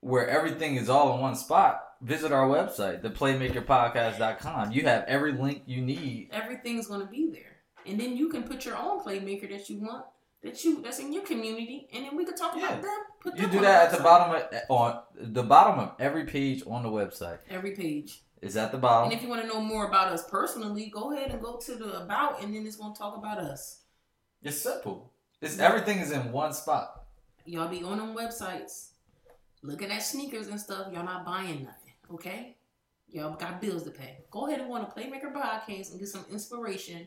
where 0.00 0.26
everything 0.28 0.76
is 0.76 0.88
all 0.88 1.14
in 1.14 1.20
one 1.20 1.34
spot, 1.36 1.82
visit 2.00 2.32
our 2.32 2.48
website, 2.48 3.02
theplaymakerpodcast.com. 3.02 4.72
You 4.72 4.82
have 4.84 5.04
every 5.06 5.32
link 5.32 5.62
you 5.66 5.82
need. 5.82 6.30
Everything's 6.32 6.86
gonna 6.86 7.04
be 7.06 7.30
there, 7.30 7.58
and 7.86 8.00
then 8.00 8.16
you 8.16 8.30
can 8.30 8.42
put 8.44 8.64
your 8.64 8.76
own 8.76 9.00
playmaker 9.00 9.48
that 9.50 9.68
you 9.68 9.78
want, 9.80 10.06
that 10.42 10.64
you 10.64 10.80
that's 10.80 10.98
in 11.00 11.12
your 11.12 11.22
community, 11.24 11.88
and 11.92 12.06
then 12.06 12.16
we 12.16 12.24
can 12.24 12.34
talk 12.34 12.54
Yeah. 12.56 12.68
about 12.70 12.82
them. 12.82 12.98
Put 13.20 13.36
You 13.36 13.42
them 13.42 13.50
do 13.50 13.60
that 13.60 13.92
at 13.92 13.98
the 13.98 14.02
bottom 14.02 14.34
of, 14.36 14.62
on 14.70 15.02
the 15.14 15.42
bottom 15.42 15.78
of 15.80 15.92
every 15.98 16.24
page 16.24 16.62
on 16.66 16.82
the 16.82 16.88
website. 16.88 17.40
Every 17.50 17.72
page. 17.72 18.22
Is 18.40 18.56
at 18.56 18.72
the 18.72 18.78
bottom. 18.78 19.10
And 19.10 19.12
if 19.12 19.22
you 19.22 19.28
want 19.28 19.42
to 19.42 19.46
know 19.46 19.60
more 19.60 19.86
about 19.86 20.08
us 20.10 20.26
personally, 20.26 20.86
go 20.88 21.12
ahead 21.12 21.30
and 21.30 21.42
go 21.42 21.58
to 21.58 21.74
the 21.74 22.00
about, 22.04 22.42
and 22.42 22.54
then 22.54 22.64
it's 22.66 22.76
gonna 22.76 22.94
talk 22.94 23.14
about 23.18 23.36
us. 23.36 23.80
It's 24.42 24.60
simple. 24.60 25.12
It's 25.42 25.58
everything 25.58 25.98
is 25.98 26.12
in 26.12 26.32
one 26.32 26.54
spot. 26.54 27.04
Y'all 27.44 27.68
be 27.68 27.82
on 27.82 27.98
them 27.98 28.14
websites, 28.14 28.90
looking 29.62 29.90
at 29.90 30.02
sneakers 30.02 30.48
and 30.48 30.58
stuff. 30.58 30.92
Y'all 30.92 31.04
not 31.04 31.26
buying 31.26 31.64
nothing, 31.64 31.92
okay? 32.14 32.56
Y'all 33.10 33.34
got 33.36 33.60
bills 33.60 33.82
to 33.82 33.90
pay. 33.90 34.18
Go 34.30 34.46
ahead 34.46 34.60
and 34.60 34.68
go 34.68 34.76
on 34.76 34.82
a 34.82 34.86
Playmaker 34.86 35.32
podcast 35.32 35.90
and 35.90 36.00
get 36.00 36.08
some 36.08 36.24
inspiration, 36.30 37.06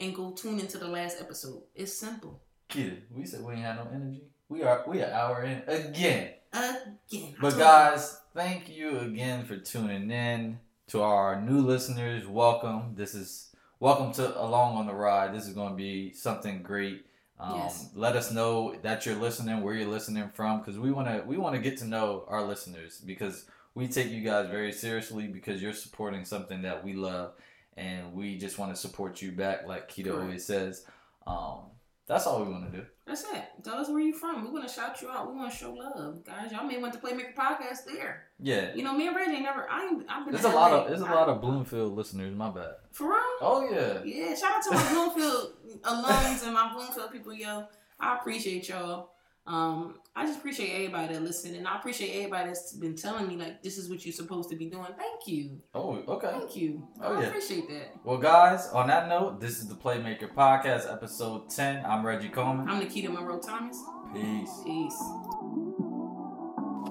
and 0.00 0.14
go 0.14 0.32
tune 0.32 0.58
into 0.58 0.78
the 0.78 0.88
last 0.88 1.20
episode. 1.20 1.62
It's 1.76 1.92
simple. 1.92 2.40
Kid, 2.68 3.02
we 3.14 3.24
said 3.24 3.44
we 3.44 3.52
ain't 3.52 3.62
had 3.62 3.76
no 3.76 3.88
energy. 3.94 4.22
We 4.48 4.62
are 4.64 4.82
we 4.86 5.00
an 5.00 5.12
hour 5.12 5.44
in 5.44 5.62
again. 5.68 6.30
Again. 6.52 7.34
But 7.40 7.56
guys, 7.56 8.20
thank 8.34 8.68
you 8.68 8.98
again 8.98 9.44
for 9.44 9.56
tuning 9.56 10.10
in. 10.10 10.58
To 10.88 11.02
our 11.02 11.40
new 11.40 11.60
listeners, 11.60 12.26
welcome. 12.26 12.94
This 12.94 13.14
is 13.14 13.53
welcome 13.84 14.10
to 14.10 14.42
Along 14.42 14.78
on 14.78 14.86
the 14.86 14.94
Ride. 14.94 15.34
This 15.34 15.46
is 15.46 15.52
going 15.52 15.68
to 15.68 15.76
be 15.76 16.10
something 16.14 16.62
great. 16.62 17.04
Um, 17.38 17.58
Yes. 17.58 17.90
Let 17.94 18.16
us 18.16 18.32
know 18.32 18.74
that 18.80 19.04
you're 19.04 19.14
listening, 19.14 19.60
where 19.60 19.74
you're 19.74 19.90
listening 19.90 20.30
from, 20.32 20.60
because 20.60 20.78
we 20.78 20.90
want 20.90 21.06
to 21.08 21.22
we 21.26 21.36
want 21.36 21.54
to 21.54 21.60
get 21.60 21.76
to 21.78 21.84
know 21.84 22.24
our 22.28 22.42
listeners 22.42 23.02
because 23.04 23.44
we 23.74 23.86
take 23.86 24.10
you 24.10 24.22
guys 24.22 24.48
very 24.48 24.72
seriously 24.72 25.26
because 25.26 25.60
you're 25.60 25.74
supporting 25.74 26.24
something 26.24 26.62
that 26.62 26.82
we 26.82 26.94
love, 26.94 27.34
and 27.76 28.14
we 28.14 28.38
just 28.38 28.58
want 28.58 28.74
to 28.74 28.80
support 28.80 29.20
you 29.20 29.32
back, 29.32 29.66
like 29.66 29.90
Keto 29.90 30.04
Correct. 30.04 30.22
always 30.22 30.46
says. 30.46 30.86
Um, 31.26 31.58
that's 32.06 32.26
all 32.26 32.44
we 32.44 32.50
want 32.52 32.70
to 32.70 32.78
do. 32.78 32.84
That's 33.06 33.22
it. 33.24 33.44
Tell 33.62 33.74
us 33.76 33.88
where 33.88 34.00
you're 34.00 34.14
from. 34.14 34.44
We 34.44 34.50
want 34.50 34.66
to 34.66 34.72
shout 34.74 35.00
you 35.02 35.08
out. 35.10 35.30
We 35.30 35.36
want 35.36 35.52
to 35.52 35.56
show 35.56 35.72
love, 35.72 36.24
guys. 36.24 36.50
Y'all 36.52 36.64
may 36.66 36.78
want 36.78 36.92
to 36.94 36.98
play 36.98 37.12
Playmaker 37.12 37.34
podcast 37.34 37.84
there. 37.86 38.24
Yeah, 38.40 38.74
You 38.74 38.82
know, 38.82 38.94
me 38.94 39.06
and 39.08 39.16
Reggie 39.16 39.40
never. 39.40 39.68
I 39.70 39.84
ain't, 39.86 40.04
I've 40.08 40.24
been. 40.24 40.32
there's 40.32 40.44
to 40.44 40.50
a 40.50 40.54
lot 40.54 40.72
of 40.72 40.88
there's 40.88 41.00
a 41.00 41.04
lot 41.04 41.28
of 41.28 41.40
Bloomfield 41.40 41.94
listeners. 41.94 42.34
My 42.34 42.50
bad. 42.50 42.74
For 42.92 43.04
real. 43.08 43.16
Oh 43.40 43.68
yeah. 43.70 44.02
Yeah, 44.04 44.34
shout 44.34 44.56
out 44.56 44.62
to 44.64 44.70
my 44.72 44.92
Bloomfield 44.92 45.52
alums 45.82 46.44
and 46.44 46.54
my 46.54 46.72
Bloomfield 46.72 47.12
people, 47.12 47.32
yo. 47.34 47.64
I 48.00 48.16
appreciate 48.16 48.68
y'all. 48.68 49.10
Um, 49.46 49.96
I 50.16 50.24
just 50.24 50.38
appreciate 50.38 50.72
everybody 50.72 51.12
that 51.12 51.22
listened, 51.22 51.54
and 51.56 51.68
I 51.68 51.76
appreciate 51.76 52.16
everybody 52.16 52.48
that's 52.48 52.72
been 52.72 52.96
telling 52.96 53.28
me 53.28 53.36
like 53.36 53.62
this 53.62 53.76
is 53.76 53.90
what 53.90 54.04
you're 54.06 54.12
supposed 54.14 54.48
to 54.50 54.56
be 54.56 54.66
doing. 54.70 54.86
Thank 54.96 55.26
you, 55.26 55.60
Oh, 55.74 55.96
okay. 56.08 56.30
thank 56.30 56.56
you. 56.56 56.88
Oh, 57.02 57.14
I 57.16 57.20
yeah. 57.20 57.26
appreciate 57.28 57.68
that. 57.68 57.94
Well, 58.04 58.16
guys, 58.16 58.68
on 58.68 58.86
that 58.86 59.08
note, 59.08 59.40
this 59.40 59.58
is 59.58 59.68
the 59.68 59.74
Playmaker 59.74 60.32
Podcast, 60.32 60.90
episode 60.90 61.50
10. 61.50 61.84
I'm 61.84 62.06
Reggie 62.06 62.30
Coleman. 62.30 62.68
I'm 62.70 62.78
Nikita 62.78 63.10
Monroe 63.10 63.38
Thomas. 63.38 63.76
Peace. 64.14 64.50
Peace. 64.64 65.02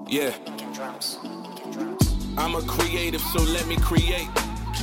Yeah. 0.06 0.32
I'm 2.36 2.54
a 2.54 2.62
creative, 2.68 3.20
so 3.20 3.40
let 3.42 3.66
me 3.66 3.76
create. 3.78 4.28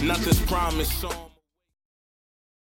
Nothing's 0.01 0.41
promised, 0.41 0.99
so. 0.99 1.30